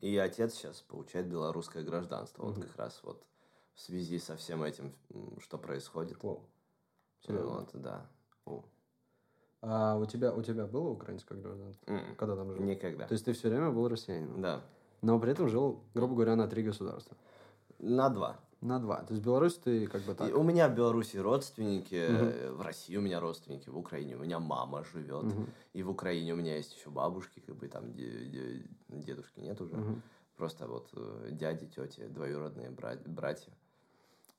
И 0.00 0.16
отец 0.18 0.54
сейчас 0.54 0.80
получает 0.82 1.26
белорусское 1.28 1.82
гражданство. 1.82 2.44
Вот 2.44 2.56
как 2.58 2.76
раз 2.76 3.00
вот 3.02 3.22
в 3.74 3.80
связи 3.80 4.18
со 4.18 4.36
всем 4.36 4.62
этим, 4.62 4.94
что 5.40 5.58
происходит. 5.58 6.22
Вау. 6.22 6.42
Вот, 7.26 7.70
да. 7.74 8.06
А 9.66 9.96
у 9.96 10.04
тебя, 10.04 10.32
у 10.34 10.42
тебя 10.42 10.66
было 10.66 10.90
украинское 10.90 11.38
гражданство? 11.38 12.00
Когда 12.18 12.36
там 12.36 12.52
жил? 12.52 12.62
Никогда. 12.62 13.06
То 13.06 13.12
есть 13.12 13.24
ты 13.24 13.32
все 13.32 13.48
время 13.48 13.70
был 13.70 13.88
россиянином? 13.88 14.42
Да. 14.42 14.62
Но 15.04 15.18
при 15.20 15.32
этом 15.32 15.48
жил, 15.48 15.80
грубо 15.94 16.14
говоря, 16.14 16.34
на 16.34 16.46
три 16.48 16.62
государства. 16.62 17.14
На 17.78 18.08
два. 18.08 18.36
На 18.62 18.78
два. 18.78 19.02
То 19.02 19.12
есть 19.12 19.22
Беларусь 19.22 19.56
ты 19.58 19.86
как 19.86 20.00
бы 20.02 20.12
И 20.12 20.14
так. 20.14 20.34
у 20.34 20.42
меня 20.42 20.68
в 20.68 20.74
Беларуси 20.74 21.18
родственники, 21.18 21.94
э, 21.94 22.50
в 22.52 22.62
России 22.62 22.96
у 22.96 23.02
меня 23.02 23.20
родственники, 23.20 23.68
в 23.68 23.76
Украине 23.76 24.16
у 24.16 24.20
меня 24.20 24.38
мама 24.38 24.82
живет, 24.84 25.24
Мгм. 25.24 25.46
и 25.74 25.82
в 25.82 25.90
Украине 25.90 26.32
у 26.32 26.36
меня 26.36 26.56
есть 26.56 26.74
еще 26.74 26.88
бабушки, 26.88 27.40
как 27.40 27.56
бы 27.56 27.68
там 27.68 27.92
де- 27.92 28.24
де- 28.24 28.64
дедушки 28.88 29.40
нет 29.40 29.60
уже, 29.60 29.76
Мгм. 29.76 30.02
просто 30.36 30.66
вот 30.66 30.88
э, 30.96 31.28
дяди, 31.32 31.66
тети, 31.66 32.06
двоюродные 32.08 32.70
бра- 32.70 32.96
братья. 33.04 33.52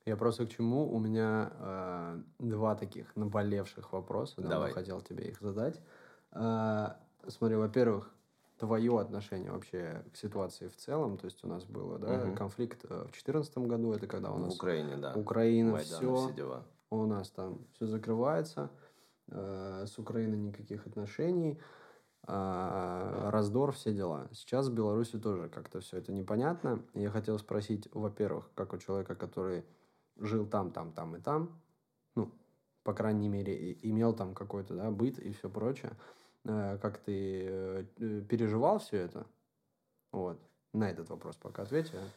Я 0.08 0.18
просто 0.18 0.48
к 0.48 0.50
чему? 0.50 0.92
У 0.92 0.98
меня 1.00 1.52
э, 1.60 2.22
два 2.40 2.74
таких 2.76 3.16
наболевших 3.16 3.94
вопроса. 3.94 4.36
Давно 4.38 4.50
Давай. 4.50 4.72
хотел 4.72 5.02
тебе 5.02 5.26
их 5.30 5.40
задать. 5.40 5.80
А, 6.32 6.98
смотри, 7.28 7.56
во-первых, 7.58 8.10
твое 8.58 9.00
отношение 9.00 9.52
вообще 9.52 10.04
к 10.14 10.18
ситуации 10.18 10.68
в 10.68 10.76
целом. 10.78 11.18
То 11.18 11.26
есть 11.26 11.44
у 11.44 11.48
нас 11.48 11.66
было 11.66 12.00
да, 12.00 12.26
Мгм. 12.26 12.36
конфликт 12.36 12.86
э, 12.86 12.88
в 12.88 13.12
2014 13.12 13.58
году. 13.60 13.92
Это 13.94 14.08
когда 14.08 14.32
у 14.32 14.36
в 14.36 14.40
нас 14.42 14.56
Украине, 14.56 14.98
да. 14.98 15.14
Украина 15.16 15.72
Майдан, 15.74 15.86
все, 15.86 16.16
все 16.16 16.34
дела. 16.34 16.64
у 16.90 17.06
нас 17.06 17.30
там 17.32 17.60
все 17.74 17.86
закрывается. 17.88 18.70
э, 19.28 19.86
с 19.88 19.98
Украиной 20.00 20.38
никаких 20.38 20.86
отношений. 20.88 21.60
а, 22.28 23.30
раздор, 23.30 23.72
все 23.72 23.94
дела. 23.94 24.28
Сейчас 24.32 24.68
в 24.70 24.74
Беларуси 24.74 25.20
тоже 25.20 25.48
как-то 25.50 25.80
все 25.80 25.98
это 25.98 26.12
непонятно. 26.12 26.82
Я 26.96 27.12
хотел 27.12 27.38
спросить, 27.38 27.88
во-первых, 27.94 28.50
как 28.56 28.74
у 28.74 28.78
человека, 28.80 29.16
который 29.16 29.64
жил 30.18 30.48
там, 30.48 30.72
там, 30.72 30.92
там 30.92 31.16
и 31.16 31.20
там, 31.22 31.62
ну, 32.16 32.32
по 32.84 32.94
крайней 32.94 33.30
мере, 33.30 33.78
имел 33.84 34.14
там 34.14 34.34
какой-то, 34.34 34.74
да, 34.76 34.90
быт 34.90 35.20
и 35.20 35.32
все 35.34 35.50
прочее, 35.50 35.92
э, 35.92 35.96
как 36.46 37.00
ты 37.00 37.44
э, 37.48 37.86
э, 37.98 38.22
переживал 38.30 38.80
все 38.80 38.98
это? 38.98 39.26
Вот. 40.12 40.40
На 40.74 40.90
этот 40.90 41.10
вопрос 41.10 41.36
пока 41.36 41.64
ответь. 41.64 41.92
а. 41.94 42.08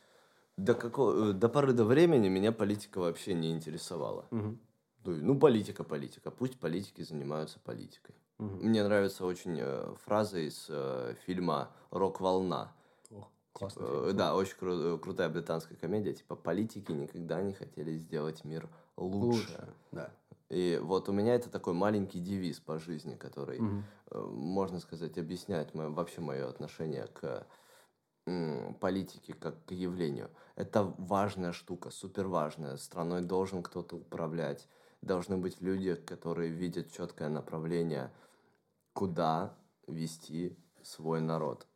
До, 0.56 0.74
какого, 0.74 1.30
э, 1.30 1.32
до 1.32 1.48
поры 1.48 1.72
до 1.72 1.84
времени 1.84 2.28
меня 2.28 2.52
политика 2.52 2.98
вообще 2.98 3.34
не 3.34 3.52
интересовала. 3.52 4.26
Мгм. 4.30 4.60
Ну, 5.04 5.38
политика, 5.38 5.84
политика. 5.84 6.30
Пусть 6.30 6.58
политики 6.58 7.02
занимаются 7.02 7.58
политикой. 7.60 8.14
Мгм. 8.38 8.68
Мне 8.68 8.84
нравится 8.84 9.24
очень 9.24 9.58
э, 9.60 9.94
фраза 10.04 10.38
из 10.38 10.66
э, 10.68 11.14
фильма 11.24 11.70
«Рок-волна». 11.90 12.72
Классный 13.52 14.10
Э, 14.10 14.12
да, 14.12 14.36
очень 14.36 14.56
кру- 14.56 14.96
э, 14.96 14.98
крутая 14.98 15.28
британская 15.28 15.74
комедия. 15.74 16.12
Типа, 16.12 16.36
политики 16.36 16.92
никогда 16.92 17.42
не 17.42 17.54
хотели 17.54 17.96
сделать 17.96 18.44
мир 18.44 18.68
лучше. 18.96 19.40
Лучше, 19.40 19.74
да. 19.90 20.12
И 20.50 20.78
вот 20.82 21.08
у 21.08 21.12
меня 21.12 21.34
это 21.34 21.50
такой 21.50 21.74
маленький 21.74 22.20
девиз 22.20 22.58
по 22.60 22.78
жизни, 22.78 23.16
который, 23.16 23.58
э, 24.10 24.18
можно 24.18 24.80
сказать, 24.80 25.18
объясняет 25.18 25.74
моё, 25.74 25.92
вообще 25.92 26.20
мое 26.20 26.48
отношение 26.48 27.06
к 27.06 27.46
м, 28.26 28.74
политике 28.74 29.32
как 29.32 29.64
к 29.64 29.72
явлению. 29.72 30.30
Это 30.54 30.82
важная 30.98 31.52
штука, 31.52 31.90
супер 31.90 32.26
важная. 32.28 32.76
Страной 32.76 33.22
должен 33.22 33.62
кто-то 33.62 33.96
управлять. 33.96 34.68
Должны 35.00 35.38
быть 35.38 35.62
люди, 35.62 35.94
которые 35.94 36.50
видят 36.50 36.90
четкое 36.90 37.28
направление, 37.30 38.10
куда 38.92 39.56
вести 39.86 40.58
свой 40.82 41.20
народ. 41.20 41.66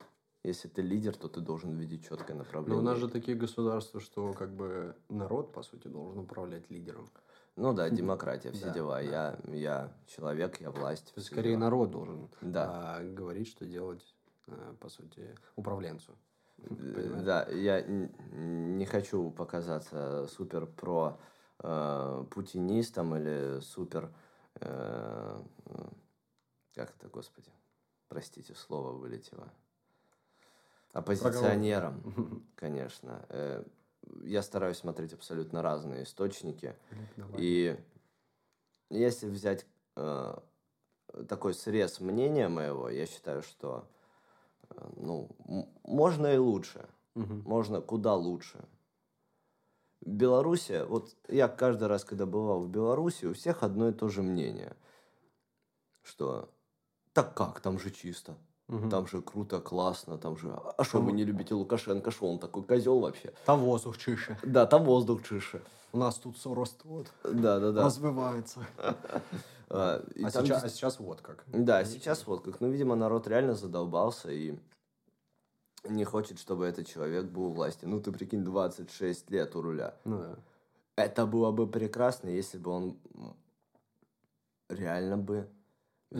Если 0.45 0.69
ты 0.69 0.83
лидер, 0.83 1.17
то 1.17 1.29
ты 1.29 1.41
должен 1.41 1.77
видеть 1.77 2.05
четкое 2.05 2.35
Но 2.37 2.43
направление. 2.43 2.81
у 2.81 2.83
нас 2.83 2.99
же 2.99 3.09
такие 3.09 3.37
государства, 3.37 4.01
что 4.01 4.33
как 4.33 4.55
бы 4.55 4.95
народ, 5.09 5.53
по 5.53 5.63
сути, 5.63 5.89
должен 5.89 6.19
управлять 6.21 6.69
лидером. 6.71 7.09
Ну 7.57 7.73
да, 7.75 7.91
демократия, 7.91 8.51
все 8.53 8.67
Да, 8.67 8.73
дела. 8.73 8.95
да. 8.97 9.01
Я, 9.01 9.39
я 9.49 9.93
человек, 10.07 10.61
я 10.61 10.71
власть. 10.71 11.13
Скорее 11.19 11.51
дела. 11.53 11.61
народ 11.61 11.91
должен 11.91 12.29
Да. 12.41 12.97
а, 12.97 13.03
говорить, 13.03 13.49
что 13.49 13.67
делать, 13.67 14.03
а, 14.47 14.75
по 14.81 14.89
сути, 14.89 15.35
управленцу. 15.57 16.17
Э, 16.59 16.67
Понимаешь? 16.69 17.25
Да, 17.25 17.47
я 17.51 17.83
не 17.83 18.87
хочу 18.87 19.31
показаться 19.31 20.27
супер 20.29 20.67
про 20.67 21.19
э, 21.59 22.25
путинистом 22.31 23.17
или 23.17 23.61
супер 23.61 24.11
э, 24.61 25.41
э, 25.67 25.89
как 26.75 26.95
это, 26.97 27.09
господи, 27.09 27.51
простите, 28.09 28.55
слово 28.55 28.93
вылетело. 28.93 29.53
Оппозиционером, 30.93 32.45
конечно. 32.57 33.25
Э, 33.29 33.63
я 34.25 34.43
стараюсь 34.43 34.79
смотреть 34.79 35.13
абсолютно 35.13 35.63
разные 35.63 36.05
источники. 36.05 36.77
Давай. 37.17 37.35
И 37.39 37.77
если 38.91 39.29
взять 39.29 39.67
э, 39.97 40.35
такой 41.29 41.55
срез 41.55 42.01
мнения 42.01 42.49
моего, 42.49 42.89
я 42.89 43.07
считаю, 43.07 43.43
что 43.43 43.89
э, 44.71 44.91
ну, 44.97 45.31
можно 45.85 46.27
и 46.27 46.39
лучше. 46.39 46.89
Мгм. 47.15 47.43
Можно 47.47 47.81
куда 47.81 48.15
лучше. 48.15 48.65
Белоруссия, 50.01 50.85
вот 50.85 51.15
я 51.29 51.47
каждый 51.49 51.87
раз, 51.87 52.05
когда 52.05 52.27
бывал 52.27 52.65
в 52.65 52.69
Беларуси, 52.69 53.27
у 53.27 53.35
всех 53.35 53.63
одно 53.63 53.89
и 53.89 53.93
то 53.93 54.09
же 54.09 54.23
мнение. 54.23 54.77
Что 56.03 56.53
так 57.13 57.35
как, 57.35 57.61
там 57.61 57.79
же 57.79 57.91
чисто. 57.91 58.37
Мгм. 58.69 58.91
Там 58.91 59.07
же 59.07 59.21
круто, 59.21 59.61
классно, 59.61 60.17
там 60.19 60.37
же... 60.39 60.51
А 60.79 60.85
что 60.85 60.99
Там- 60.99 61.07
вы 61.07 61.13
не 61.13 61.25
любите 61.25 61.55
Лукашенко? 61.55 62.11
Что 62.11 62.31
он 62.31 62.39
такой 62.39 62.63
козел 62.63 63.01
вообще? 63.01 63.33
Там 63.45 63.61
воздух 63.61 63.99
чище. 63.99 64.39
Да, 64.43 64.67
там 64.67 64.85
воздух 64.85 65.23
чише. 65.29 65.63
У 65.93 65.99
нас 65.99 66.15
тут 66.17 66.37
все 66.39 66.55
растет, 66.55 67.13
Да, 67.25 67.61
да, 67.61 67.73
да. 67.73 67.85
развивается. 67.85 68.61
А, 69.75 70.05
А 70.23 70.31
там 70.31 70.45
сейчас, 70.45 70.63
дес- 70.63 70.65
а 70.65 70.69
сейчас 70.69 71.01
вот 71.01 71.23
как. 71.23 71.45
Да, 71.49 71.83
сейчас 71.87 72.27
вот 72.27 72.45
как. 72.45 72.61
Ну, 72.61 72.71
видимо, 72.71 72.95
народ 72.95 73.27
реально 73.27 73.55
задолбался 73.55 74.31
и 74.31 74.59
не 75.89 76.05
хочет, 76.05 76.39
чтобы 76.39 76.67
этот 76.67 76.87
человек 76.87 77.25
был 77.25 77.45
у 77.45 77.53
власти. 77.53 77.87
Ну, 77.87 77.99
ты 77.99 78.13
прикинь, 78.13 78.45
26 78.45 79.31
лет 79.31 79.57
у 79.57 79.63
руля. 79.63 79.95
Ну 80.05 80.19
да. 80.19 80.37
Это 80.97 81.25
было 81.25 81.53
бы 81.53 81.67
прекрасно, 81.67 82.29
если 82.29 82.59
бы 82.59 82.71
он 82.71 82.97
реально 84.69 85.17
бы 85.17 85.49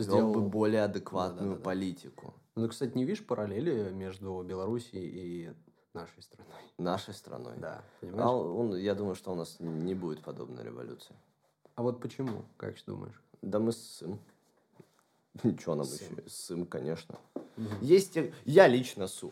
Сделал- 0.01 0.33
бы 0.33 0.41
более 0.41 0.83
адекватную 0.83 1.41
Да-да-да-да. 1.51 1.63
политику 1.63 2.33
Ну, 2.55 2.63
ты, 2.63 2.69
кстати, 2.69 2.95
не 2.97 3.05
видишь 3.05 3.25
параллели 3.25 3.91
между 3.91 4.41
Белоруссией 4.43 5.07
и 5.49 5.53
нашей 5.93 6.21
страной? 6.23 6.53
нашей 6.77 7.13
страной. 7.13 7.53
Да, 7.57 7.83
А 7.83 8.05
понимаешь? 8.05 8.27
он, 8.29 8.75
я 8.77 8.95
думаю, 8.95 9.15
что 9.15 9.31
у 9.31 9.35
нас 9.35 9.57
не 9.59 9.93
будет 9.95 10.21
подобной 10.23 10.63
революции. 10.63 11.15
А 11.75 11.81
вот 11.83 11.99
почему, 12.01 12.45
как 12.57 12.75
ты 12.75 12.83
думаешь? 12.85 13.21
Да 13.41 13.59
мы 13.59 13.71
ссым. 13.71 14.19
Ничего 15.43 15.75
нам 15.75 15.85
Ссым. 15.85 16.17
еще? 16.17 16.29
Ссым, 16.29 16.65
конечно. 16.65 17.17
Мгм. 17.57 17.77
Есть. 17.81 18.17
Я 18.45 18.67
лично 18.67 19.07
су. 19.07 19.31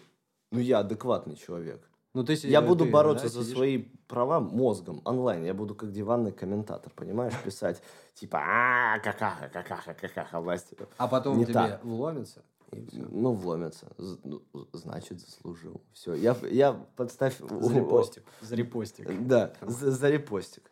Ну, 0.52 0.60
я 0.60 0.80
адекватный 0.80 1.36
человек. 1.36 1.88
Ну, 2.14 2.24
ты, 2.26 2.34
Я 2.44 2.62
буду 2.62 2.86
ты, 2.86 2.92
бороться 2.92 3.26
да, 3.26 3.30
за 3.30 3.42
сидишь- 3.44 3.56
свои 3.56 3.78
права 4.08 4.40
мозгом 4.42 5.02
онлайн. 5.06 5.46
Я 5.46 5.54
буду 5.54 5.76
как 5.76 5.92
диванный 5.92 6.34
комментатор, 6.34 6.92
понимаешь, 6.94 7.34
писать 7.44 7.82
типа 8.16 8.40
а 8.44 9.00
какаха, 9.00 9.48
какаха, 9.48 9.94
какаха, 9.94 10.42
власти. 10.42 10.76
А 10.98 11.08
потом 11.08 11.38
Не 11.38 11.46
тебе 11.46 11.54
так. 11.54 11.84
вломится. 11.86 12.44
Ну, 12.72 13.34
вломятся. 13.34 13.88
З- 13.98 14.18
ну, 14.24 14.42
Значит, 14.74 15.20
заслужил. 15.20 15.82
Все, 15.94 16.14
я, 16.14 16.36
я 16.50 16.74
подставь... 16.96 17.38
За 17.40 17.74
репостик. 17.74 18.24
За 18.42 18.56
репостик. 18.56 19.28
Да, 19.28 19.54
за, 19.62 19.92
за 19.92 20.10
репостик. 20.10 20.72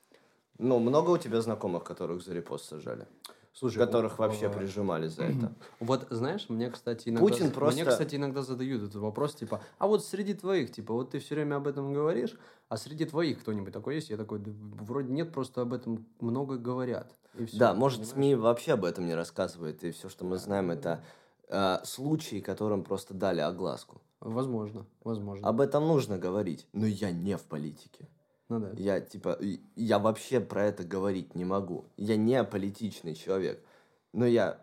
Ну, 0.57 0.79
много 0.79 1.11
у 1.11 1.17
тебя 1.17 1.41
знакомых, 1.41 1.83
которых 1.83 2.21
за 2.21 2.33
репост 2.33 2.65
сажали? 2.65 3.05
Слушай, 3.54 3.78
которых 3.78 4.20
вообще 4.20 4.50
прижимали 4.50 5.08
за 5.08 5.24
это? 5.24 5.54
Вот, 5.80 6.08
знаешь, 6.10 6.47
мне, 6.50 6.70
кстати, 6.70 7.10
иногда, 7.10 7.28
Путин 7.28 7.45
мне, 7.47 7.54
просто- 7.56 7.86
кстати, 7.86 8.16
иногда 8.16 8.41
задают 8.41 8.84
этот 8.84 8.95
вопрос, 8.95 9.36
типа, 9.36 9.62
а 9.78 9.88
вот 9.88 10.06
среди 10.06 10.34
твоих, 10.34 10.72
типа, 10.72 10.93
вот 10.93 11.12
ты 11.12 11.20
все 11.20 11.36
время 11.36 11.56
об 11.56 11.68
этом 11.68 11.93
говоришь, 11.93 12.38
а 12.70 12.78
среди 12.78 13.06
твоих 13.06 13.39
кто-нибудь 13.41 13.74
такой 13.74 13.95
есть? 13.95 14.10
Я 14.10 14.18
такой, 14.18 14.39
«Да 14.39 14.52
вроде 14.84 15.12
нет, 15.12 15.34
просто 15.34 15.62
об 15.62 15.74
этом 15.74 16.06
много 16.20 16.58
говорят. 16.58 17.12
И 17.38 17.45
всё, 17.45 17.58
Да, 17.58 17.74
может, 17.74 18.00
понимаешь? 18.00 18.14
СМИ 18.16 18.36
вообще 18.36 18.74
об 18.74 18.86
этом 18.86 19.06
не 19.06 19.16
рассказывает, 19.16 19.84
и 19.84 19.91
все, 19.91 20.10
что 20.10 20.26
мы 20.26 20.38
знаем, 20.38 20.72
это 20.72 21.04
э, 21.47 21.78
случаи, 21.84 22.41
которым 22.41 22.84
просто 22.84 23.14
дали 23.14 23.41
огласку. 23.41 24.02
Возможно, 24.20 24.86
возможно. 25.04 25.47
Об 25.47 25.62
этом 25.62 25.88
нужно 25.88 26.18
говорить, 26.18 26.68
но 26.74 26.86
я 26.86 27.12
не 27.12 27.38
в 27.38 27.41
политике. 27.43 28.08
Ну 28.50 28.60
да. 28.60 28.72
Я, 28.76 29.00
типа, 29.00 29.39
я 29.76 30.00
вообще 30.00 30.39
про 30.39 30.66
это 30.66 30.84
говорить 30.84 31.36
не 31.36 31.45
могу. 31.45 31.86
Я 31.97 32.18
не 32.18 32.43
политичный 32.43 33.14
человек. 33.14 33.64
Но 34.12 34.26
я 34.26 34.60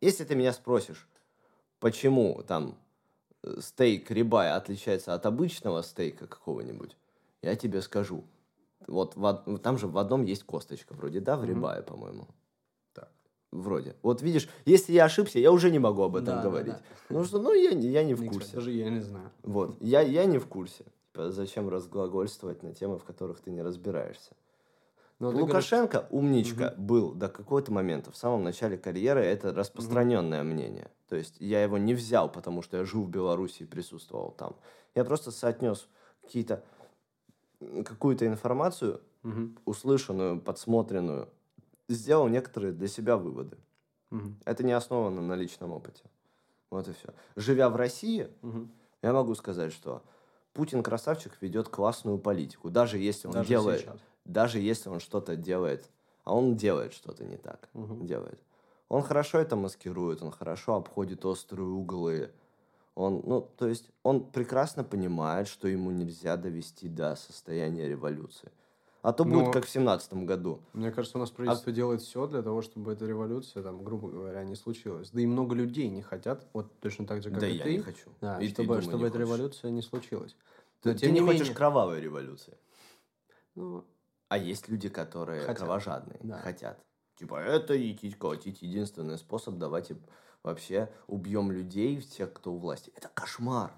Если 0.00 0.24
ты 0.24 0.34
меня 0.34 0.52
спросишь, 0.52 1.08
почему 1.78 2.42
там 2.42 2.76
э, 3.44 3.60
стейк 3.60 4.10
рибая 4.10 4.56
отличается 4.56 5.14
от 5.14 5.24
обычного 5.24 5.82
стейка 5.82 6.26
какого-нибудь, 6.26 6.96
я 7.42 7.54
тебе 7.54 7.80
скажу. 7.80 8.24
Вот 8.88 9.14
в, 9.14 9.58
там 9.58 9.78
же 9.78 9.86
в 9.86 9.98
одном 9.98 10.24
есть 10.24 10.42
косточка 10.42 10.92
вроде, 10.94 11.20
да, 11.20 11.36
в 11.36 11.44
рибае, 11.44 11.80
mm-hmm. 11.80 11.84
по-моему. 11.84 12.26
Так. 12.92 13.10
Вроде. 13.52 13.94
Вот 14.02 14.20
видишь, 14.20 14.48
если 14.64 14.92
я 14.92 15.04
ошибся, 15.04 15.38
я 15.38 15.52
уже 15.52 15.70
не 15.70 15.78
могу 15.78 16.02
об 16.02 16.16
этом 16.16 16.36
да, 16.36 16.42
говорить. 16.42 16.74
Да, 16.74 16.80
да. 16.80 17.16
Ну 17.16 17.24
что, 17.24 17.38
ну 17.38 17.54
я, 17.54 17.70
я 17.70 18.02
не 18.02 18.14
в 18.14 18.24
курсе. 18.24 18.40
Кстати, 18.40 18.54
даже 18.56 18.70
я 18.72 18.90
не 18.90 19.00
знаю. 19.00 19.30
Вот, 19.44 19.76
я, 19.80 20.00
я 20.00 20.24
не 20.24 20.38
в 20.38 20.46
курсе. 20.46 20.84
Типа, 21.16 21.30
зачем 21.30 21.70
разглагольствовать 21.70 22.62
на 22.62 22.74
темы, 22.74 22.98
в 22.98 23.04
которых 23.04 23.40
ты 23.40 23.50
не 23.50 23.62
разбираешься? 23.62 24.32
Но 25.18 25.30
ну, 25.32 25.40
Лукашенко 25.40 26.00
говоришь... 26.00 26.12
умничка 26.12 26.74
угу. 26.76 26.82
был 26.82 27.12
до 27.12 27.28
какого-то 27.28 27.72
момента. 27.72 28.10
В 28.10 28.16
самом 28.16 28.44
начале 28.44 28.76
карьеры 28.76 29.22
это 29.22 29.54
распространенное 29.54 30.42
угу. 30.42 30.50
мнение. 30.50 30.90
То 31.08 31.16
есть 31.16 31.36
я 31.40 31.62
его 31.62 31.78
не 31.78 31.94
взял, 31.94 32.30
потому 32.30 32.60
что 32.60 32.76
я 32.76 32.84
жил 32.84 33.04
в 33.04 33.08
Беларуси 33.08 33.62
и 33.62 33.66
присутствовал 33.66 34.30
там. 34.32 34.56
Я 34.94 35.04
просто 35.04 35.30
соотнес 35.30 35.88
какие-то 36.22 36.62
какую-то 37.86 38.26
информацию, 38.26 39.00
угу. 39.24 39.54
услышанную, 39.64 40.38
подсмотренную, 40.38 41.30
сделал 41.88 42.28
некоторые 42.28 42.74
для 42.74 42.88
себя 42.88 43.16
выводы. 43.16 43.56
Угу. 44.10 44.34
Это 44.44 44.64
не 44.64 44.72
основано 44.72 45.22
на 45.22 45.32
личном 45.32 45.72
опыте. 45.72 46.02
Вот 46.68 46.88
и 46.88 46.92
все. 46.92 47.14
Живя 47.36 47.70
в 47.70 47.76
России, 47.76 48.28
угу. 48.42 48.68
я 49.00 49.14
могу 49.14 49.34
сказать, 49.34 49.72
что 49.72 50.02
Путин 50.56 50.82
красавчик 50.82 51.32
ведет 51.42 51.68
классную 51.68 52.18
политику, 52.18 52.70
даже 52.70 52.96
если 52.96 53.26
он 53.26 53.34
даже 53.34 53.48
делает, 53.48 53.80
сейчас. 53.80 53.96
даже 54.24 54.58
если 54.58 54.88
он 54.88 55.00
что-то 55.00 55.36
делает, 55.36 55.90
а 56.24 56.34
он 56.34 56.56
делает 56.56 56.94
что-то 56.94 57.24
не 57.24 57.36
так, 57.36 57.68
угу. 57.74 58.02
делает. 58.02 58.40
Он 58.88 59.02
хорошо 59.02 59.38
это 59.38 59.54
маскирует, 59.54 60.22
он 60.22 60.30
хорошо 60.30 60.76
обходит 60.76 61.26
острые 61.26 61.68
углы, 61.68 62.30
он, 62.94 63.20
ну, 63.26 63.46
то 63.58 63.68
есть 63.68 63.90
он 64.02 64.24
прекрасно 64.24 64.82
понимает, 64.82 65.46
что 65.46 65.68
ему 65.68 65.90
нельзя 65.90 66.38
довести 66.38 66.88
до 66.88 67.14
состояния 67.16 67.86
революции. 67.86 68.50
А 69.06 69.12
то 69.12 69.24
Но, 69.24 69.38
будет 69.38 69.52
как 69.52 69.66
в 69.66 69.70
семнадцатом 69.70 70.26
году. 70.26 70.60
Мне 70.72 70.90
кажется, 70.90 71.16
у 71.16 71.20
нас 71.20 71.30
правительство 71.30 71.70
а... 71.70 71.72
делает 71.72 72.02
все 72.02 72.26
для 72.26 72.42
того, 72.42 72.60
чтобы 72.60 72.92
эта 72.92 73.06
революция, 73.06 73.62
там, 73.62 73.84
грубо 73.84 74.08
говоря, 74.08 74.42
не 74.42 74.56
случилась. 74.56 75.10
Да 75.10 75.20
и 75.20 75.26
много 75.26 75.54
людей 75.54 75.88
не 75.88 76.02
хотят, 76.02 76.44
вот 76.52 76.76
точно 76.80 77.06
так 77.06 77.22
же, 77.22 77.30
как 77.30 77.38
да 77.38 77.46
и 77.46 77.56
я 77.56 77.62
ты. 77.62 77.72
не 77.74 77.78
хочу. 77.78 78.10
Да, 78.20 78.40
и 78.40 78.48
чтобы, 78.48 78.66
думаю, 78.66 78.82
чтобы 78.82 79.06
эта 79.06 79.12
хочешь. 79.12 79.28
революция 79.28 79.70
не 79.70 79.82
случилась. 79.82 80.34
Но, 80.82 80.92
ты, 80.92 80.98
тем 80.98 80.98
ты 80.98 81.06
не, 81.06 81.20
не 81.20 81.20
менее... 81.20 81.38
хочешь 81.38 81.54
кровавой 81.54 82.00
революции. 82.00 82.58
Ну, 83.54 83.84
а 84.26 84.38
есть 84.38 84.68
люди, 84.68 84.88
которые 84.88 85.42
хотят. 85.42 85.58
кровожадные, 85.58 86.18
да. 86.24 86.38
хотят. 86.38 86.84
Типа, 87.14 87.40
это 87.40 87.80
идти 87.80 88.10
колотить 88.10 88.60
единственный 88.62 89.18
способ, 89.18 89.54
давайте 89.54 89.98
вообще 90.42 90.90
убьем 91.06 91.52
людей, 91.52 92.00
всех, 92.00 92.32
кто 92.32 92.52
у 92.52 92.58
власти. 92.58 92.92
Это 92.96 93.08
кошмар. 93.14 93.72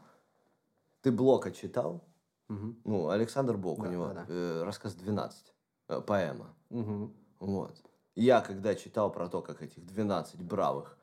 Ты 1.02 1.12
Блока 1.12 1.50
читал? 1.52 2.02
Угу. 2.48 2.74
Ну, 2.84 3.08
Александр 3.08 3.56
Блок, 3.56 3.82
да, 3.82 3.88
у 3.88 3.92
него 3.92 4.06
да, 4.08 4.14
да. 4.14 4.26
Э, 4.28 4.62
рассказ 4.64 4.94
12, 4.94 5.54
э, 5.88 6.00
поэма. 6.00 6.54
Угу. 6.70 7.12
Вот. 7.40 7.82
Я, 8.14 8.40
когда 8.40 8.74
читал 8.74 9.12
про 9.12 9.28
то, 9.28 9.42
как 9.42 9.62
этих 9.62 9.84
12 9.84 10.42
бравых 10.42 10.98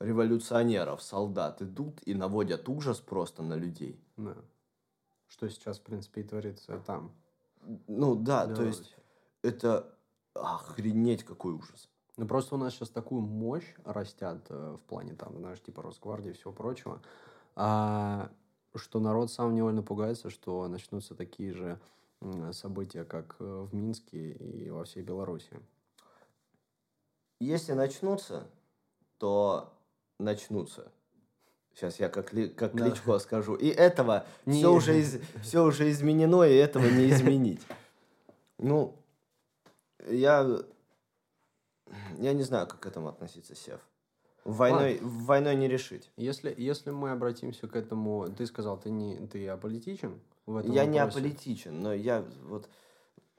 революционеров, 0.00 1.02
солдат 1.02 1.62
идут 1.62 2.00
и 2.04 2.14
наводят 2.14 2.68
ужас 2.68 3.00
просто 3.00 3.42
на 3.42 3.54
людей. 3.54 4.00
Да. 4.16 4.36
Что 5.26 5.48
сейчас, 5.48 5.78
в 5.78 5.82
принципе, 5.82 6.20
и 6.20 6.24
творится 6.24 6.78
там. 6.86 7.12
Ну 7.88 8.14
да, 8.14 8.46
то 8.46 8.62
есть 8.62 8.94
это 9.42 9.92
охренеть 10.34 11.24
какой 11.24 11.54
ужас. 11.54 11.88
Ну, 12.16 12.26
просто 12.26 12.54
у 12.54 12.58
нас 12.58 12.74
сейчас 12.74 12.88
такую 12.90 13.20
мощь 13.20 13.74
растят 13.84 14.46
э, 14.48 14.76
в 14.78 14.88
плане, 14.88 15.14
там, 15.14 15.36
знаешь, 15.36 15.60
типа 15.60 15.82
Росгвардии 15.82 16.30
и 16.30 16.32
всего 16.32 16.52
прочего, 16.52 17.02
а, 17.54 18.30
что 18.78 19.00
народ 19.00 19.30
сам 19.30 19.54
невольно 19.54 19.82
пугается, 19.82 20.30
что 20.30 20.66
начнутся 20.68 21.14
такие 21.14 21.52
же 21.52 21.78
события, 22.52 23.04
как 23.04 23.36
э, 23.40 23.66
в 23.70 23.74
Минске 23.74 24.32
и 24.32 24.70
во 24.70 24.84
всей 24.84 25.02
Беларуси. 25.02 25.60
Если 27.40 27.72
начнутся, 27.72 28.46
то 29.18 29.72
начнутся. 30.18 30.90
Сейчас 31.74 32.00
я 32.00 32.08
как, 32.08 32.32
ли, 32.32 32.48
как 32.48 32.74
да. 32.74 32.84
кличку 32.84 33.18
скажу. 33.18 33.54
И 33.54 33.68
этого 33.68 34.24
не... 34.46 34.58
все, 34.58 34.72
уже 34.72 34.98
из, 34.98 35.20
все 35.42 35.62
уже 35.62 35.90
изменено, 35.90 36.42
и 36.44 36.54
этого 36.54 36.86
не 36.86 37.10
изменить. 37.10 37.60
Ну, 38.58 38.96
я 40.08 40.62
я 42.18 42.32
не 42.32 42.42
знаю, 42.42 42.66
как 42.66 42.80
к 42.80 42.86
этому 42.86 43.08
относиться, 43.08 43.54
Сев. 43.54 43.80
Войной, 44.46 44.98
войной 45.02 45.56
не 45.56 45.68
решить. 45.68 46.10
Если, 46.16 46.54
если 46.56 46.90
мы 46.90 47.10
обратимся 47.10 47.66
к 47.66 47.76
этому, 47.76 48.28
ты 48.36 48.46
сказал, 48.46 48.78
ты 48.78 48.90
не 48.90 49.16
ты 49.26 49.48
аполитичен 49.48 50.20
в 50.46 50.56
этом 50.56 50.72
Я 50.72 50.84
вопросе. 50.84 50.90
не 50.90 50.98
аполитичен, 50.98 51.82
но 51.82 51.92
я 51.92 52.24
вот 52.48 52.68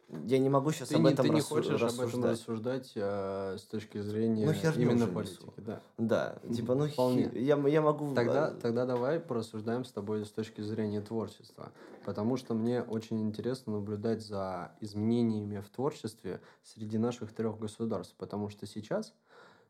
я 0.09 0.39
не 0.39 0.47
могу 0.47 0.71
сейчас 0.71 0.87
ты 0.87 0.95
об 0.95 1.01
не, 1.01 1.11
этом 1.11 1.25
Ты 1.25 1.33
не 1.33 1.41
хочешь 1.41 1.81
рассуждать. 1.81 2.13
об 2.13 2.19
этом 2.19 2.31
рассуждать 2.31 2.93
а, 2.95 3.57
с 3.57 3.63
точки 3.63 3.99
зрения 3.99 4.45
ну, 4.45 4.71
именно 4.81 5.05
политики, 5.05 5.51
да? 5.57 5.81
Да, 5.97 6.37
типа, 6.53 6.75
ну, 6.75 6.87
Вполне. 6.87 7.29
Хи... 7.29 7.39
Я, 7.39 7.57
я 7.67 7.81
могу... 7.81 8.13
Тогда, 8.15 8.51
тогда 8.51 8.85
давай 8.85 9.19
порассуждаем 9.19 9.83
с 9.83 9.91
тобой 9.91 10.25
с 10.25 10.29
точки 10.29 10.61
зрения 10.61 11.01
творчества, 11.01 11.73
потому 12.05 12.37
что 12.37 12.53
мне 12.53 12.81
очень 12.81 13.21
интересно 13.21 13.73
наблюдать 13.73 14.25
за 14.25 14.71
изменениями 14.79 15.59
в 15.59 15.69
творчестве 15.69 16.39
среди 16.63 16.97
наших 16.97 17.33
трех 17.33 17.59
государств, 17.59 18.15
потому 18.17 18.47
что 18.47 18.65
сейчас 18.65 19.13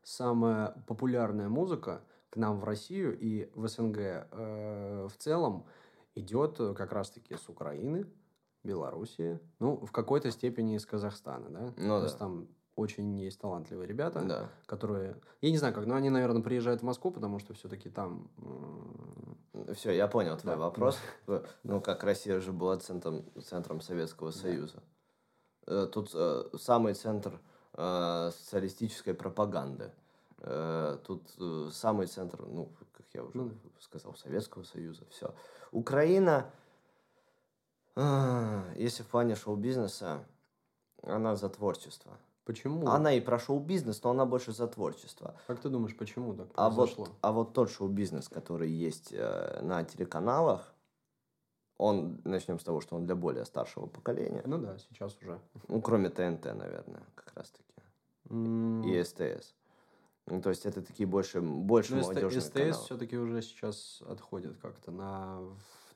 самая 0.02 0.82
популярная 0.86 1.48
музыка 1.48 2.02
к 2.30 2.36
нам 2.36 2.58
в 2.58 2.64
Россию 2.64 3.18
и 3.18 3.50
в 3.54 3.66
СНГ 3.68 3.96
э, 3.98 5.08
в 5.08 5.16
целом 5.16 5.66
идет 6.14 6.58
как 6.76 6.92
раз-таки 6.92 7.36
с 7.36 7.48
Украины, 7.48 8.06
Белоруссии, 8.64 9.38
ну, 9.60 9.76
в 9.76 9.92
какой-то 9.92 10.30
степени 10.30 10.76
из 10.76 10.84
Казахстана, 10.84 11.48
да? 11.48 11.60
Ну, 11.76 11.88
То 11.88 11.98
да. 11.98 12.04
есть 12.04 12.18
там 12.18 12.48
очень 12.78 13.18
есть 13.18 13.40
талантливые 13.40 13.88
ребята, 13.88 14.22
да. 14.22 14.48
которые, 14.66 15.16
я 15.40 15.50
не 15.50 15.58
знаю 15.58 15.74
как, 15.74 15.86
но 15.86 15.94
они, 15.96 16.10
наверное, 16.10 16.42
приезжают 16.42 16.80
в 16.80 16.84
Москву, 16.84 17.10
потому 17.10 17.38
что 17.38 17.54
все-таки 17.54 17.90
там... 17.90 18.30
Все, 19.74 19.90
я 19.90 20.06
понял 20.06 20.36
твой 20.36 20.54
да. 20.54 20.60
вопрос. 20.60 20.98
Ну, 21.64 21.80
как 21.80 22.04
Россия 22.04 22.40
же 22.40 22.52
была 22.52 22.78
центром, 22.78 23.24
центром 23.42 23.80
Советского 23.80 24.30
Союза. 24.30 24.82
Да. 25.66 25.84
Э, 25.84 25.86
тут 25.86 26.10
э, 26.14 26.44
самый 26.58 26.94
центр 26.94 27.40
э, 27.78 28.30
социалистической 28.38 29.14
пропаганды. 29.14 29.90
Э, 30.40 30.98
тут 31.06 31.22
э, 31.38 31.70
самый 31.72 32.06
центр, 32.06 32.44
ну, 32.46 32.70
как 32.92 33.06
я 33.14 33.24
уже 33.24 33.38
ну, 33.38 33.52
сказал, 33.80 34.14
Советского 34.14 34.64
Союза. 34.64 35.04
Все. 35.10 35.34
Украина 35.72 36.52
а, 38.00 38.62
если 38.76 39.02
в 39.02 39.08
плане 39.08 39.34
шоу-бизнеса, 39.34 40.24
она 41.02 41.34
за 41.34 41.48
творчество. 41.48 42.16
Почему? 42.44 42.86
Она 42.86 43.12
и 43.12 43.20
про 43.20 43.40
шоу-бизнес, 43.40 44.04
но 44.04 44.10
она 44.10 44.24
больше 44.24 44.52
за 44.52 44.68
творчество. 44.68 45.34
Как 45.48 45.60
ты 45.60 45.68
думаешь, 45.68 45.96
почему 45.96 46.32
так 46.34 46.46
а 46.54 46.70
вот, 46.70 47.10
а 47.20 47.32
вот 47.32 47.54
тот 47.54 47.70
шоу-бизнес, 47.70 48.28
который 48.28 48.70
есть 48.70 49.12
э, 49.12 49.60
на 49.62 49.82
телеканалах, 49.82 50.72
он, 51.76 52.20
начнем 52.24 52.60
с 52.60 52.64
того, 52.64 52.80
что 52.80 52.94
он 52.94 53.04
для 53.04 53.16
более 53.16 53.44
старшего 53.44 53.86
поколения. 53.86 54.42
Ну 54.46 54.58
да, 54.58 54.78
сейчас 54.78 55.16
уже. 55.20 55.40
Ну, 55.66 55.82
кроме 55.82 56.08
ТНТ, 56.08 56.44
наверное, 56.54 57.02
как 57.16 57.32
раз-таки. 57.34 57.67
Mm. 58.28 58.84
И 58.86 59.02
СТС. 59.02 59.54
Ну, 60.26 60.42
то 60.42 60.50
есть 60.50 60.66
это 60.66 60.82
такие 60.82 61.06
больше, 61.06 61.40
больше 61.40 61.94
ну, 61.94 62.02
молодежные 62.02 62.72
СТС 62.72 62.84
все-таки 62.84 63.16
уже 63.16 63.40
сейчас 63.42 64.02
отходит 64.06 64.56
как-то 64.60 64.90
на 64.90 65.40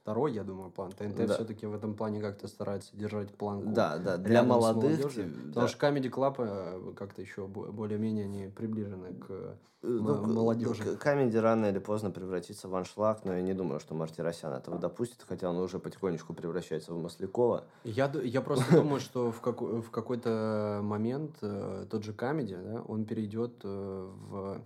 второй, 0.02 0.32
я 0.32 0.42
думаю, 0.42 0.70
план. 0.70 0.90
ТНТ 0.90 1.26
да. 1.26 1.34
все-таки 1.34 1.64
в 1.66 1.74
этом 1.74 1.94
плане 1.94 2.20
как-то 2.20 2.48
старается 2.48 2.96
держать 2.96 3.32
планку. 3.34 3.70
Да, 3.70 3.98
да, 3.98 4.16
для 4.16 4.42
молодых. 4.42 5.00
Потому 5.00 5.52
да. 5.54 5.68
что 5.68 5.86
Comedy 5.86 6.10
Club 6.10 6.34
э, 6.38 6.92
как-то 6.94 7.22
еще 7.22 7.46
более-менее 7.46 8.26
не 8.26 8.48
приближены 8.48 9.14
к 9.14 9.26
э, 9.28 9.54
ну, 9.82 10.26
молодежи. 10.26 10.82
Comedy 11.00 11.38
рано 11.38 11.66
или 11.66 11.78
поздно 11.78 12.10
превратится 12.10 12.68
в 12.68 12.74
аншлаг, 12.74 13.24
но 13.24 13.34
я 13.34 13.42
не 13.42 13.54
думаю, 13.54 13.78
что 13.78 13.94
Мартиросян 13.94 14.52
этого 14.52 14.76
допустит, 14.76 15.24
хотя 15.26 15.48
он 15.48 15.56
уже 15.58 15.78
потихонечку 15.78 16.34
превращается 16.34 16.92
в 16.92 17.00
Маслякова. 17.00 17.64
Я, 17.84 18.12
я 18.24 18.40
просто 18.40 18.74
думаю, 18.82 19.00
что 19.00 19.30
в, 19.30 19.40
как, 19.40 19.62
в 19.62 19.88
какой-то 19.90 20.80
момент 20.82 21.36
э, 21.42 21.86
тот 21.88 22.02
же 22.02 22.12
Comedy, 22.12 22.60
да, 22.60 22.82
он 22.82 23.04
перейдет 23.04 23.62
в 23.62 24.60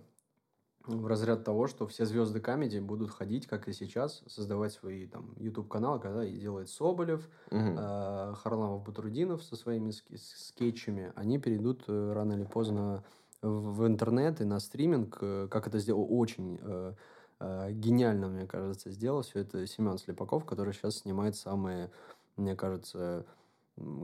в 0.87 1.05
разряд 1.07 1.43
того, 1.43 1.67
что 1.67 1.85
все 1.85 2.05
звезды 2.05 2.39
комедии 2.39 2.79
будут 2.79 3.11
ходить, 3.11 3.45
как 3.45 3.67
и 3.67 3.73
сейчас, 3.73 4.23
создавать 4.27 4.73
свои 4.73 5.05
там 5.05 5.33
YouTube-каналы, 5.37 5.99
когда 5.99 6.25
и 6.25 6.37
делает 6.37 6.69
Соболев, 6.69 7.27
угу. 7.51 7.59
э, 7.59 8.33
Харламов 8.37 8.83
Батрудинов 8.83 9.43
со 9.43 9.55
своими 9.55 9.91
скетчами, 9.91 11.11
они 11.15 11.39
перейдут 11.39 11.83
э, 11.87 12.13
рано 12.13 12.33
или 12.33 12.45
поздно 12.45 13.03
в, 13.41 13.81
в 13.81 13.87
интернет 13.87 14.41
и 14.41 14.45
на 14.45 14.59
стриминг, 14.59 15.17
э, 15.21 15.47
как 15.51 15.67
это 15.67 15.79
сделал 15.79 16.07
очень 16.09 16.59
э, 16.61 16.93
э, 17.39 17.71
гениально, 17.71 18.29
мне 18.29 18.47
кажется, 18.47 18.89
сделал 18.89 19.21
все 19.21 19.39
это 19.39 19.67
Семен 19.67 19.97
Слепаков, 19.97 20.45
который 20.45 20.73
сейчас 20.73 20.99
снимает 20.99 21.35
самые, 21.35 21.91
мне 22.37 22.55
кажется, 22.55 23.25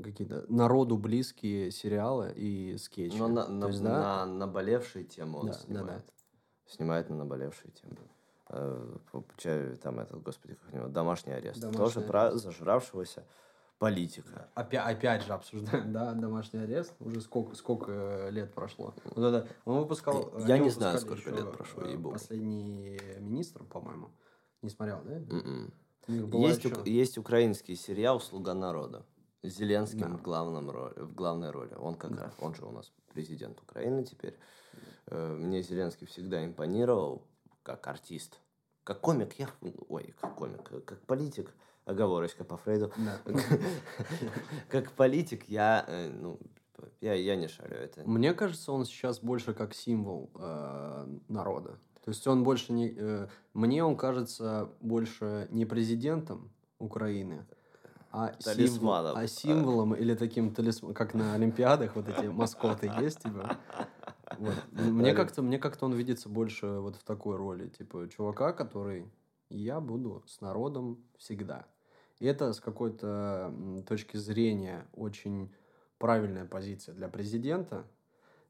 какие-то 0.03 0.45
народу 0.49 0.97
близкие 0.97 1.71
сериалы 1.71 2.31
и 2.35 2.77
скетчи. 2.77 3.17
Но 3.17 3.27
на, 3.27 3.47
на, 3.47 3.67
есть, 3.67 3.81
да? 3.81 4.25
на 4.25 4.33
наболевшие 4.33 5.05
темы 5.05 5.39
он 5.39 5.47
да, 5.47 5.53
снимает. 5.53 5.87
Да, 5.87 5.95
да. 5.95 6.22
Снимает 6.73 7.09
на 7.09 7.15
наболевшие 7.17 7.71
темы. 7.71 7.97
Э, 8.49 8.97
там 9.81 9.99
этот, 9.99 10.21
господи, 10.21 10.55
как 10.55 10.73
у 10.73 10.75
него, 10.77 10.87
домашний 10.87 11.33
арест. 11.33 11.59
Домашний 11.59 11.77
Тоже 11.79 11.99
арест. 11.99 12.11
про 12.11 12.31
зажравшегося 12.37 13.25
политика. 13.79 14.47
Опять, 14.53 14.85
опять 14.85 15.23
же 15.23 15.33
обсуждаем, 15.33 15.91
да, 15.91 16.13
домашний 16.13 16.59
арест. 16.59 16.93
Уже 16.99 17.21
сколько, 17.21 17.55
сколько 17.55 17.91
э, 17.91 18.31
лет 18.31 18.53
прошло. 18.53 18.93
Вот 19.15 19.17
это, 19.33 19.47
он 19.65 19.79
выпускал... 19.79 20.31
Я 20.47 20.55
они 20.55 20.65
не 20.65 20.69
знаю, 20.69 20.99
сколько 20.99 21.29
лет 21.31 21.51
прошло, 21.51 21.83
э, 21.83 21.89
ей-богу. 21.89 22.13
Последний 22.13 22.99
министр, 23.19 23.63
по-моему. 23.63 24.09
Не 24.61 24.69
смотрел, 24.69 25.01
да? 25.03 25.13
М-м. 25.15 25.73
У 26.07 26.37
Есть, 26.47 26.63
еще- 26.63 26.75
ук- 26.75 26.87
есть 26.87 27.17
украинский 27.17 27.75
сериал 27.75 28.19
«Слуга 28.19 28.53
народа». 28.53 29.05
С 29.41 29.57
Зеленским 29.57 29.99
Да. 30.11 30.17
в, 30.17 30.21
главном 30.21 30.69
роли, 30.69 30.93
в 31.01 31.13
главной 31.13 31.51
роли. 31.51 31.73
Он 31.77 31.95
как 31.95 32.11
раз, 32.17 32.33
он 32.39 32.55
же 32.55 32.63
у 32.65 32.71
нас 32.71 32.93
президент 33.13 33.61
Украины 33.61 34.05
теперь. 34.05 34.37
Э, 34.73 34.77
Мне 35.09 35.61
Зеленский 35.61 36.07
всегда 36.07 36.43
импонировал 36.45 37.23
как 37.63 37.87
артист. 37.87 38.39
Как 38.83 38.99
комик, 38.99 39.33
я... 39.39 39.49
Ой, 39.87 40.13
как 40.19 40.35
комик, 40.35 40.71
э, 40.71 40.81
как 40.81 40.99
политик. 41.01 41.53
Оговорочка 41.85 42.43
по 42.43 42.57
Фрейду. 42.57 42.93
Как 44.69 44.91
политик 44.91 45.49
я, 45.49 45.83
э, 45.85 46.09
ну, 46.09 46.39
я, 47.01 47.13
я 47.13 47.35
не 47.35 47.49
шарю. 47.49 47.75
Это 47.75 48.07
Мне 48.07 48.33
кажется, 48.33 48.71
он 48.71 48.85
сейчас 48.85 49.19
больше 49.19 49.53
как 49.53 49.73
символ 49.73 50.29
э, 50.35 51.07
народа. 51.27 51.77
То 52.05 52.09
есть 52.09 52.25
он 52.25 52.43
больше 52.45 52.71
не... 52.71 52.93
э, 52.97 53.27
мне 53.53 53.83
он 53.83 53.97
кажется 53.97 54.69
больше 54.79 55.47
не 55.51 55.65
президентом 55.65 56.53
Украины, 56.79 57.45
а, 58.11 58.33
символ- 58.39 59.17
а 59.17 59.27
символом 59.27 59.93
или 59.93 60.15
таким 60.15 60.53
талисманом, 60.53 60.93
как 60.93 61.13
на 61.13 61.33
Олимпиадах 61.33 61.95
вот 61.95 62.07
эти 62.07 62.27
маскоты 62.27 62.91
есть, 62.99 63.23
типа. 63.23 63.57
Вот. 64.37 64.55
Мне 64.71 65.13
как-то, 65.13 65.41
мне 65.41 65.59
как-то 65.59 65.85
он 65.85 65.93
видится 65.93 66.29
больше 66.29 66.67
вот 66.79 66.95
в 66.95 67.03
такой 67.03 67.35
роли, 67.35 67.67
типа 67.69 68.07
чувака, 68.09 68.53
который 68.53 69.11
я 69.49 69.79
буду 69.79 70.23
с 70.27 70.41
народом 70.41 71.03
всегда. 71.17 71.67
И 72.19 72.25
это 72.25 72.53
с 72.53 72.59
какой-то 72.59 73.53
точки 73.87 74.17
зрения 74.17 74.87
очень 74.93 75.53
правильная 75.97 76.45
позиция 76.45 76.95
для 76.95 77.07
президента, 77.09 77.85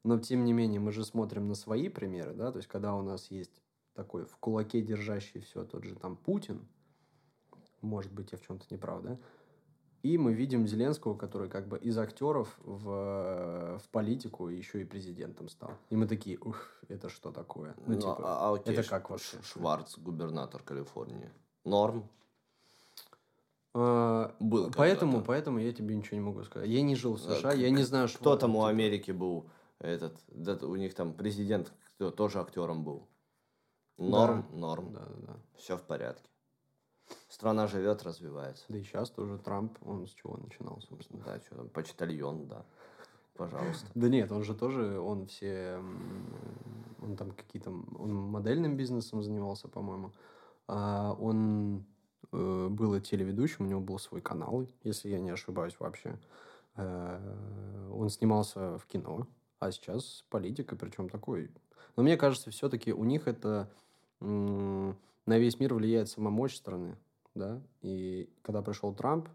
но 0.02 0.18
тем 0.18 0.44
не 0.44 0.52
менее 0.52 0.80
мы 0.80 0.92
же 0.92 1.04
смотрим 1.04 1.48
на 1.48 1.54
свои 1.54 1.88
примеры, 1.88 2.34
да, 2.34 2.52
то 2.52 2.58
есть 2.58 2.68
когда 2.68 2.94
у 2.94 3.02
нас 3.02 3.30
есть 3.30 3.62
такой 3.94 4.26
в 4.26 4.36
кулаке 4.36 4.82
держащий 4.82 5.40
все 5.40 5.64
тот 5.64 5.84
же 5.84 5.94
там 5.94 6.16
Путин, 6.16 6.66
может 7.80 8.12
быть, 8.12 8.32
я 8.32 8.38
в 8.38 8.42
чем-то 8.42 8.66
не 8.70 8.76
прав, 8.76 9.02
да, 9.02 9.18
и 10.04 10.18
мы 10.18 10.34
видим 10.34 10.66
Зеленского, 10.68 11.14
который 11.16 11.48
как 11.48 11.66
бы 11.66 11.78
из 11.78 11.96
актеров 11.96 12.54
в, 12.62 13.78
в 13.82 13.88
политику 13.90 14.48
еще 14.48 14.82
и 14.82 14.84
президентом 14.84 15.48
стал. 15.48 15.70
И 15.88 15.96
мы 15.96 16.06
такие, 16.06 16.38
ух, 16.38 16.68
это 16.88 17.08
что 17.08 17.32
такое? 17.32 17.74
Ну, 17.86 17.94
Ну, 17.94 18.00
типа, 18.00 18.16
а- 18.18 18.50
а 18.50 18.54
окей, 18.54 18.74
это 18.76 18.88
как 18.88 19.08
вообще? 19.08 19.38
Шварц, 19.42 19.96
губернатор 19.96 20.62
Калифорнии. 20.62 21.30
Норм. 21.64 22.06
А, 23.72 24.34
Был 24.40 24.70
Поэтому, 24.76 25.22
поэтому 25.22 25.58
я 25.58 25.72
тебе 25.72 25.96
ничего 25.96 26.18
не 26.18 26.22
могу 26.22 26.44
сказать. 26.44 26.68
Я 26.68 26.82
не 26.82 26.94
жил 26.96 27.16
в 27.16 27.26
Э, 27.26 27.36
США, 27.38 27.52
к- 27.52 27.56
я 27.56 27.70
не 27.70 27.82
знаю, 27.82 28.06
что... 28.08 28.18
Кто 28.18 28.36
там 28.36 28.50
у 28.56 28.58
типа, 28.60 28.68
Америки 28.68 29.10
был? 29.10 29.48
Этот, 29.80 30.16
да, 30.28 30.54
у 30.66 30.76
них 30.76 30.94
там 30.94 31.14
президент 31.14 31.72
кто, 31.96 32.10
тоже 32.10 32.40
актером 32.40 32.84
был. 32.84 33.08
Норм, 33.96 34.46
норм. 34.52 34.92
Да, 34.92 35.00
да, 35.00 35.26
да. 35.26 35.36
Все 35.56 35.76
в 35.78 35.82
порядке. 35.82 36.28
Страна 37.34 37.66
живет, 37.66 38.04
развивается. 38.04 38.64
Да 38.68 38.78
и 38.78 38.84
сейчас 38.84 39.10
тоже 39.10 39.38
Трамп, 39.38 39.76
он 39.84 40.06
с 40.06 40.10
чего 40.10 40.36
начинал, 40.36 40.80
собственно. 40.88 41.20
Да, 41.24 41.40
что 41.40 41.56
там, 41.56 41.68
почтальон, 41.68 42.46
да. 42.46 42.64
Пожалуйста. 43.34 43.88
Да 43.96 44.08
нет, 44.08 44.30
он 44.30 44.44
же 44.44 44.54
тоже, 44.54 45.00
он 45.00 45.26
все, 45.26 45.82
он 47.02 47.16
там 47.16 47.32
какие-то, 47.32 47.70
он 47.70 48.14
модельным 48.14 48.76
бизнесом 48.76 49.20
занимался, 49.20 49.66
по-моему. 49.66 50.12
А 50.68 51.16
он 51.18 51.84
э, 52.30 52.68
был 52.70 53.00
телеведущим, 53.00 53.64
у 53.64 53.68
него 53.68 53.80
был 53.80 53.98
свой 53.98 54.20
канал, 54.20 54.68
если 54.84 55.08
я 55.08 55.18
не 55.18 55.30
ошибаюсь 55.30 55.74
вообще. 55.80 56.16
Э, 56.76 57.88
он 57.92 58.10
снимался 58.10 58.78
в 58.78 58.86
кино, 58.86 59.26
а 59.58 59.72
сейчас 59.72 60.24
политика, 60.30 60.76
причем 60.76 61.08
такой. 61.08 61.50
Но 61.96 62.04
мне 62.04 62.16
кажется, 62.16 62.52
все-таки 62.52 62.92
у 62.92 63.02
них 63.02 63.26
это 63.26 63.68
на 64.20 64.94
весь 65.26 65.58
мир 65.58 65.74
влияет 65.74 66.08
сама 66.08 66.30
мощь 66.30 66.54
страны, 66.54 66.96
да. 67.34 67.60
И 67.82 68.28
когда 68.42 68.62
пришел 68.62 68.94
Трамп, 68.94 69.28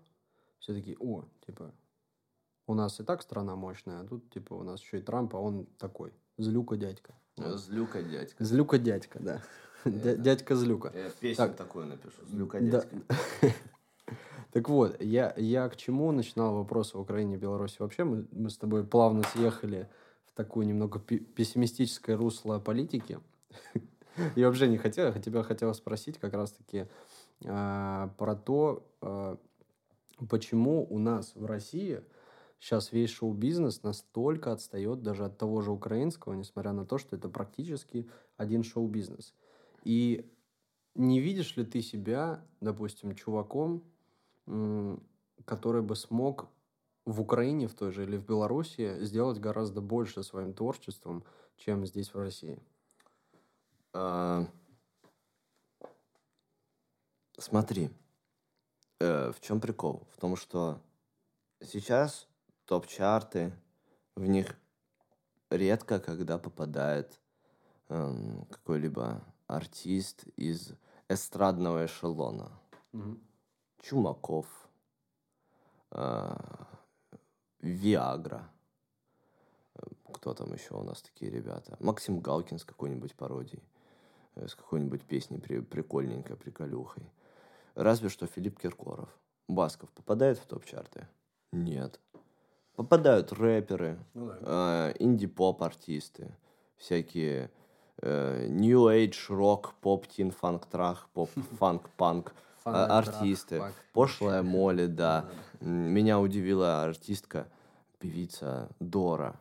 все 0.60 0.74
таки 0.74 0.96
о, 1.00 1.24
типа, 1.46 1.72
у 2.68 2.74
нас 2.74 3.00
и 3.00 3.04
так 3.04 3.22
страна 3.22 3.56
мощная, 3.56 4.02
а 4.02 4.04
тут, 4.06 4.30
типа, 4.30 4.54
у 4.54 4.64
нас 4.64 4.82
еще 4.82 5.00
и 5.00 5.02
Трамп, 5.02 5.36
а 5.36 5.40
он 5.40 5.66
такой, 5.78 6.14
злюка 6.38 6.76
дядька. 6.78 7.14
Злюка 7.38 8.02
дядька. 8.04 8.44
Злюка 8.44 8.78
дядька, 8.78 9.20
да. 9.20 9.42
Дя- 9.86 10.18
Дядька 10.18 10.56
злюка. 10.56 10.92
Я 10.94 11.10
песню 11.10 11.48
Так. 11.48 11.56
такую 11.56 11.86
напишу. 11.88 12.26
Злюка 12.28 12.60
Да. 12.60 12.66
дядька. 12.82 12.98
Так 14.52 14.68
вот, 14.68 15.00
я, 15.00 15.32
я 15.38 15.70
к 15.70 15.76
чему 15.76 16.12
начинал 16.12 16.56
вопрос 16.56 16.96
о 16.96 17.00
Украине 17.00 17.36
и 17.36 17.38
Беларуси? 17.38 17.76
Вообще, 17.78 18.04
мы, 18.04 18.26
мы 18.32 18.50
с 18.50 18.58
тобой 18.58 18.84
плавно 18.84 19.22
съехали 19.22 19.88
в 20.26 20.36
такую 20.36 20.66
немного 20.66 20.98
пе- 21.00 21.20
пессимистическое 21.20 22.18
русло 22.18 22.58
политики. 22.60 23.20
И 24.36 24.44
вообще 24.44 24.68
не 24.68 24.78
хотел, 24.80 25.14
я 25.14 25.22
тебя 25.22 25.44
хотел 25.44 25.72
спросить 25.76 26.18
как 26.18 26.34
раз-таки 26.34 26.88
а, 27.46 28.10
про 28.18 28.36
то, 28.36 28.88
а, 29.02 29.38
почему 30.30 30.86
у 30.90 31.00
нас 31.00 31.34
в 31.36 31.46
России 31.46 32.02
сейчас 32.60 32.92
весь 32.92 33.10
шоу-бизнес 33.10 33.84
настолько 33.84 34.52
отстает 34.52 35.02
даже 35.02 35.26
от 35.26 35.38
того 35.38 35.62
же 35.62 35.72
украинского, 35.72 36.34
несмотря 36.34 36.74
на 36.74 36.86
то, 36.86 36.98
что 36.98 37.16
это 37.16 37.30
практически 37.30 38.10
один 38.38 38.64
шоу-бизнес. 38.64 39.34
И 39.84 40.30
не 40.96 41.22
видишь 41.22 41.56
ли 41.56 41.66
ты 41.66 41.82
себя, 41.82 42.46
допустим, 42.60 43.16
чуваком, 43.16 43.84
который 45.46 45.82
бы 45.82 45.96
смог 45.96 46.50
в 47.06 47.22
Украине 47.22 47.68
в 47.68 47.74
той 47.74 47.92
же 47.92 48.04
или 48.04 48.18
в 48.18 48.26
Беларуси 48.26 48.98
сделать 49.04 49.40
гораздо 49.40 49.82
больше 49.82 50.24
своим 50.24 50.54
творчеством, 50.54 51.24
чем 51.56 51.86
здесь 51.86 52.14
в 52.14 52.20
России? 52.20 52.60
А, 53.94 54.46
Смотри, 57.40 57.90
э, 59.00 59.32
в 59.32 59.40
чем 59.40 59.62
прикол? 59.62 60.06
В 60.14 60.20
том, 60.20 60.36
что 60.36 60.82
сейчас 61.62 62.28
топ-чарты, 62.66 63.54
в 64.16 64.26
них 64.26 64.58
редко 65.50 66.00
когда 66.00 66.38
попадает 66.38 67.18
эм, 67.88 68.46
какой-либо 68.52 69.24
артист 69.48 70.26
из 70.36 70.74
эстрадного 71.08 71.86
эшелона. 71.86 72.52
Чумаков, 73.82 74.46
а, 75.92 76.68
Виагра. 77.62 78.52
Э, 79.76 79.82
Кто 80.14 80.34
там 80.34 80.54
еще 80.54 80.76
у 80.76 80.84
нас 80.84 81.02
такие 81.02 81.32
ребята? 81.32 81.78
Максим 81.80 82.20
Галкин 82.20 82.60
с 82.60 82.66
какой-нибудь 82.66 83.16
пародией. 83.16 83.64
э, 84.36 84.48
С 84.48 84.56
какой-нибудь 84.56 85.06
песней 85.06 85.40
при, 85.40 85.62
прикольненькой, 85.62 86.36
приколюхой. 86.36 87.10
Разве 87.80 88.10
что 88.10 88.28
Филипп 88.28 88.60
Киркоров. 88.60 89.08
Басков 89.48 89.90
попадает 89.92 90.38
в 90.38 90.46
топ-чарты? 90.46 91.08
Нет. 91.54 91.98
Попадают 92.76 93.32
рэперы, 93.32 93.98
Ну 94.14 94.28
да. 94.28 94.90
э, 94.90 94.96
инди-поп 95.00 95.64
артисты, 95.64 96.36
всякие 96.76 97.50
э, 98.02 98.48
new 98.50 98.84
age 98.90 99.16
рок, 99.30 99.76
поп, 99.80 100.08
тин, 100.08 100.32
фанк, 100.32 100.66
трах, 100.66 101.08
поп, 101.14 101.30
фанк, 101.58 101.90
панк, 101.92 102.34
а- 102.66 102.98
артисты, 102.98 103.64
пошлая 103.94 104.44
Молли, 104.44 104.88
да. 104.88 105.30
Меня 105.62 106.20
удивила 106.20 106.84
артистка, 106.84 107.48
певица 107.98 108.70
Дора, 108.82 109.40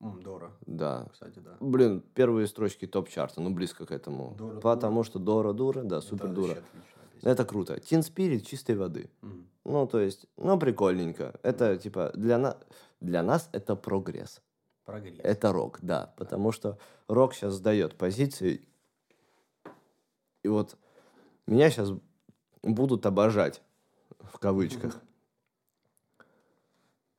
Дора, 0.00 0.50
да. 0.66 1.06
кстати, 1.12 1.38
да. 1.38 1.56
Блин, 1.60 2.02
первые 2.14 2.48
строчки 2.48 2.88
топ-чарта, 2.88 3.40
ну 3.40 3.50
близко 3.50 3.86
к 3.86 3.92
этому. 3.92 4.34
Дора 4.36 4.60
Потому 4.60 5.04
что 5.04 5.20
Дора 5.20 5.52
дура, 5.52 5.82
да, 5.84 6.00
супер 6.00 6.28
дура. 6.30 6.56
Песня. 7.16 7.32
Это 7.32 7.44
круто. 7.44 7.80
Тин 7.80 8.02
Спирит 8.02 8.46
чистой 8.46 8.76
воды. 8.76 9.10
Мгм. 9.20 9.48
Ну, 9.64 9.86
то 9.86 9.98
есть, 9.98 10.26
ну, 10.36 10.58
прикольненько. 10.58 11.38
Это, 11.42 11.76
типа, 11.76 12.12
для, 12.14 12.38
на... 12.38 12.56
для 13.00 13.22
нас 13.22 13.48
это 13.52 13.74
прогресс. 13.74 14.40
Прогресс. 14.84 15.20
Это 15.22 15.52
рок, 15.52 15.78
да. 15.82 16.14
Потому 16.16 16.52
что 16.52 16.78
рок 17.08 17.34
сейчас 17.34 17.54
сдает 17.54 17.96
позиции. 17.96 18.66
И 20.42 20.48
вот 20.48 20.76
меня 21.46 21.70
сейчас 21.70 21.90
будут 22.62 23.06
обожать, 23.06 23.62
в 24.20 24.38
кавычках. 24.38 25.00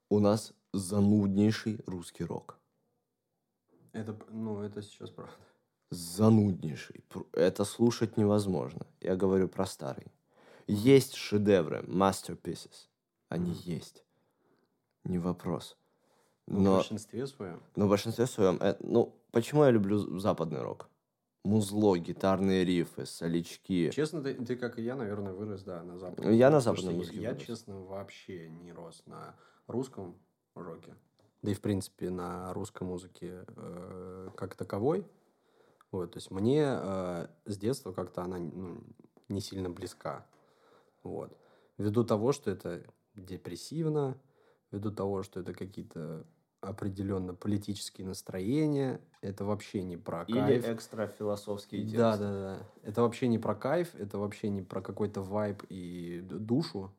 У 0.09 0.19
нас 0.19 0.53
зануднейший 0.71 1.81
русский 1.85 2.23
рок. 2.23 2.57
Это, 3.91 4.17
ну, 4.29 4.61
это 4.61 4.81
сейчас 4.81 5.09
правда. 5.09 5.33
Зануднейший. 5.89 7.03
Это 7.33 7.63
слушать 7.65 8.17
невозможно. 8.17 8.85
Я 9.01 9.15
говорю 9.15 9.47
про 9.47 9.65
старый. 9.65 10.07
Есть 10.67 11.15
шедевры, 11.15 11.79
masterpieces. 11.87 12.89
Они 13.29 13.51
есть. 13.63 14.03
Не 15.03 15.17
вопрос. 15.17 15.77
Ну, 16.45 16.59
в 16.59 16.63
Но, 16.63 16.75
большинстве 16.75 17.27
своем. 17.27 17.61
но 17.75 17.85
в 17.85 17.89
большинстве 17.89 18.25
своем... 18.25 18.57
э, 18.61 18.75
ну, 18.79 19.15
почему 19.31 19.63
я 19.63 19.71
люблю 19.71 19.97
западный 20.19 20.61
рок? 20.61 20.89
музло, 21.47 21.97
гитарные 21.97 22.63
рифы, 22.65 23.05
солячки. 23.05 23.89
Честно, 23.91 24.21
ты, 24.21 24.33
ты 24.33 24.55
как 24.55 24.77
и 24.77 24.83
я, 24.83 24.95
наверное, 24.95 25.33
вырос, 25.33 25.63
да, 25.63 25.81
на 25.81 25.97
западном. 25.97 26.33
Я 26.33 26.49
на 26.49 26.59
что 26.61 26.73
музыке 26.91 27.21
Я, 27.21 27.31
вырос. 27.31 27.43
честно, 27.45 27.79
вообще 27.81 28.49
не 28.49 28.71
рос 28.73 29.01
на 29.05 29.35
русском 29.67 30.19
роке. 30.53 30.93
Да 31.41 31.51
и, 31.51 31.53
в 31.53 31.61
принципе, 31.61 32.09
на 32.09 32.53
русской 32.53 32.83
музыке 32.83 33.45
э, 33.55 34.29
как 34.35 34.55
таковой. 34.55 35.05
Вот, 35.91 36.11
то 36.11 36.17
есть 36.17 36.31
мне 36.31 36.63
э, 36.65 37.27
с 37.45 37.57
детства 37.57 37.93
как-то 37.93 38.23
она 38.23 38.39
ну, 38.39 38.83
не 39.29 39.41
сильно 39.41 39.69
близка. 39.69 40.25
Вот. 41.03 41.37
Ввиду 41.77 42.03
того, 42.03 42.33
что 42.33 42.51
это 42.51 42.83
депрессивно, 43.15 44.19
ввиду 44.71 44.91
того, 44.91 45.23
что 45.23 45.39
это 45.39 45.53
какие-то 45.53 46.25
определенно 46.59 47.33
политические 47.33 48.07
настроения, 48.07 48.99
это 49.21 49.45
вообще 49.45 49.83
не 49.83 49.95
про 49.95 50.23
Или 50.23 50.39
кайф. 50.39 50.69
экстра 50.69 51.07
философские 51.07 51.83
тексты. 51.83 51.97
Да, 51.97 52.17
да, 52.17 52.31
да. 52.31 52.67
Это 52.83 53.01
вообще 53.01 53.27
не 53.27 53.37
про 53.37 53.55
кайф, 53.55 53.95
это 53.95 54.17
вообще 54.17 54.49
не 54.49 54.61
про 54.61 54.81
какой-то 54.81 55.21
вайб 55.21 55.63
и 55.69 56.19
душу. 56.21 56.91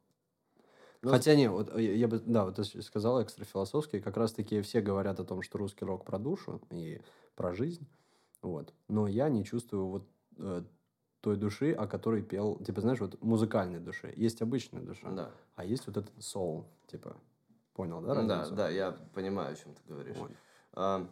Ну, 1.02 1.10
Хотя 1.10 1.34
не, 1.36 1.48
вот 1.48 1.76
я, 1.78 1.92
я 1.92 2.08
бы, 2.08 2.18
да, 2.18 2.44
вот 2.44 2.56
ты 2.56 2.64
сказал 2.82 3.22
экстрафилософский, 3.22 4.00
как 4.00 4.16
раз-таки 4.16 4.60
все 4.62 4.80
говорят 4.80 5.20
о 5.20 5.24
том, 5.24 5.42
что 5.42 5.58
русский 5.58 5.84
рок 5.84 6.04
про 6.04 6.18
душу 6.18 6.60
и 6.70 7.00
про 7.36 7.52
жизнь, 7.52 7.86
вот. 8.42 8.72
Но 8.88 9.06
я 9.06 9.28
не 9.28 9.44
чувствую 9.44 9.86
вот 9.86 10.08
э, 10.38 10.62
той 11.20 11.36
души, 11.36 11.72
о 11.72 11.86
которой 11.86 12.22
пел, 12.22 12.56
типа, 12.64 12.80
знаешь, 12.80 13.00
вот 13.00 13.20
музыкальной 13.22 13.80
души. 13.80 14.12
Есть 14.16 14.42
обычная 14.42 14.82
душа, 14.82 15.10
Да. 15.10 15.30
а 15.56 15.64
есть 15.64 15.86
вот 15.86 15.96
этот 15.96 16.16
soul, 16.18 16.64
типа, 16.86 17.16
понял, 17.74 18.00
да? 18.00 18.14
Да, 18.14 18.14
разницу? 18.38 18.54
да, 18.54 18.68
я 18.70 18.92
понимаю, 19.14 19.52
о 19.52 19.56
чем 19.56 19.74
ты 19.74 19.80
говоришь. 19.86 20.16
Вот. 20.16 20.30
А, 20.74 21.10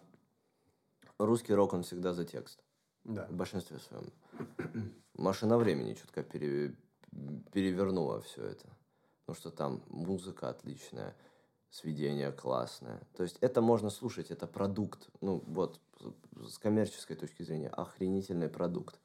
русский 1.18 1.54
рок, 1.54 1.72
он 1.72 1.82
всегда 1.82 2.12
за 2.12 2.24
текст. 2.24 2.62
Да. 3.04 3.26
В 3.26 3.32
большинстве 3.34 3.78
своем. 3.78 4.10
Машина 5.14 5.58
времени 5.58 5.94
чутка 5.94 6.22
пере- 6.22 6.74
перевернула 7.52 8.20
все 8.22 8.42
это. 8.44 8.66
Потому 9.24 9.36
что 9.40 9.50
там 9.50 9.82
музыка 9.88 10.48
отличная, 10.50 11.16
сведение 11.70 12.32
классное. 12.32 13.00
То 13.16 13.22
есть 13.22 13.38
это 13.40 13.60
можно 13.60 13.90
слушать, 13.90 14.30
это 14.30 14.46
продукт. 14.46 15.08
Ну 15.20 15.42
вот, 15.46 15.80
с- 16.48 16.58
коммерческой 16.58 17.16
точки 17.16 17.42
зрения, 17.42 17.68
охренительный 17.68 18.48
продукт. 18.48 18.98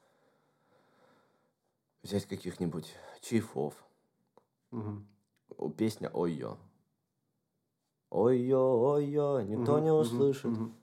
Взять 2.04 2.26
каких-нибудь 2.26 2.94
чайфов. 3.22 3.76
Мгм. 4.72 5.06
О, 5.58 5.70
Песня 5.70 6.10
«Ой-ё». 6.14 6.58
Ой-ё, 8.10 8.60
ой-ё, 8.60 9.42
никто 9.42 9.76
Мгм, 9.76 9.84
не 9.84 9.92
услышит. 9.92 10.52
мгм. 10.52 10.76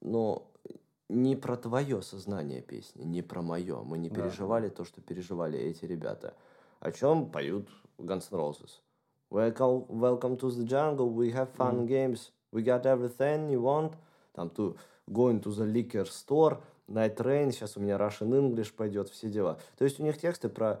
но 0.00 0.46
не 1.08 1.34
про 1.34 1.56
твое 1.56 2.02
сознание 2.02 2.60
песни, 2.62 3.02
не 3.02 3.22
про 3.22 3.42
мое. 3.42 3.82
Мы 3.82 3.98
не 3.98 4.08
Да, 4.10 4.16
переживали 4.16 4.68
то, 4.68 4.84
что 4.84 5.00
переживали 5.00 5.58
эти 5.58 5.86
ребята. 5.86 6.34
О 6.80 6.92
чем 6.92 7.30
поют 7.30 7.68
Guns 7.98 8.28
N' 8.30 8.38
Roses? 8.38 8.80
Welcome, 9.30 9.86
welcome 9.88 10.36
to 10.38 10.48
the 10.50 10.64
jungle, 10.64 11.10
we 11.12 11.32
have 11.32 11.50
fun 11.56 11.86
games, 11.86 12.30
we 12.52 12.62
got 12.62 12.84
everything 12.84 13.50
you 13.50 13.60
want. 13.60 13.94
Там 14.34 14.48
to 14.50 14.76
going 15.08 15.40
to 15.42 15.50
the 15.50 15.64
liquor 15.72 16.04
store, 16.06 16.60
night 16.88 17.16
train, 17.16 17.50
сейчас 17.52 17.76
у 17.76 17.80
меня 17.80 17.96
Russian 17.96 18.30
English 18.30 18.72
пойдет, 18.74 19.08
все 19.08 19.28
дела. 19.28 19.58
То 19.76 19.84
есть 19.84 19.98
у 20.00 20.02
них 20.02 20.18
тексты 20.18 20.48
про 20.48 20.80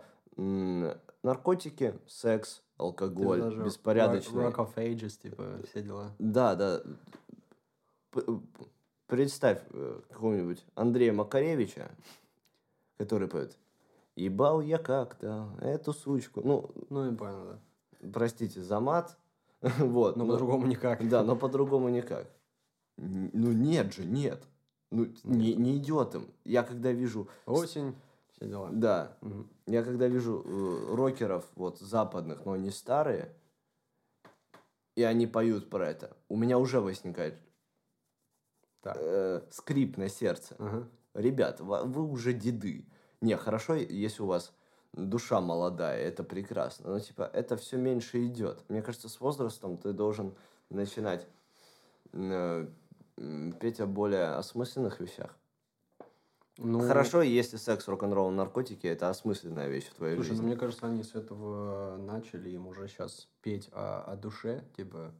наркотики, 1.22 1.94
секс, 2.06 2.62
алкоголь, 2.76 3.40
даже 3.40 3.62
беспорядочные. 3.64 4.48
Rock, 4.48 4.54
rock 4.56 4.74
of 4.74 4.74
Ages, 4.76 5.20
типа, 5.20 5.58
все 5.68 5.82
дела. 5.82 6.12
Да, 6.18 6.54
да. 6.54 6.82
Представь 9.06 9.60
э, 9.72 10.00
какого-нибудь 10.10 10.64
Андрея 10.74 11.12
Макаревича, 11.12 11.90
который 12.98 13.26
поет 13.28 13.56
«Ебал 14.16 14.60
я 14.60 14.76
как-то 14.78 15.48
эту 15.60 15.92
сучку». 15.94 16.42
Ну, 16.44 16.70
Ну, 16.90 17.10
я 17.10 17.16
понял, 17.16 17.46
да. 18.00 18.08
простите 18.12 18.60
за 18.62 18.80
мат. 18.80 19.16
вот, 19.60 20.16
Но 20.16 20.24
но- 20.24 20.32
по-другому 20.32 20.66
никак. 20.66 21.08
Да, 21.08 21.22
но 21.24 21.36
по-другому 21.36 21.88
никак. 21.88 22.26
Ну, 22.98 23.52
нет 23.52 23.92
же, 23.94 24.04
нет. 24.04 24.42
Ну, 24.90 25.06
не, 25.24 25.54
не 25.54 25.78
идет 25.78 26.14
им. 26.14 26.28
Я 26.44 26.62
когда 26.62 26.90
вижу... 26.92 27.28
Осень, 27.46 27.94
все 28.32 28.46
дела. 28.48 28.70
Да, 28.72 29.16
Мгм. 29.20 29.48
я 29.66 29.82
когда 29.82 30.08
вижу 30.08 30.42
э, 30.44 30.94
рокеров, 30.94 31.46
вот, 31.54 31.78
западных, 31.78 32.44
но 32.44 32.52
они 32.52 32.70
старые, 32.70 33.34
и 34.96 35.02
они 35.02 35.26
поют 35.26 35.70
про 35.70 35.88
это, 35.88 36.16
у 36.28 36.36
меня 36.36 36.58
уже 36.58 36.80
возникает 36.80 37.38
Так. 38.80 38.96
э, 38.98 39.42
скрип 39.50 39.96
на 39.96 40.08
сердце. 40.08 40.56
Ага. 40.58 40.88
Ребят, 41.14 41.60
вы 41.60 42.02
уже 42.02 42.32
деды. 42.32 42.86
Не, 43.20 43.36
хорошо, 43.36 43.74
если 43.74 44.22
у 44.22 44.26
вас 44.26 44.52
душа 44.92 45.40
молодая, 45.40 46.00
это 46.00 46.24
прекрасно. 46.24 46.90
Но, 46.90 47.00
типа, 47.00 47.30
это 47.32 47.56
все 47.56 47.76
меньше 47.76 48.24
идет. 48.26 48.64
Мне 48.68 48.82
кажется, 48.82 49.08
с 49.08 49.20
возрастом 49.20 49.76
ты 49.78 49.92
должен 49.92 50.34
начинать 50.70 51.26
э, 52.12 52.68
петь 53.60 53.80
о 53.80 53.86
более 53.86 54.28
осмысленных 54.36 55.00
вещах. 55.00 55.34
Ну, 56.60 56.80
Хорошо, 56.80 57.22
если 57.22 57.56
секс, 57.56 57.86
рок-н-ролл, 57.86 58.30
наркотики– 58.30 58.86
это 58.88 59.08
осмысленная 59.08 59.68
вещь 59.68 59.86
в 59.86 59.94
твоей 59.94 60.16
Слушай, 60.16 60.30
ну 60.30 60.34
жизни. 60.36 60.46
мне 60.46 60.56
кажется, 60.56 60.86
они 60.86 61.04
с 61.04 61.14
этого 61.14 61.96
начали, 61.98 62.50
им 62.50 62.66
уже 62.66 62.88
сейчас 62.88 63.28
петь 63.42 63.68
о, 63.72 64.02
о 64.02 64.16
душе, 64.16 64.64
типа. 64.76 65.12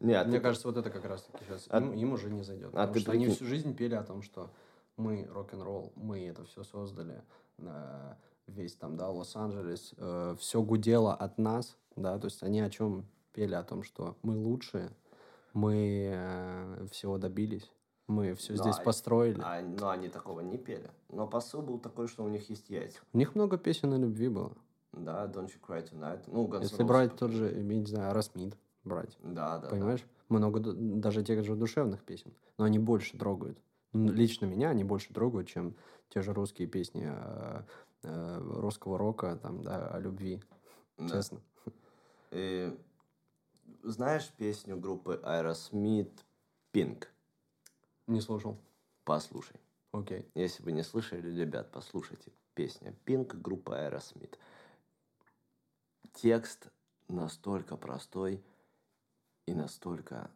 Нет, 0.00 0.26
мне 0.26 0.38
ты- 0.38 0.42
кажется, 0.42 0.66
вот 0.66 0.76
это 0.76 0.90
как 0.90 1.04
раз-таки 1.04 1.44
сейчас 1.44 1.66
А- 1.70 1.78
им, 1.80 1.92
им 1.92 2.12
уже 2.12 2.30
не 2.30 2.42
зайдет. 2.42 2.68
а 2.68 2.70
потому 2.86 2.94
ты 2.94 3.00
что 3.00 3.12
они 3.12 3.26
прикинь- 3.26 3.34
всю 3.36 3.44
жизнь 3.46 3.76
пели 3.76 3.94
о 3.94 4.02
том, 4.02 4.22
что 4.22 4.50
мы 4.96 5.24
рок-н-ролл, 5.32 5.92
мы 5.94 6.26
это 6.26 6.44
все 6.44 6.64
создали, 6.64 7.22
э, 7.58 8.14
весь 8.48 8.74
там, 8.74 8.96
да, 8.96 9.10
Лос-Анджелес, 9.10 9.94
все 10.40 10.62
гудело 10.62 11.14
от 11.14 11.38
нас, 11.38 11.76
да, 11.94 12.18
то 12.18 12.24
есть 12.26 12.42
они 12.42 12.60
о 12.60 12.70
чем 12.70 13.06
пели, 13.32 13.54
о 13.54 13.62
том, 13.62 13.84
что 13.84 14.16
мы 14.22 14.36
лучшие, 14.36 14.90
мы 15.52 16.10
э, 16.12 16.86
всего 16.90 17.18
добились, 17.18 17.70
мы 18.06 18.34
все 18.34 18.54
Ну, 18.54 18.58
здесь 18.62 18.78
а- 18.78 18.82
построили. 18.82 19.40
А, 19.44 19.60
но 19.62 19.90
они 19.90 20.08
такого 20.08 20.40
не 20.40 20.58
пели. 20.58 20.90
Но 21.10 21.26
посыл 21.26 21.62
был 21.62 21.78
такой, 21.78 22.08
что 22.08 22.24
у 22.24 22.28
них 22.28 22.48
есть 22.50 22.70
яйца. 22.70 23.00
У 23.12 23.18
них 23.18 23.34
много 23.34 23.58
песен 23.58 23.92
о 23.92 23.98
любви 23.98 24.28
было. 24.28 24.56
Да, 24.92 25.26
Don't 25.26 25.48
You 25.48 25.60
Cry 25.60 25.88
Tonight. 25.90 26.24
Ну, 26.26 26.46
Guns 26.46 26.62
Если 26.62 26.82
брать 26.82 27.16
тот 27.16 27.30
же, 27.30 27.52
я 27.52 27.62
не 27.62 27.84
знаю, 27.86 28.14
Расмид 28.14 28.56
брать. 28.84 29.16
Да, 29.22 29.58
да, 29.58 29.68
Понимаешь? 29.68 30.04
Много 30.28 30.60
ду- 30.60 30.74
даже 30.74 31.22
тех 31.22 31.44
же 31.44 31.54
душевных 31.54 32.02
песен. 32.02 32.32
Но 32.56 32.64
они 32.64 32.78
больше 32.78 33.18
трогают. 33.18 33.58
Ну, 33.92 34.12
Лично 34.12 34.46
меня 34.46 34.70
они 34.70 34.84
больше 34.84 35.12
трогают, 35.12 35.48
чем 35.48 35.74
те 36.08 36.22
же 36.22 36.32
русские 36.32 36.68
песни 36.68 37.06
э, 37.06 37.62
э, 38.02 38.38
русского 38.38 38.98
рока, 38.98 39.36
там, 39.36 39.62
да, 39.62 39.88
о 39.88 39.98
любви. 40.00 40.42
да. 40.98 41.08
Честно. 41.08 41.40
И 42.30 42.76
знаешь 43.82 44.30
песню 44.36 44.76
группы 44.76 45.20
Aerosmith 45.24 46.24
Pink? 46.72 47.06
Не 48.06 48.20
слушал. 48.20 48.58
Послушай. 49.04 49.60
Окей. 49.92 50.30
Если 50.34 50.62
вы 50.62 50.72
не 50.72 50.82
слышали, 50.82 51.28
ребят, 51.28 51.70
послушайте. 51.72 52.32
Песня 52.54 52.94
Pink 53.06 53.36
группы 53.36 53.72
Aerosmith. 53.72 54.36
Текст 56.14 56.68
настолько 57.08 57.76
простой 57.76 58.42
и 59.46 59.54
настолько 59.54 60.30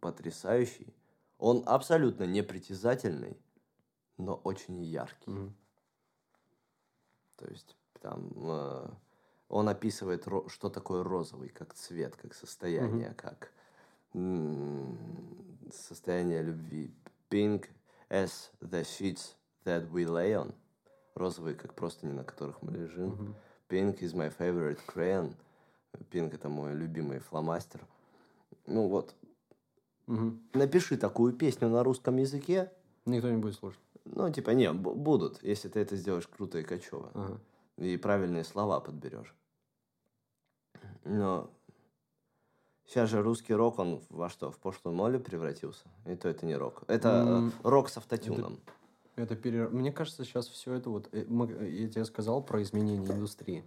потрясающий. 0.00 0.94
Он 1.38 1.62
абсолютно 1.66 2.24
непритязательный, 2.24 3.38
но 4.16 4.34
очень 4.34 4.82
яркий. 4.82 5.30
Мгм. 5.30 5.56
То 7.36 7.46
есть 7.46 7.76
там 8.00 8.30
э, 8.34 8.88
он 9.48 9.68
описывает, 9.68 10.26
что 10.48 10.68
такое 10.70 11.02
розовый, 11.02 11.48
как 11.48 11.74
цвет, 11.74 12.16
как 12.16 12.34
состояние, 12.34 13.14
как 13.16 13.52
м, 14.14 14.98
состояние 15.72 16.42
любви. 16.42 16.90
Pink 17.30 17.66
as 18.08 18.50
the 18.60 18.82
sheets 18.82 19.34
that 19.64 19.90
we 19.90 20.04
lay 20.06 20.32
on. 20.34 20.54
Розовый, 21.14 21.54
как 21.54 21.74
простыни, 21.74 22.12
на 22.12 22.24
которых 22.24 22.62
мы 22.62 22.72
лежим. 22.72 23.08
Мгм. 23.10 23.34
Pink 23.68 23.98
is 24.00 24.14
my 24.14 24.32
favorite 24.36 24.78
crayon. 24.86 25.34
Pink 26.10 26.34
это 26.34 26.48
мой 26.48 26.74
любимый 26.74 27.18
фломастер. 27.20 27.80
Ну 28.66 28.88
вот, 28.88 29.14
Мгм. 30.06 30.40
напиши 30.52 30.96
такую 30.96 31.32
песню 31.32 31.68
на 31.68 31.82
русском 31.82 32.16
языке. 32.16 32.70
Никто 33.06 33.30
не 33.30 33.38
будет 33.38 33.54
слушать. 33.54 33.80
Ну, 34.04 34.30
типа, 34.30 34.50
не, 34.50 34.72
б- 34.72 34.94
будут, 34.94 35.42
если 35.42 35.68
ты 35.68 35.80
это 35.80 35.96
сделаешь 35.96 36.28
круто 36.28 36.58
и 36.58 36.62
качево. 36.62 37.10
Ага. 37.14 37.40
И 37.76 37.96
правильные 37.96 38.44
слова 38.44 38.80
подберешь. 38.80 39.34
Но 41.04 41.50
сейчас 42.86 43.10
же 43.10 43.22
русский 43.22 43.54
рок, 43.54 43.78
он 43.78 44.02
во 44.10 44.28
что, 44.28 44.50
в 44.50 44.58
пошлую 44.58 44.94
молли 44.96 45.18
превратился? 45.18 45.86
И 46.06 46.16
то 46.16 46.28
это 46.28 46.46
не 46.46 46.56
рок. 46.56 46.82
Это 46.88 47.50
э, 47.64 47.68
рок 47.68 47.88
с 47.88 47.96
автотюном. 47.96 48.58
Это 49.14 49.34
пере... 49.36 49.68
Мне 49.68 49.92
кажется, 49.92 50.24
сейчас 50.24 50.48
все 50.48 50.74
это 50.74 50.90
вот... 50.90 51.08
э, 51.12 51.24
мы- 51.28 51.50
э, 51.50 51.70
Я 51.70 51.88
тебе 51.88 52.04
сказал 52.04 52.42
про 52.42 52.62
изменение 52.62 52.98
индустрии. 52.98 53.64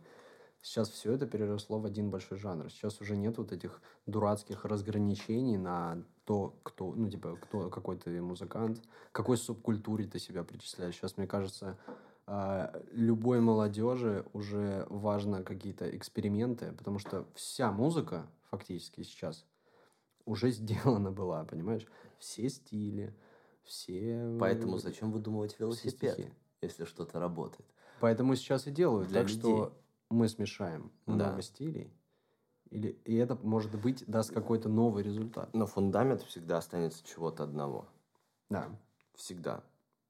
Сейчас 0.62 0.90
все 0.90 1.14
это 1.14 1.26
переросло 1.26 1.80
в 1.80 1.86
один 1.86 2.10
большой 2.10 2.38
жанр. 2.38 2.70
Сейчас 2.70 3.00
уже 3.00 3.16
нет 3.16 3.38
вот 3.38 3.54
этих 3.54 3.82
дурацких 4.06 4.66
разграничений 4.66 5.58
на 5.58 6.04
кто, 6.24 6.60
кто, 6.64 6.92
ну, 6.92 7.10
типа, 7.10 7.38
кто, 7.38 7.70
какой 7.70 7.98
ты 7.98 8.22
музыкант, 8.22 8.82
какой 9.14 9.38
субкультуре 9.38 10.06
ты 10.06 10.20
себя 10.20 10.44
причисляешь. 10.44 10.96
Сейчас, 10.96 11.16
мне 11.18 11.28
кажется, 11.28 11.78
любой 12.92 13.40
молодежи 13.40 14.26
уже 14.34 14.86
важно 14.90 15.44
какие-то 15.44 15.96
эксперименты, 15.96 16.74
потому 16.74 17.00
что 17.00 17.26
вся 17.34 17.72
музыка 17.72 18.28
фактически 18.52 19.02
сейчас 19.02 19.46
уже 20.26 20.52
сделана 20.52 21.12
была, 21.12 21.44
понимаешь? 21.46 21.88
Все 22.18 22.50
стили, 22.50 23.16
все... 23.64 24.38
Поэтому 24.40 24.78
зачем 24.78 25.12
выдумывать 25.12 25.60
велосипед, 25.60 26.32
если 26.62 26.86
что-то 26.86 27.20
работает? 27.20 27.66
Поэтому 28.00 28.36
сейчас 28.36 28.68
и 28.68 28.72
делают. 28.72 29.10
Для 29.10 29.22
так 29.22 29.30
людей. 29.30 29.42
что 29.42 29.78
мы 30.10 30.28
смешаем 30.30 30.92
много 31.06 31.38
да. 31.38 31.42
стилей, 31.42 31.94
или, 32.70 32.90
и 33.06 33.16
это, 33.16 33.36
может 33.36 33.80
быть, 33.80 34.06
даст 34.06 34.32
какой-то 34.32 34.70
новый 34.70 35.04
результат. 35.04 35.54
Но 35.54 35.66
фундамент 35.66 36.22
всегда 36.22 36.58
останется 36.58 37.04
чего-то 37.04 37.44
одного. 37.44 37.88
Да. 38.50 38.70
Всегда. 39.16 39.64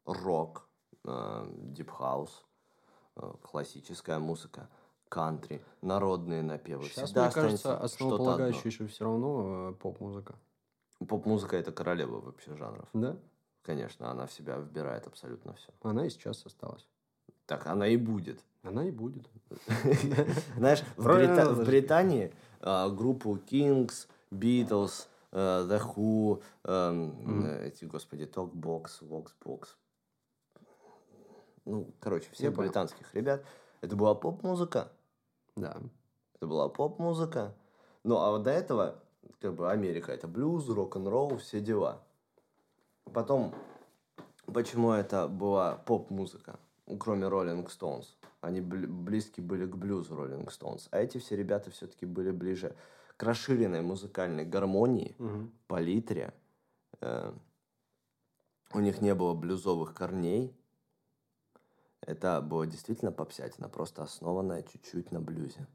Рок, 0.06 0.69
deep 1.06 1.62
house, 1.62 2.46
э, 3.16 3.34
классическая 3.42 4.20
музыка, 4.20 4.70
кантри, 5.08 5.64
народные 5.82 6.42
напевы. 6.42 6.84
Сейчас, 6.86 7.06
Всегда 7.06 7.26
мне 7.26 7.34
кажется, 7.34 7.78
основополагающая 7.78 8.72
еще 8.72 8.88
все 8.88 9.06
равно 9.06 9.70
э, 9.70 9.74
поп-музыка. 9.74 10.36
Поп-музыка 11.08 11.58
это 11.58 11.72
королева 11.72 12.20
вообще 12.20 12.56
жанров. 12.56 12.88
Да? 12.94 13.18
Конечно, 13.64 14.12
она 14.12 14.26
в 14.26 14.34
себя 14.34 14.58
вбирает 14.58 15.08
абсолютно 15.08 15.54
все. 15.54 15.72
Она 15.82 16.06
и 16.06 16.10
сейчас 16.10 16.46
осталась. 16.46 16.88
Так 17.46 17.68
она 17.68 17.88
и 17.88 17.98
будет. 17.98 18.44
Она 18.64 18.86
и 18.86 18.92
будет. 18.92 19.28
Знаешь, 20.58 20.84
в 20.98 21.66
Британии 21.66 22.34
группу 22.62 23.38
Kinks, 23.38 24.08
Beatles, 24.32 25.08
The 25.32 25.82
Who, 25.96 26.42
mm. 26.64 27.62
эти, 27.64 27.86
господи, 27.86 28.24
Talkbox, 28.24 29.02
Voxbox. 29.02 29.70
Ну, 31.70 31.94
короче, 32.00 32.28
все 32.32 32.46
Я 32.46 32.52
британских 32.52 33.12
понял. 33.12 33.14
ребят. 33.14 33.46
Это 33.82 33.96
была 33.96 34.16
поп-музыка. 34.16 34.92
Да. 35.56 35.78
Это 36.34 36.48
была 36.48 36.68
поп-музыка. 36.68 37.56
Ну, 38.04 38.18
а 38.18 38.32
вот 38.32 38.44
до 38.44 38.50
этого, 38.50 38.96
как 39.40 39.54
бы, 39.54 39.70
Америка, 39.70 40.12
это 40.12 40.28
блюз, 40.28 40.68
рок-н-ролл, 40.68 41.38
все 41.38 41.60
дела. 41.60 42.02
Потом, 43.14 43.54
почему 44.48 44.94
это 44.94 45.28
была 45.28 45.76
поп-музыка, 45.76 46.60
кроме 47.00 47.28
Rolling 47.28 47.68
Stones? 47.68 48.08
Они 48.42 48.62
близки 48.62 49.40
были 49.40 49.68
к 49.68 49.76
блюзу 49.76 50.16
Rolling 50.16 50.48
Stones. 50.48 50.88
А 50.90 51.00
эти 51.00 51.20
все 51.20 51.36
ребята 51.36 51.70
все-таки 51.70 52.08
были 52.08 52.32
ближе 52.32 52.76
к 53.16 53.22
расширенной 53.22 53.82
музыкальной 53.82 54.46
гармонии, 54.46 55.16
угу. 55.20 55.52
палитре. 55.68 56.34
Э, 57.02 57.32
у 58.74 58.80
них 58.80 59.02
не 59.02 59.14
было 59.14 59.36
блюзовых 59.36 59.94
корней. 59.94 60.56
Это 62.02 62.42
было 62.42 62.66
действительно 62.66 63.12
попсятина, 63.12 63.70
просто 63.70 64.04
основанная 64.04 64.64
чуть-чуть 64.64 65.12
на 65.12 65.20
блюзе, 65.20 65.68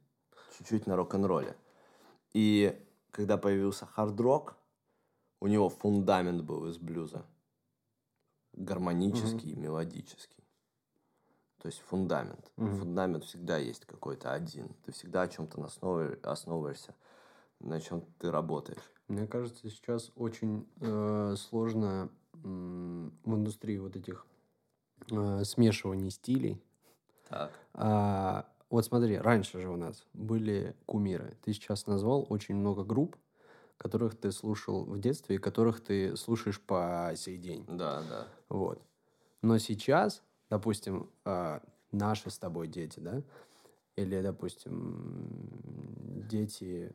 чуть-чуть 0.56 0.86
на 0.86 0.96
рок-н-ролле. 0.96 1.56
И 2.32 2.80
когда 3.10 3.36
появился 3.36 3.86
хард-рок, 3.86 4.56
у 5.40 5.46
него 5.46 5.68
фундамент 5.68 6.42
был 6.42 6.66
из 6.68 6.78
блюза. 6.78 7.26
Гармонический, 8.54 9.52
mm 9.52 9.60
мелодический. 9.60 10.44
То 11.64 11.68
есть 11.68 11.80
фундамент. 11.80 12.52
Mm-hmm. 12.56 12.78
Фундамент 12.78 13.24
всегда 13.24 13.56
есть 13.56 13.86
какой-то 13.86 14.32
один. 14.32 14.74
Ты 14.84 14.92
всегда 14.92 15.22
о 15.22 15.28
чем-то 15.28 15.64
основываешься, 16.22 16.94
на 17.60 17.80
чем 17.80 18.02
ты 18.18 18.30
работаешь. 18.30 18.92
Мне 19.08 19.26
кажется, 19.26 19.70
сейчас 19.70 20.12
очень 20.14 20.68
э, 20.80 21.34
сложно 21.36 22.10
э, 22.34 22.38
в 22.38 23.34
индустрии 23.34 23.78
вот 23.78 23.96
этих 23.96 24.26
э, 25.10 25.44
смешиваний 25.44 26.10
стилей. 26.10 26.60
Так. 27.28 27.52
А, 27.74 28.46
вот 28.70 28.84
смотри, 28.84 29.18
раньше 29.18 29.60
же 29.60 29.68
у 29.68 29.76
нас 29.76 30.04
были 30.12 30.74
кумиры. 30.86 31.36
Ты 31.42 31.52
сейчас 31.52 31.86
назвал 31.86 32.26
очень 32.28 32.54
много 32.54 32.84
групп, 32.84 33.16
которых 33.76 34.14
ты 34.16 34.30
слушал 34.32 34.84
в 34.84 34.98
детстве 35.00 35.36
и 35.36 35.38
которых 35.38 35.80
ты 35.80 36.16
слушаешь 36.16 36.60
по 36.60 37.12
сей 37.16 37.38
день. 37.38 37.64
Да, 37.68 38.02
да. 38.08 38.26
Вот. 38.48 38.80
Но 39.42 39.58
сейчас 39.58 40.22
допустим, 40.54 41.10
э, 41.24 41.60
наши 41.92 42.30
с 42.30 42.38
тобой 42.38 42.68
дети, 42.68 43.00
да, 43.00 43.22
или, 43.96 44.20
допустим, 44.20 45.38
дети, 46.28 46.92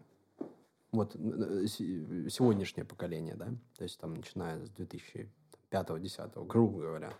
вот 0.91 1.13
сегодняшнее 1.13 2.85
поколение, 2.85 3.35
да, 3.35 3.47
то 3.77 3.83
есть 3.83 3.99
там 3.99 4.15
начиная 4.15 4.65
с 4.65 4.69
2005-2010, 4.71 6.45
грубо 6.47 6.79
говоря, 6.79 7.13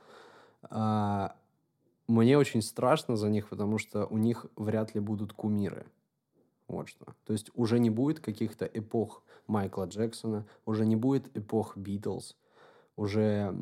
мне 0.61 2.37
очень 2.37 2.61
страшно 2.61 3.15
за 3.15 3.29
них, 3.29 3.49
потому 3.49 3.77
что 3.77 4.05
у 4.07 4.17
них 4.17 4.45
вряд 4.55 4.95
ли 4.95 4.99
будут 4.99 5.33
кумиры. 5.33 5.85
Вот 6.67 6.87
что. 6.87 7.05
То 7.25 7.33
есть 7.33 7.49
уже 7.55 7.79
не 7.79 7.89
будет 7.89 8.19
каких-то 8.19 8.65
эпох 8.65 9.23
Майкла 9.47 9.85
Джексона, 9.85 10.45
уже 10.65 10.85
не 10.85 10.95
будет 10.95 11.35
эпох 11.35 11.75
Битлз, 11.75 12.35
уже 12.95 13.53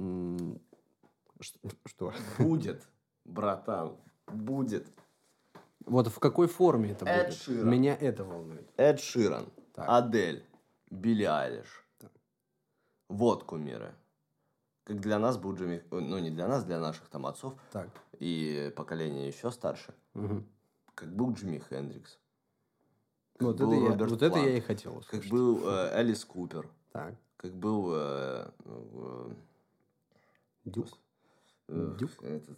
что? 1.86 2.14
Будет, 2.38 2.88
братан, 3.24 3.96
будет. 4.28 4.88
Вот 5.86 6.08
в 6.08 6.20
какой 6.20 6.48
форме 6.48 6.92
это 6.92 7.06
Эд 7.06 7.28
будет? 7.28 7.38
Ширан. 7.38 7.70
Меня 7.70 7.96
это 7.96 8.26
волнует. 8.26 8.70
Эд 8.76 9.00
Ширан, 9.00 9.46
так. 9.74 9.86
Адель, 9.88 10.46
Билли 10.90 11.24
Айлиш. 11.24 11.86
Так. 12.00 12.12
Вот 13.08 13.44
кумиры. 13.46 13.94
Как 14.88 15.02
для 15.02 15.20
нас 15.20 15.38
был 15.38 15.54
Джимми... 15.54 15.84
Ну, 15.92 16.18
не 16.18 16.32
для 16.32 16.48
нас, 16.48 16.64
для 16.64 16.80
наших 16.80 17.10
там 17.10 17.26
отцов. 17.26 17.54
Так. 17.74 17.90
И 18.20 18.72
поколение 18.74 19.28
еще 19.28 19.52
старше. 19.52 19.94
Угу. 20.14 20.44
Как 20.96 21.14
был 21.14 21.34
Джимми 21.34 21.60
Хендрикс. 21.60 22.18
Как 23.34 23.42
вот, 23.42 23.58
был 23.58 23.74
это, 23.74 23.82
Роберт 23.82 24.00
я, 24.00 24.08
вот 24.08 24.22
это 24.22 24.40
я 24.40 24.58
и 24.58 24.62
хотел 24.62 24.96
услышать. 24.96 25.24
Как 25.24 25.30
был 25.30 25.68
э, 25.68 25.90
Элис 25.92 26.24
Купер. 26.24 26.70
Так. 26.94 27.16
Как 27.36 27.54
был... 27.54 27.92
Э, 27.96 28.50
э, 28.64 29.32
Дюк? 30.64 30.88
Дюк? 31.68 32.24
Этот, 32.24 32.58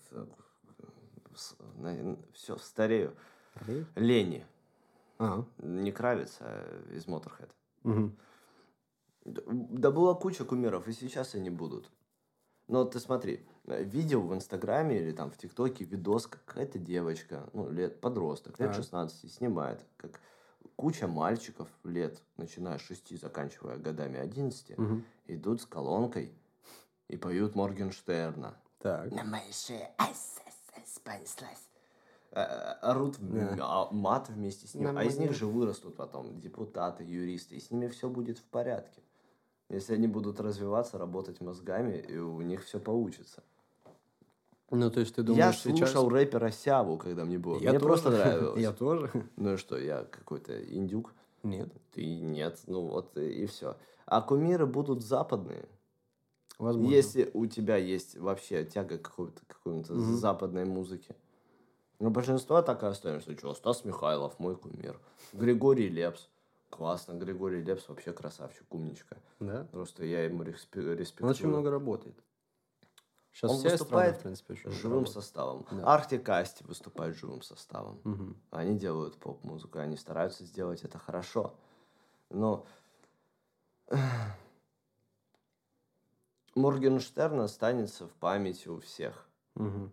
все, 2.31 2.57
старею. 2.59 3.15
Старею? 3.55 3.87
Лени. 3.95 4.45
Ага. 5.17 5.47
Не 5.57 5.91
Кравец, 5.91 6.37
а 6.41 6.93
из 6.93 7.07
Motorhead. 7.07 7.49
Угу. 7.85 8.11
Да 9.25 9.89
была 9.89 10.13
куча 10.13 10.45
кумиров, 10.45 10.87
и 10.87 10.93
сейчас 10.93 11.33
они 11.33 11.49
будут. 11.49 11.89
Но 12.69 12.85
ты 12.85 12.99
смотри, 12.99 13.45
видео 13.65 14.21
в 14.21 14.33
Инстаграме 14.33 14.99
или 14.99 15.11
там 15.11 15.31
в 15.31 15.37
ТикТоке 15.37 15.83
видос, 15.83 16.27
какая-то 16.27 16.79
девочка, 16.79 17.49
ну, 17.53 17.69
лет, 17.69 17.99
подросток, 17.99 18.59
лет 18.59 18.75
16, 18.75 19.31
снимает, 19.31 19.83
как 19.97 20.21
куча 20.75 21.07
мальчиков 21.07 21.67
лет, 21.83 22.21
начиная 22.37 22.77
с 22.77 22.81
6, 22.81 23.19
заканчивая 23.19 23.77
годами 23.77 24.19
11, 24.19 24.77
угу. 24.77 25.01
идут 25.25 25.61
с 25.61 25.65
колонкой 25.65 26.31
и 27.07 27.17
поют 27.17 27.55
Моргенштерна. 27.55 28.55
Так. 28.77 29.11
На 29.11 29.23
моей 29.25 29.51
шее 29.51 29.91
понеслась. 31.03 31.69
Э, 32.31 32.41
э, 32.41 32.71
орут 32.81 33.17
yeah. 33.17 33.87
мат 33.91 34.29
вместе 34.29 34.67
с 34.67 34.75
ним. 34.75 34.95
а 34.95 35.03
из 35.03 35.17
них 35.17 35.33
же 35.33 35.47
вырастут 35.47 35.95
потом 35.95 36.39
депутаты, 36.39 37.03
юристы. 37.03 37.55
И 37.55 37.59
с 37.59 37.71
ними 37.71 37.87
все 37.87 38.09
будет 38.09 38.37
в 38.37 38.43
порядке. 38.43 39.01
Если 39.69 39.93
они 39.93 40.07
будут 40.07 40.39
развиваться, 40.39 40.97
работать 40.97 41.41
мозгами, 41.41 41.97
и 41.97 42.17
у 42.17 42.41
них 42.41 42.65
все 42.65 42.79
получится. 42.79 43.43
Ну, 44.71 44.91
то 44.91 44.99
есть 44.99 45.15
ты 45.15 45.23
думаешь, 45.23 45.45
Я 45.45 45.53
слушал 45.53 46.05
сейчас... 46.05 46.13
рэпера 46.13 46.51
Сяву, 46.51 46.97
когда 46.97 47.25
мне 47.25 47.37
было. 47.37 47.59
Я 47.59 47.71
мне 47.71 47.79
тоже. 47.79 47.85
просто 47.85 48.09
нравилось. 48.11 48.61
Я 48.61 48.71
тоже. 48.71 49.11
Ну 49.35 49.57
что, 49.57 49.77
я 49.77 50.03
какой-то 50.05 50.59
индюк? 50.61 51.13
Нет. 51.43 51.69
Ты 51.93 52.19
нет. 52.19 52.59
Ну 52.67 52.87
вот 52.87 53.17
и 53.17 53.45
все. 53.45 53.77
А 54.05 54.21
кумиры 54.21 54.65
будут 54.65 55.03
западные. 55.03 55.65
Возможно. 56.57 56.93
Если 56.93 57.29
у 57.33 57.45
тебя 57.45 57.77
есть 57.77 58.17
вообще 58.17 58.65
тяга 58.65 58.97
к 58.97 59.03
какой-то, 59.03 59.41
какой-то 59.47 59.93
mm-hmm. 59.93 60.13
западной 60.15 60.65
музыке. 60.65 61.15
Но 61.99 62.09
большинство 62.09 62.61
так 62.61 62.83
и 62.83 62.87
остается. 62.87 63.35
Что, 63.37 63.53
Стас 63.53 63.85
Михайлов, 63.85 64.37
мой 64.39 64.55
кумир. 64.55 64.99
Григорий 65.33 65.89
Лепс. 65.89 66.27
Классно, 66.69 67.13
Григорий 67.13 67.61
Лепс 67.61 67.89
вообще 67.89 68.13
красавчик, 68.13 68.73
умничка. 68.73 69.17
Да? 69.39 69.65
Просто 69.71 70.05
я 70.05 70.23
ему 70.25 70.43
респектую. 70.43 70.97
Он 71.21 71.29
очень 71.29 71.47
много 71.47 71.71
работает. 71.71 72.15
Сейчас 73.31 73.51
Он 73.51 73.57
вся 73.57 73.69
выступает 73.69 74.15
страна, 74.15 74.19
в 74.19 74.23
принципе, 74.23 74.53
очень 74.53 74.71
живым 74.71 74.99
работает. 74.99 75.13
составом. 75.13 75.65
Да. 75.71 75.93
Арктик 75.93 76.27
Асти 76.29 76.63
выступает 76.63 77.15
живым 77.15 77.41
составом. 77.41 78.01
Угу. 78.03 78.35
Они 78.51 78.77
делают 78.77 79.17
поп-музыку, 79.17 79.79
они 79.79 79.97
стараются 79.97 80.43
сделать 80.45 80.83
это 80.83 80.97
хорошо. 80.97 81.55
Но 82.29 82.65
Моргенштерн 86.55 87.39
останется 87.41 88.07
в 88.07 88.11
памяти 88.13 88.67
у 88.67 88.79
всех. 88.79 89.27
Угу. 89.55 89.91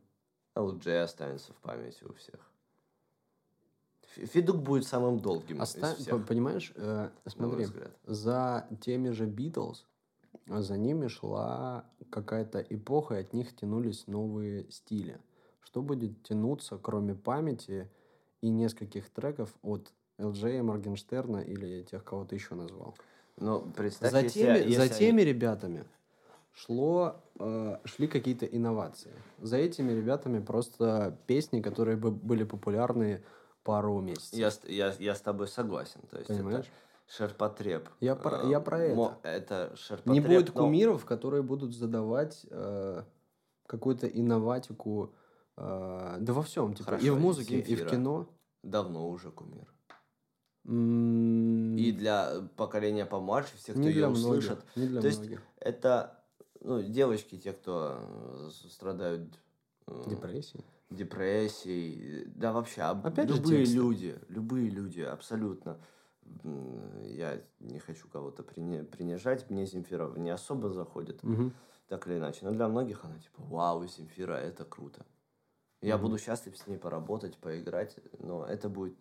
ЛД 0.57 0.87
останется 0.89 1.53
в 1.53 1.57
памяти 1.57 2.05
у 2.05 2.13
всех. 2.15 2.41
Фидук 4.17 4.57
будет 4.57 4.87
самым 4.87 5.21
долгим 5.21 5.61
Оста... 5.61 5.93
из 5.93 5.99
всех. 5.99 6.27
Понимаешь, 6.27 6.73
э, 6.77 7.11
смотри, 7.27 7.67
за 8.07 8.67
теми 8.81 9.11
же 9.11 9.27
Битлз 9.27 9.87
а 10.49 10.63
за 10.63 10.77
ними 10.77 11.09
шла 11.09 11.85
какая-то 12.11 12.61
эпоха, 12.61 13.17
и 13.17 13.21
от 13.21 13.33
них 13.33 13.55
тянулись 13.57 14.07
новые 14.07 14.71
стили. 14.71 15.19
Что 15.61 15.83
будет 15.83 16.23
тянуться, 16.23 16.79
кроме 16.79 17.15
памяти 17.15 17.91
и 18.41 18.49
нескольких 18.49 19.11
треков 19.11 19.55
от 19.63 19.93
LJ, 20.19 20.63
Моргенштерна 20.63 21.39
или 21.39 21.83
тех, 21.83 22.05
кого 22.05 22.25
ты 22.25 22.37
еще 22.37 22.55
назвал? 22.55 22.95
Ну, 23.39 23.61
представь, 23.77 24.13
за, 24.13 24.21
если, 24.21 24.41
теми, 24.41 24.59
если 24.59 24.75
за 24.75 24.89
теми 24.89 25.23
ребятами 25.23 25.85
шло, 26.53 27.17
э, 27.39 27.79
шли 27.85 28.07
какие-то 28.07 28.47
инновации. 28.47 29.13
За 29.39 29.57
этими 29.57 29.93
ребятами 29.93 30.39
просто 30.39 31.19
песни, 31.27 31.61
которые 31.61 31.97
бы 31.97 32.11
были 32.11 32.45
популярны 32.45 33.23
пару 33.67 34.01
месяцев. 34.01 34.33
Я, 34.39 34.51
с- 34.51 34.65
я, 34.65 34.95
я 34.99 35.15
с 35.15 35.21
тобой 35.21 35.49
согласен. 35.49 36.01
То 36.11 36.17
есть 36.19 36.29
Понимаешь? 36.29 36.67
это 36.67 36.71
шерпотреб. 37.09 37.89
Я 38.01 38.15
про- 38.15 38.49
я 38.49 38.61
про 38.61 38.79
это. 38.81 38.95
мо- 38.97 39.19
Это 39.25 39.73
шерпотреб. 39.77 40.15
Не 40.15 40.21
будет 40.21 40.55
но- 40.55 40.63
кумиров, 40.63 41.05
которые 41.05 41.43
будут 41.43 41.75
задавать 41.75 42.47
э, 42.51 43.03
какую-то 43.67 44.07
инноватику. 44.07 45.13
э, 45.59 46.17
да 46.21 46.33
во 46.33 46.43
всем. 46.43 46.75
Типа, 46.75 46.91
и 46.91 46.91
Хорошо, 47.01 47.15
в 47.15 47.21
музыке, 47.21 47.59
и 47.59 47.63
в 47.63 47.67
Земфира. 47.67 47.89
кино. 47.91 48.29
Давно 48.63 49.09
уже 49.09 49.31
кумир. 49.31 49.67
М, 50.67 51.77
И 51.77 51.93
для 51.93 52.43
поколения 52.57 53.07
помладше, 53.07 53.57
всех, 53.57 53.75
кто 53.77 53.85
не 53.85 53.91
ее 53.91 54.09
услышат, 54.09 54.65
Не 54.77 54.87
для 54.89 55.01
То 55.01 55.07
есть 55.07 55.21
многих. 55.21 55.43
это 55.61 56.23
ну, 56.61 56.83
девочки, 56.83 57.39
те, 57.39 57.53
кто 57.53 57.99
страдают 58.71 59.33
э, 59.87 60.05
Депрессии. 60.09 60.65
Депрессией, 60.91 62.25
да 62.27 62.53
вообще, 62.53 62.83
об- 62.83 63.07
Опять 63.07 63.29
же 63.29 63.37
любые 63.37 63.61
тексты. 63.65 63.77
люди, 63.77 64.19
любые 64.29 64.71
люди, 64.71 65.01
абсолютно. 65.01 65.81
Я 67.03 67.41
не 67.61 67.79
хочу 67.79 68.09
кого-то 68.09 68.43
принижать, 68.43 69.49
мне 69.51 69.65
Земфира 69.67 70.09
не 70.17 70.31
особо 70.31 70.71
заходит, 70.71 71.23
Мгм. 71.23 71.53
так 71.89 72.07
или 72.07 72.19
иначе, 72.19 72.41
но 72.45 72.51
для 72.51 72.69
многих 72.69 73.05
она 73.05 73.19
типа, 73.19 73.43
вау, 73.45 73.87
Земфира, 73.87 74.35
это 74.35 74.65
круто. 74.65 75.07
Я 75.83 75.97
Мгм. 75.97 76.07
буду 76.07 76.19
счастлив 76.19 76.57
с 76.57 76.67
ней 76.67 76.79
поработать, 76.79 77.37
поиграть, 77.37 77.97
но 78.19 78.45
это 78.45 78.69
будет 78.69 78.97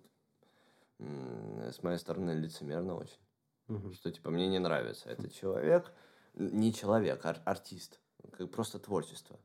с 1.00 1.84
моей 1.84 1.98
стороны 1.98 2.32
лицемерно 2.32 2.96
очень. 2.96 3.20
Мгм. 3.68 3.94
Что 3.94 4.12
типа 4.12 4.30
мне 4.30 4.48
не 4.48 4.60
нравится 4.60 5.10
этот 5.10 5.34
человек, 5.34 5.92
не 6.36 6.74
человек, 6.74 7.26
ар- 7.26 7.42
артист, 7.46 8.00
как 8.32 8.52
просто 8.52 8.80
творчество. 8.80 9.40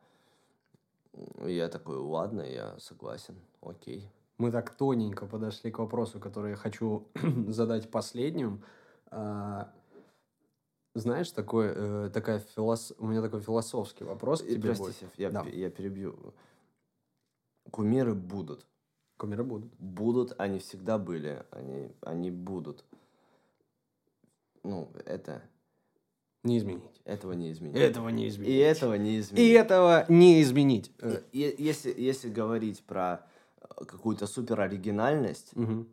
Я 1.45 1.69
такой, 1.69 1.97
ладно, 1.97 2.43
я 2.43 2.79
согласен, 2.79 3.35
окей. 3.61 4.09
Мы 4.39 4.51
так 4.51 4.71
тоненько 4.71 5.27
подошли 5.27 5.71
к 5.71 5.79
вопросу, 5.79 6.19
который 6.19 6.53
я 6.53 6.57
хочу 6.57 7.09
задать 7.49 7.91
последним. 7.91 8.63
А, 9.11 9.73
знаешь, 10.95 11.31
такой, 11.31 11.73
э, 11.75 12.11
такая 12.13 12.39
филос... 12.39 12.95
у 12.99 13.07
меня 13.07 13.23
такой 13.23 13.41
философский 13.41 14.05
вопрос 14.05 14.43
И, 14.43 14.55
тебе 14.55 14.69
Прости, 14.69 14.83
будет. 14.83 14.97
Сев, 14.97 15.11
я, 15.17 15.31
Да. 15.31 15.43
я 15.43 15.69
перебью. 15.71 16.35
Кумиры 17.71 18.15
будут. 18.15 18.67
Кумиры 19.17 19.45
будут. 19.45 19.73
Будут, 19.79 20.35
они 20.39 20.59
всегда 20.59 20.97
были, 20.97 21.45
они, 21.51 21.93
они 22.01 22.31
будут. 22.31 22.85
Ну, 24.63 24.91
это, 25.05 25.43
Не 26.43 26.59
изменить. 26.59 27.01
этого 27.05 27.33
не 27.33 27.53
изменить. 27.53 27.77
Этого 27.77 28.09
не 28.09 28.25
И 28.25 28.29
изменить. 28.29 28.57
этого 28.61 28.95
не 28.95 29.17
И 29.17 29.21
изменить. 29.21 29.55
этого 29.57 30.07
не 30.09 30.43
изменить. 30.43 30.93
И- 31.33 31.49
и- 31.49 31.63
если, 31.63 31.93
если 32.01 32.31
говорить 32.31 32.83
про 32.85 33.27
э, 33.61 33.85
какую-то 33.85 34.27
супер 34.27 34.61
оригинальность, 34.61 35.55
мгм. 35.57 35.87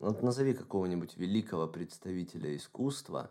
Вот 0.00 0.22
назови 0.22 0.54
какого-нибудь 0.54 1.16
великого 1.18 1.68
представителя 1.68 2.56
искусства, 2.56 3.30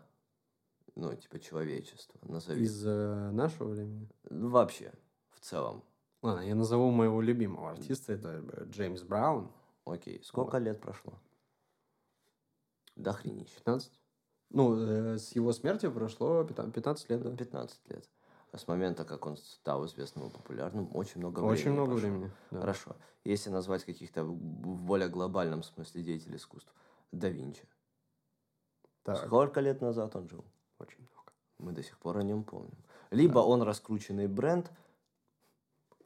ну, 0.94 1.12
типа 1.16 1.40
человечества, 1.40 2.18
назови. 2.22 2.62
Из 2.64 2.86
э, 2.86 3.30
нашего 3.32 3.68
времени. 3.70 4.08
Вообще, 4.30 4.92
в 5.30 5.40
целом. 5.40 5.82
Ладно, 6.22 6.42
я 6.42 6.54
назову 6.54 6.90
моего 6.92 7.20
любимого 7.20 7.70
артиста. 7.70 8.12
Это 8.12 8.44
э, 8.52 8.64
Джеймс 8.70 9.02
Браун. 9.02 9.50
Окей, 9.84 10.22
сколько 10.22 10.58
лет 10.58 10.80
прошло? 10.80 11.12
До 12.96 13.12
хренища. 13.12 13.54
15. 13.56 13.99
Ну, 14.50 14.76
э, 14.76 15.18
с 15.18 15.32
его 15.36 15.52
смертью 15.52 15.92
прошло 15.92 16.44
15 16.44 16.74
15 16.74 17.10
лет, 17.10 17.22
да. 17.22 17.36
15 17.36 17.88
лет. 17.90 18.08
А 18.52 18.58
с 18.58 18.66
момента, 18.66 19.04
как 19.04 19.26
он 19.26 19.36
стал 19.36 19.86
известным 19.86 20.26
и 20.28 20.30
популярным, 20.30 20.88
очень 20.94 21.20
много 21.20 21.38
времени 21.40 21.52
Очень 21.52 21.72
много 21.72 21.90
прошло. 21.92 22.08
времени. 22.08 22.30
да. 22.50 22.60
Хорошо. 22.60 22.96
Если 23.24 23.50
назвать 23.50 23.84
каких-то 23.84 24.24
в 24.24 24.34
более 24.82 25.08
глобальном 25.08 25.62
смысле 25.62 26.02
деятелей 26.02 26.36
искусств, 26.36 26.72
да 27.12 27.28
Винчи. 27.28 27.68
Так, 29.04 29.18
Сколько 29.26 29.60
лет 29.60 29.80
назад 29.80 30.16
он 30.16 30.28
жил? 30.28 30.44
очень 30.78 30.98
много. 30.98 31.32
Мы 31.58 31.72
до 31.72 31.82
сих 31.82 31.98
пор 31.98 32.18
о 32.18 32.22
нем 32.22 32.42
помним. 32.42 32.76
Либо 33.10 33.38
он 33.38 33.62
раскрученный 33.62 34.26
бренд, 34.26 34.70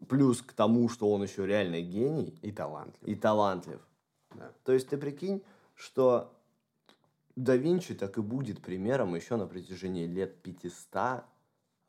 плюс 0.09 0.43
к 0.43 0.53
тому, 0.53 0.89
что 0.89 1.11
он 1.11 1.23
еще 1.23 1.47
реальный 1.47 1.83
гений 1.83 2.39
И 2.43 2.53
талантлив. 2.53 3.03
и 3.09 3.15
талантлив. 3.15 3.81
Да. 4.35 4.53
То 4.65 4.73
есть 4.73 4.89
ты 4.89 4.99
прикинь, 4.99 5.43
что 5.75 6.34
да 7.37 7.57
Винчи 7.57 7.95
так 7.95 8.19
и 8.19 8.21
будет 8.21 8.61
примером 8.63 9.15
еще 9.15 9.37
на 9.37 9.47
протяжении 9.47 10.07
лет 10.07 10.37
500, 10.43 11.25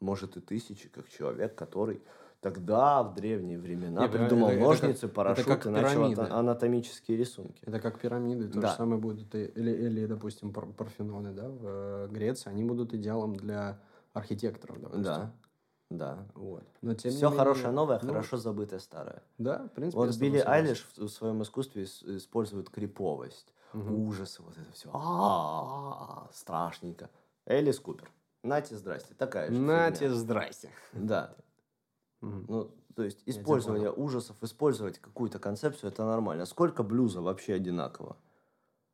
может 0.02 0.38
и 0.38 0.42
тысячи, 0.42 0.90
как 0.90 1.08
человек, 1.10 1.56
который 1.56 2.02
тогда, 2.42 3.02
в 3.04 3.16
древние 3.16 3.58
времена, 3.58 4.04
Не, 4.04 4.08
придумал 4.10 4.50
это- 4.50 4.58
это 4.58 4.66
ножницы, 4.66 5.02
как- 5.08 5.14
парашют 5.16 5.48
это 5.48 5.56
как 5.56 5.66
и 5.66 5.70
начал 5.70 6.22
анатомические 6.34 7.18
рисунки. 7.18 7.64
Это 7.66 7.80
как 7.80 8.00
пирамиды, 8.00 8.48
то 8.50 8.60
Да. 8.60 8.68
же 8.70 8.76
самое 8.76 9.02
будет. 9.02 9.34
и- 9.34 9.46
Или, 9.46 9.72
или 9.72 10.06
допустим, 10.06 10.54
пар- 10.54 10.68
парфеноны, 10.68 11.32
да, 11.34 11.50
в 11.50 11.60
э, 11.64 12.08
Греции, 12.12 12.50
они 12.50 12.64
будут 12.64 12.94
идеалом 12.94 13.36
для 13.36 13.80
архитекторов, 14.14 14.80
допустим. 14.80 15.04
Да, 15.04 15.32
да. 15.90 16.28
Вот. 16.36 16.64
Но 16.82 16.94
тем 16.94 17.12
Все 17.12 17.26
менее, 17.26 17.38
хорошее 17.40 17.72
новое, 17.72 18.00
ну, 18.04 18.10
хорошо 18.10 18.38
забытое 18.38 18.80
старое. 18.80 19.24
Да, 19.40 19.68
в 19.68 19.70
принципе. 19.70 19.98
Вот 19.98 20.16
Билли. 20.20 20.44
Айлиш 20.46 20.84
в, 20.98 21.06
в 21.06 21.10
своем 21.10 21.42
искусстве 21.42 21.84
ис- 21.84 22.18
использует 22.18 22.70
криповость, 22.70 23.55
Мгм. 23.76 24.08
ужасы, 24.08 24.42
вот 24.42 24.58
это 24.58 24.72
все. 24.72 24.90
Страшненько. 26.32 27.10
Элис 27.46 27.80
Купер. 27.80 28.10
Нате, 28.44 28.76
здрасте. 28.76 29.14
Такая 29.16 29.52
же 29.52 29.60
Нате, 29.60 30.10
здрасте. 30.14 30.70
Да. 30.94 31.36
Ну, 32.22 32.72
то 32.96 33.04
есть 33.04 33.22
использование 33.26 33.92
ужасов, 33.92 34.38
использовать 34.42 35.00
какую-то 35.00 35.40
концепцию, 35.40 35.92
это 35.92 36.06
нормально. 36.06 36.46
Сколько 36.46 36.84
блюза 36.84 37.22
вообще 37.22 37.54
одинаково? 37.56 38.18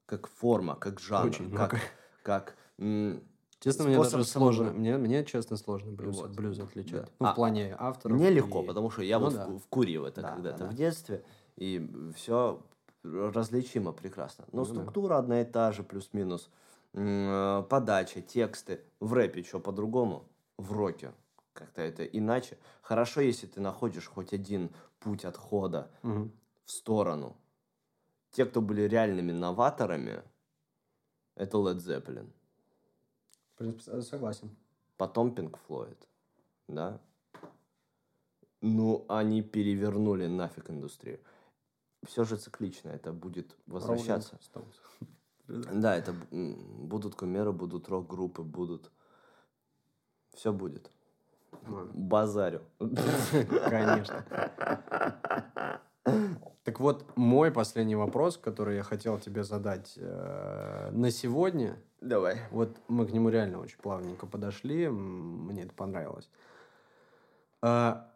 Как 0.06 0.28
форма, 0.28 0.76
как 0.76 1.00
жанр, 1.00 1.28
Очень 1.30 1.52
как, 1.56 1.76
как 2.24 2.56
Честно, 2.78 3.84
мне 3.86 3.96
даже 4.02 4.24
сложно. 4.26 4.72
Мне, 4.72 4.98
мне 4.98 5.24
честно 5.24 5.56
сложно 5.56 5.92
блюз, 5.92 6.18
Вот. 6.20 6.32
блюз 6.36 6.58
отличать. 6.60 7.04
Да. 7.04 7.10
Ну, 7.20 7.28
А, 7.28 7.32
в 7.34 7.36
плане 7.36 7.76
авторов. 7.78 8.18
Мне 8.18 8.32
легко, 8.32 8.64
и- 8.64 8.66
потому 8.66 8.90
что 8.90 9.04
я 9.04 9.20
Ну 9.20 9.26
вот 9.26 9.34
да. 9.36 9.46
вку- 9.46 9.60
вкурил 9.60 10.06
это 10.08 10.22
Да, 10.24 10.30
когда-то 10.34 10.58
да, 10.58 10.66
да. 10.66 10.72
в 10.72 10.74
детстве, 10.74 11.24
и 11.58 12.12
все 12.16 12.60
различимо 13.04 13.92
прекрасно. 13.94 14.46
Но 14.52 14.62
Ну 14.62 14.66
да. 14.66 14.74
структура 14.74 15.18
одна 15.18 15.42
и 15.42 15.46
та 15.46 15.72
же, 15.72 15.84
плюс-минус. 15.84 16.50
Э, 16.94 17.64
Подача, 17.70 18.22
тексты. 18.22 18.82
В 19.00 19.14
рэпе 19.14 19.44
что 19.44 19.60
по-другому? 19.60 20.26
В 20.58 20.72
роке 20.74 21.12
как-то 21.54 21.82
это 21.82 22.04
иначе. 22.06 22.58
Хорошо, 22.82 23.22
если 23.22 23.48
ты 23.48 23.62
находишь 23.62 24.08
хоть 24.08 24.34
один 24.34 24.70
путь 25.00 25.26
отхода 25.26 25.90
Мгм. 26.04 26.32
в 26.66 26.72
сторону. 26.72 27.36
Те, 28.32 28.46
кто 28.46 28.62
были 28.62 28.82
реальными 28.84 29.32
новаторами, 29.32 30.22
это 31.36 31.58
Led 31.58 31.78
Zeppelin. 31.78 32.30
В 33.54 33.58
принципе, 33.58 34.02
с- 34.02 34.08
согласен. 34.08 34.50
Потом 34.98 35.30
Pink 35.34 35.58
Floyd, 35.68 35.98
да? 36.68 37.00
Ну, 38.62 39.06
они 39.10 39.42
перевернули 39.42 40.28
нафиг 40.28 40.70
индустрию. 40.70 41.20
Все 42.04 42.24
же 42.24 42.38
циклично, 42.38 42.90
это 42.90 43.14
будет 43.14 43.56
возвращаться. 43.68 44.40
Да, 45.48 45.96
это 45.96 46.14
будут 46.32 47.16
кумиры, 47.16 47.52
будут 47.52 47.90
рок-группы, 47.90 48.42
будут... 48.42 48.92
Все 50.34 50.54
будет. 50.54 50.90
Ладно. 51.68 51.92
Базарю. 51.94 52.62
Конечно. 53.70 54.26
Так 56.64 56.80
вот, 56.80 57.18
мой 57.18 57.52
последний 57.52 57.96
вопрос, 57.96 58.38
который 58.38 58.78
я 58.78 58.84
хотел 58.84 59.20
тебе 59.20 59.44
задать 59.44 59.96
э, 59.98 60.90
на 60.92 61.10
сегодня, 61.10 61.82
Давай. 62.02 62.38
вот 62.52 62.78
мы 62.88 63.08
к 63.08 63.12
нему 63.12 63.30
реально 63.30 63.60
очень 63.60 63.80
плавненько 63.80 64.28
подошли, 64.28 64.88
мне 64.88 65.64
это 65.64 65.74
понравилось. 65.74 66.30
А, 67.64 68.11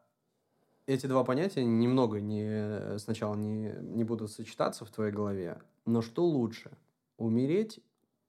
эти 0.87 1.07
два 1.07 1.23
понятия 1.23 1.63
немного 1.63 2.21
не, 2.21 2.97
сначала 2.99 3.35
не, 3.35 3.73
не 3.81 4.03
будут 4.03 4.31
сочетаться 4.31 4.85
в 4.85 4.91
твоей 4.91 5.11
голове, 5.11 5.61
но 5.85 6.01
что 6.01 6.25
лучше, 6.25 6.71
умереть 7.17 7.79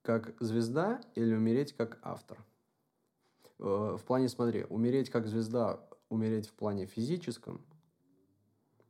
как 0.03 0.35
звезда 0.41 1.01
или 1.15 1.35
умереть 1.35 1.73
как 1.73 1.99
автор? 2.03 2.39
Э, 3.59 3.97
В 3.99 4.05
плане, 4.05 4.28
смотри, 4.28 4.65
умереть 4.69 5.11
как 5.11 5.27
звезда, 5.27 5.81
умереть 6.09 6.49
в 6.49 6.53
плане 6.53 6.87
физическом, 6.87 7.65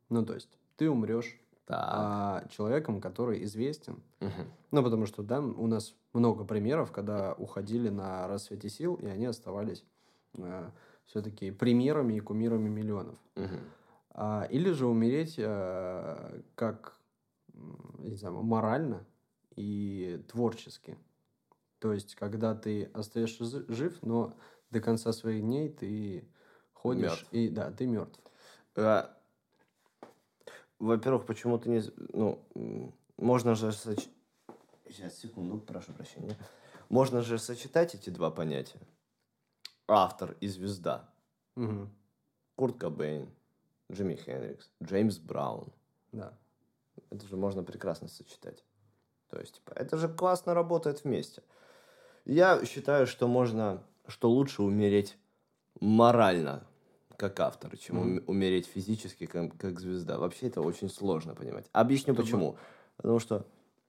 ну, 0.08 0.24
то 0.24 0.34
есть 0.34 0.58
ты 0.76 0.88
умрешь 0.88 1.40
а 1.68 2.44
человеком, 2.48 3.00
который 3.00 3.42
известен. 3.44 4.00
Мгм. 4.20 4.52
Ну, 4.70 4.82
потому 4.84 5.06
что, 5.06 5.22
да, 5.22 5.40
у 5.40 5.66
нас 5.66 5.94
много 6.12 6.44
примеров, 6.44 6.92
когда 6.92 7.34
уходили 7.34 7.88
на 7.88 8.28
рассвете 8.28 8.68
сил, 8.68 8.94
и 8.94 9.06
они 9.06 9.26
оставались 9.26 9.84
все-таки 11.06 11.50
примерами 11.50 12.14
и 12.14 12.20
кумирами 12.20 12.68
миллионов. 12.68 13.18
А, 14.10 14.48
или 14.50 14.70
же 14.72 14.86
умереть 14.86 15.34
э, 15.38 16.40
как, 16.54 16.98
не 17.98 18.16
знаю, 18.16 18.42
морально 18.42 19.04
и 19.54 20.24
творчески. 20.28 20.96
То 21.78 21.92
есть, 21.92 22.14
когда 22.14 22.54
ты 22.54 22.84
остаешься 22.94 23.44
жив, 23.72 24.02
но 24.02 24.32
до 24.70 24.80
конца 24.80 25.12
своих 25.12 25.42
дней 25.42 25.68
ты 25.68 26.26
ходишь 26.72 27.02
Мертв. 27.02 27.28
и 27.32 27.48
да, 27.50 27.70
ты 27.70 27.86
мертв. 27.86 28.18
А, 28.74 29.14
Во-первых, 30.78 31.26
почему 31.26 31.58
ты 31.58 31.68
не... 31.68 31.82
Ну, 32.12 32.42
можно 33.16 33.54
же... 33.54 33.68
соч- 33.68 34.08
Сейчас, 34.88 35.18
секунду, 35.18 35.58
прошу 35.58 35.92
прощения. 35.92 36.36
Можно 36.88 37.20
же 37.20 37.38
сочетать 37.38 37.94
эти 37.94 38.08
два 38.10 38.30
понятия. 38.30 38.80
Автор 39.88 40.36
и 40.40 40.48
звезда. 40.48 41.08
Мгм. 41.54 41.90
Курт 42.56 42.76
Кобейн, 42.78 43.28
Джимми 43.92 44.14
Хендрикс, 44.16 44.70
Джеймс 44.82 45.18
Браун. 45.18 45.72
Да. 46.12 46.32
Это 47.10 47.26
же 47.26 47.36
можно 47.36 47.62
прекрасно 47.62 48.08
сочетать. 48.08 48.64
То 49.28 49.38
есть, 49.38 49.56
типа, 49.56 49.72
это 49.72 49.96
же 49.98 50.08
классно 50.08 50.54
работает 50.54 51.04
вместе. 51.04 51.42
Я 52.24 52.64
считаю, 52.64 53.06
что 53.06 53.28
можно, 53.28 53.82
что 54.08 54.30
лучше 54.30 54.62
умереть 54.62 55.16
морально, 55.80 56.66
как 57.16 57.38
автор, 57.40 57.76
чем 57.76 57.98
ум- 57.98 58.24
умереть 58.26 58.66
физически, 58.66 59.26
как, 59.26 59.56
как 59.58 59.78
звезда. 59.80 60.18
Вообще 60.18 60.48
это 60.48 60.60
очень 60.62 60.88
сложно 60.88 61.34
понимать. 61.34 61.66
Объясню 61.72 62.14
почему. 62.14 62.56
Потому 62.96 63.18
что 63.20 63.46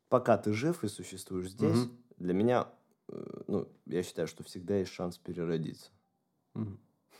пока 0.09 0.37
ты 0.37 0.53
жив 0.53 0.83
и 0.83 0.87
существуешь 0.87 1.49
здесь, 1.51 1.77
Мгм. 1.77 1.97
для 2.17 2.33
меня, 2.33 2.67
ну, 3.47 3.67
я 3.85 4.03
считаю, 4.03 4.27
что 4.27 4.43
всегда 4.43 4.77
есть 4.77 4.91
шанс 4.91 5.17
переродиться. 5.17 5.91
Мгм. 6.53 6.79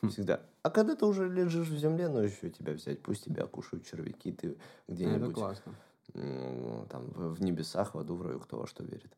Всегда. 0.09 0.41
А 0.63 0.69
когда 0.69 0.95
ты 0.95 1.05
уже 1.05 1.27
лежишь 1.27 1.69
в 1.69 1.77
земле, 1.77 2.07
ну 2.09 2.19
еще 2.19 2.49
тебя 2.49 2.73
взять, 2.73 3.01
пусть 3.01 3.25
тебя 3.25 3.47
кушают 3.47 3.85
червяки, 3.85 4.31
ты 4.31 4.47
Это 4.49 4.59
где-нибудь 4.87 5.33
классно. 5.35 5.75
м, 6.13 6.87
там 6.89 7.07
в 7.11 7.41
небесах, 7.41 7.95
в 7.95 7.99
аду, 7.99 8.15
в 8.15 8.21
раю, 8.21 8.39
кто 8.39 8.57
во 8.57 8.67
что 8.67 8.83
верит. 8.83 9.11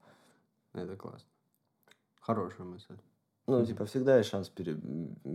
Это 0.73 0.95
классно. 0.95 1.29
Хорошая 2.21 2.65
мысль. 2.67 2.97
Ну, 3.47 3.65
типа, 3.65 3.85
всегда 3.85 4.17
есть 4.17 4.29
шанс 4.29 4.49
пере- 4.49 4.75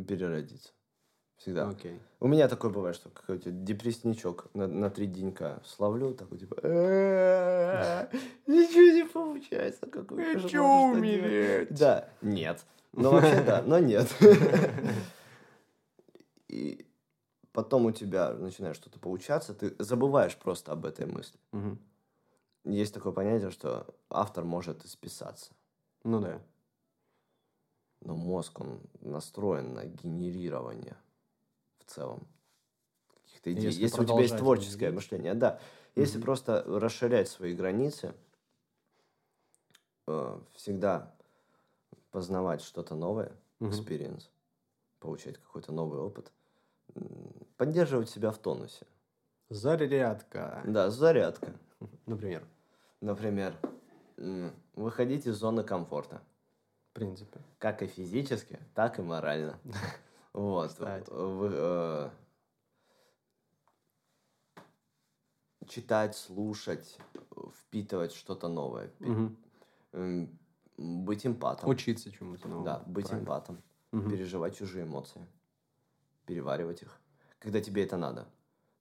переродиться. 0.06 0.72
Всегда. 1.36 1.68
Окей. 1.68 2.00
У 2.20 2.28
меня 2.28 2.48
такое 2.48 2.70
бывает, 2.70 2.96
что 2.96 3.10
какой-то 3.10 3.50
депрессничок 3.50 4.48
на, 4.54 4.66
на 4.66 4.88
три 4.90 5.06
денька 5.06 5.60
словлю, 5.64 6.14
такой, 6.14 6.38
типа, 6.38 6.56
«Э, 6.62 8.08
ничего 8.46 8.96
не 8.96 9.04
получается. 9.04 9.86
что 10.38 10.48
делать?» 10.48 11.68
Да, 11.70 12.08
нет. 12.22 12.64
Ну, 12.92 13.10
вообще 13.10 13.42
да, 13.42 13.62
но 13.62 13.78
нет. 13.78 14.08
И 16.48 16.86
потом 17.52 17.86
у 17.86 17.92
тебя 17.92 18.32
начинает 18.32 18.76
что-то 18.76 18.98
получаться, 19.00 19.54
ты 19.54 19.74
забываешь 19.82 20.36
просто 20.36 20.72
об 20.72 20.86
этой 20.86 21.06
мысли. 21.06 21.38
Есть 22.64 22.94
такое 22.94 23.12
понятие, 23.12 23.50
что 23.50 23.94
автор 24.08 24.44
может 24.44 24.84
исписаться. 24.84 25.52
Ну 26.04 26.20
да. 26.20 26.40
Но 28.00 28.14
мозг, 28.14 28.60
он 28.60 28.80
настроен 29.00 29.74
на 29.74 29.84
генерирование 29.84 30.96
в 31.86 31.90
целом 31.90 32.26
каких-то 33.24 33.52
идей. 33.52 33.66
Если 33.66 33.82
Если, 33.82 34.00
у 34.00 34.04
тебя 34.04 34.20
есть 34.22 34.36
творческое 34.36 34.90
мышление, 34.90 35.34
да. 35.34 35.60
Если 35.94 36.18
Мгм. 36.18 36.24
просто 36.24 36.62
расширять 36.66 37.28
свои 37.28 37.54
границы, 37.54 38.14
э, 40.06 40.40
всегда 40.54 41.14
познавать 42.10 42.62
что-то 42.62 42.94
новое, 42.94 43.32
Мгм. 43.60 43.72
experience, 43.72 44.28
получать 44.98 45.38
какой-то 45.38 45.72
новый 45.72 46.00
опыт, 46.00 46.32
поддерживать 47.56 48.08
себя 48.10 48.30
в 48.30 48.38
тонусе. 48.38 48.86
Зарядка. 49.50 50.62
Да, 50.66 50.90
зарядка. 50.90 51.54
Например. 52.06 52.44
Например, 53.00 53.56
выходить 54.74 55.26
из 55.26 55.36
зоны 55.36 55.62
комфорта. 55.64 56.22
В 56.90 56.94
принципе. 56.94 57.40
Как 57.58 57.82
и 57.82 57.86
физически, 57.86 58.58
так 58.74 58.98
и 58.98 59.02
морально. 59.02 59.58
Вот. 60.34 60.68
Кстати. 60.68 61.08
Вы, 61.10 61.50
э, 61.52 62.10
читать, 65.68 66.16
слушать, 66.16 66.98
впитывать 67.60 68.12
что-то 68.12 68.48
новое. 68.48 68.90
Быть 70.76 71.24
эмпатом. 71.24 71.68
Учиться 71.68 72.10
чему-то 72.10 72.48
новому. 72.48 72.64
Да, 72.64 72.82
быть 72.86 73.06
Правильно. 73.06 73.24
эмпатом. 73.24 73.62
Переживать 73.92 74.56
чужие 74.56 74.84
эмоции. 74.84 75.24
Переваривать 76.26 76.82
их. 76.82 76.98
Когда 77.38 77.60
тебе 77.60 77.84
это 77.84 77.96
надо. 77.96 78.26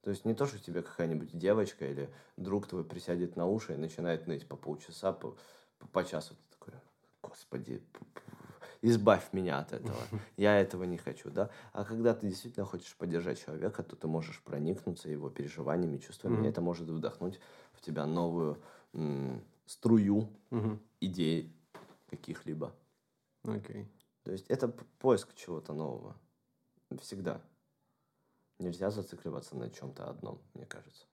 То 0.01 0.09
есть 0.09 0.25
не 0.25 0.34
то, 0.34 0.47
что 0.47 0.59
тебе 0.59 0.81
какая-нибудь 0.81 1.38
девочка 1.38 1.85
или 1.85 2.13
друг 2.35 2.67
твой 2.67 2.84
присядет 2.84 3.35
на 3.35 3.45
уши 3.45 3.73
и 3.73 3.77
начинает 3.77 4.27
ныть 4.27 4.47
по 4.47 4.57
полчаса, 4.57 5.13
по, 5.13 5.38
по, 5.77 5.88
по 5.88 6.03
часу. 6.03 6.35
Ты 6.35 6.57
такой, 6.57 6.73
господи, 7.21 7.81
избавь 8.84 9.31
меня 9.31 9.60
от 9.60 9.72
этого. 9.73 9.97
Я 10.38 10.60
этого 10.60 10.84
не 10.84 10.97
хочу, 10.97 11.31
да? 11.31 11.49
А 11.72 11.85
когда 11.85 12.14
ты 12.14 12.27
действительно 12.27 12.65
хочешь 12.65 12.95
поддержать 12.95 13.43
человека, 13.43 13.81
то 13.81 13.95
ты 13.95 14.07
можешь 14.07 14.41
проникнуться 14.41 15.10
его 15.10 15.30
переживаниями, 15.30 15.97
чувствами. 15.97 16.35
Мгм. 16.35 16.45
И 16.45 16.47
это 16.49 16.61
может 16.61 16.88
вдохнуть 16.89 17.39
в 17.72 17.81
тебя 17.81 18.05
новую 18.05 18.61
м, 18.93 19.41
струю 19.65 20.30
Мгм. 20.51 20.80
идей 20.99 21.51
каких-либо. 22.10 22.76
Окей. 23.43 23.88
То 24.23 24.31
есть 24.31 24.45
это 24.49 24.68
поиск 24.99 25.34
чего-то 25.35 25.73
нового. 25.73 26.15
Всегда. 27.01 27.41
Нельзя 28.60 28.91
зацикливаться 28.91 29.55
на 29.55 29.69
чем-то 29.69 30.10
одном, 30.10 30.41
мне 30.53 30.65
кажется. 30.65 31.05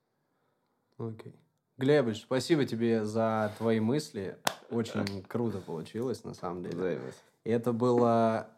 Окей. 0.98 1.34
Глебыч, 1.78 2.22
спасибо 2.22 2.66
тебе 2.66 3.04
за 3.04 3.54
твои 3.56 3.80
мысли. 3.80 4.38
Очень 4.70 5.22
круто 5.22 5.58
получилось, 5.60 6.24
на 6.24 6.34
самом 6.34 6.62
деле. 6.62 6.76
Взаимность. 6.76 7.24
И 7.44 7.50
это 7.50 7.72
было 7.72 8.48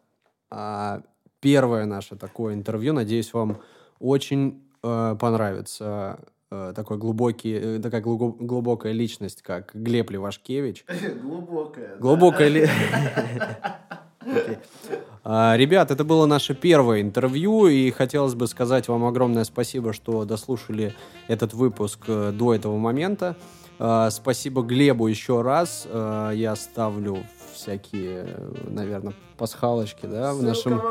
а, 0.49 1.01
первое 1.39 1.85
наше 1.85 2.15
такое 2.15 2.53
интервью. 2.53 2.93
Надеюсь, 2.93 3.33
вам 3.33 3.57
очень 3.99 4.61
э, 4.83 5.15
понравится 5.19 6.19
э, 6.51 6.73
такой 6.75 6.97
глубокий, 6.97 7.53
э, 7.53 7.79
такая 7.79 8.01
глубо- 8.01 8.35
глубокая 8.37 8.91
личность, 8.91 9.41
как 9.41 9.71
Глеб 9.73 10.11
Левашкевич. 10.11 10.85
Глубокая. 11.21 11.95
Глубокая 11.97 12.47
ли... 12.49 12.67
А, 15.25 15.55
Ребят, 15.55 15.89
это 15.89 16.03
было 16.03 16.25
наше 16.25 16.53
первое 16.53 17.01
интервью, 17.01 17.67
и 17.67 17.91
хотелось 17.91 18.35
бы 18.35 18.47
сказать 18.47 18.89
вам 18.89 19.05
огромное 19.05 19.45
спасибо, 19.45 19.93
что 19.93 20.25
дослушали 20.25 20.93
этот 21.29 21.53
выпуск 21.53 22.05
до 22.07 22.53
этого 22.53 22.77
момента. 22.77 23.37
А, 23.79 24.09
Спасибо 24.11 24.61
Глебу 24.63 25.07
еще 25.07 25.41
раз. 25.41 25.87
А, 25.89 26.31
Я 26.31 26.55
ставлю 26.57 27.19
всякие, 27.53 28.37
наверное, 28.67 29.13
пасхалочки, 29.37 30.05
да, 30.05 30.33
в 30.33 30.43
нашем... 30.43 30.81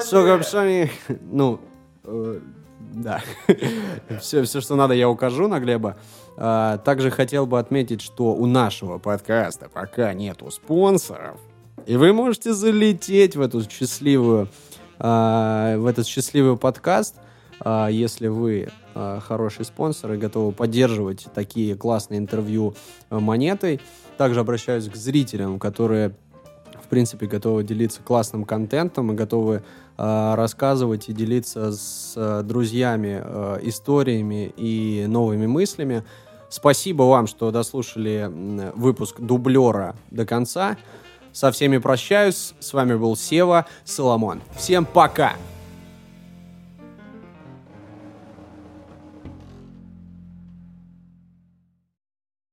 Ссылка 0.00 0.36
в 0.36 0.40
описании. 0.40 0.90
Ну, 1.30 1.60
э, 2.04 2.40
да. 2.92 3.20
все, 4.20 4.42
все, 4.44 4.60
что 4.60 4.76
надо, 4.76 4.94
я 4.94 5.08
укажу 5.08 5.48
на 5.48 5.60
Глеба. 5.60 5.96
А, 6.36 6.78
также 6.78 7.10
хотел 7.10 7.46
бы 7.46 7.58
отметить, 7.58 8.00
что 8.00 8.34
у 8.34 8.46
нашего 8.46 8.98
подкаста 8.98 9.68
пока 9.68 10.12
нету 10.14 10.50
спонсоров. 10.50 11.38
И 11.86 11.96
вы 11.96 12.12
можете 12.12 12.52
залететь 12.54 13.36
в 13.36 13.40
эту 13.40 13.68
счастливую, 13.68 14.48
а, 14.98 15.76
в 15.76 15.86
этот 15.86 16.06
счастливый 16.06 16.56
подкаст, 16.56 17.16
а, 17.60 17.88
если 17.88 18.28
вы 18.28 18.68
а, 18.94 19.20
хороший 19.20 19.64
спонсор 19.64 20.12
и 20.12 20.16
готовы 20.16 20.52
поддерживать 20.52 21.26
такие 21.34 21.76
классные 21.76 22.18
интервью 22.18 22.74
а, 23.10 23.20
монетой. 23.20 23.80
Также 24.16 24.40
обращаюсь 24.40 24.88
к 24.88 24.96
зрителям, 24.96 25.58
которые 25.58 26.14
в 26.84 26.88
принципе, 26.88 27.26
готовы 27.26 27.64
делиться 27.64 28.02
классным 28.02 28.44
контентом 28.44 29.10
и 29.10 29.14
готовы 29.14 29.62
э, 29.96 30.34
рассказывать 30.34 31.08
и 31.08 31.12
делиться 31.12 31.72
с 31.72 32.12
э, 32.14 32.42
друзьями 32.44 33.22
э, 33.24 33.58
историями 33.62 34.52
и 34.56 35.06
новыми 35.08 35.46
мыслями. 35.46 36.04
Спасибо 36.50 37.04
вам, 37.04 37.26
что 37.26 37.50
дослушали 37.50 38.30
выпуск 38.76 39.18
дублера 39.18 39.96
до 40.10 40.24
конца. 40.26 40.76
Со 41.32 41.50
всеми 41.50 41.78
прощаюсь. 41.78 42.54
С 42.60 42.72
вами 42.72 42.94
был 42.94 43.16
Сева 43.16 43.66
Соломон. 43.84 44.40
Всем 44.56 44.84
пока! 44.84 45.32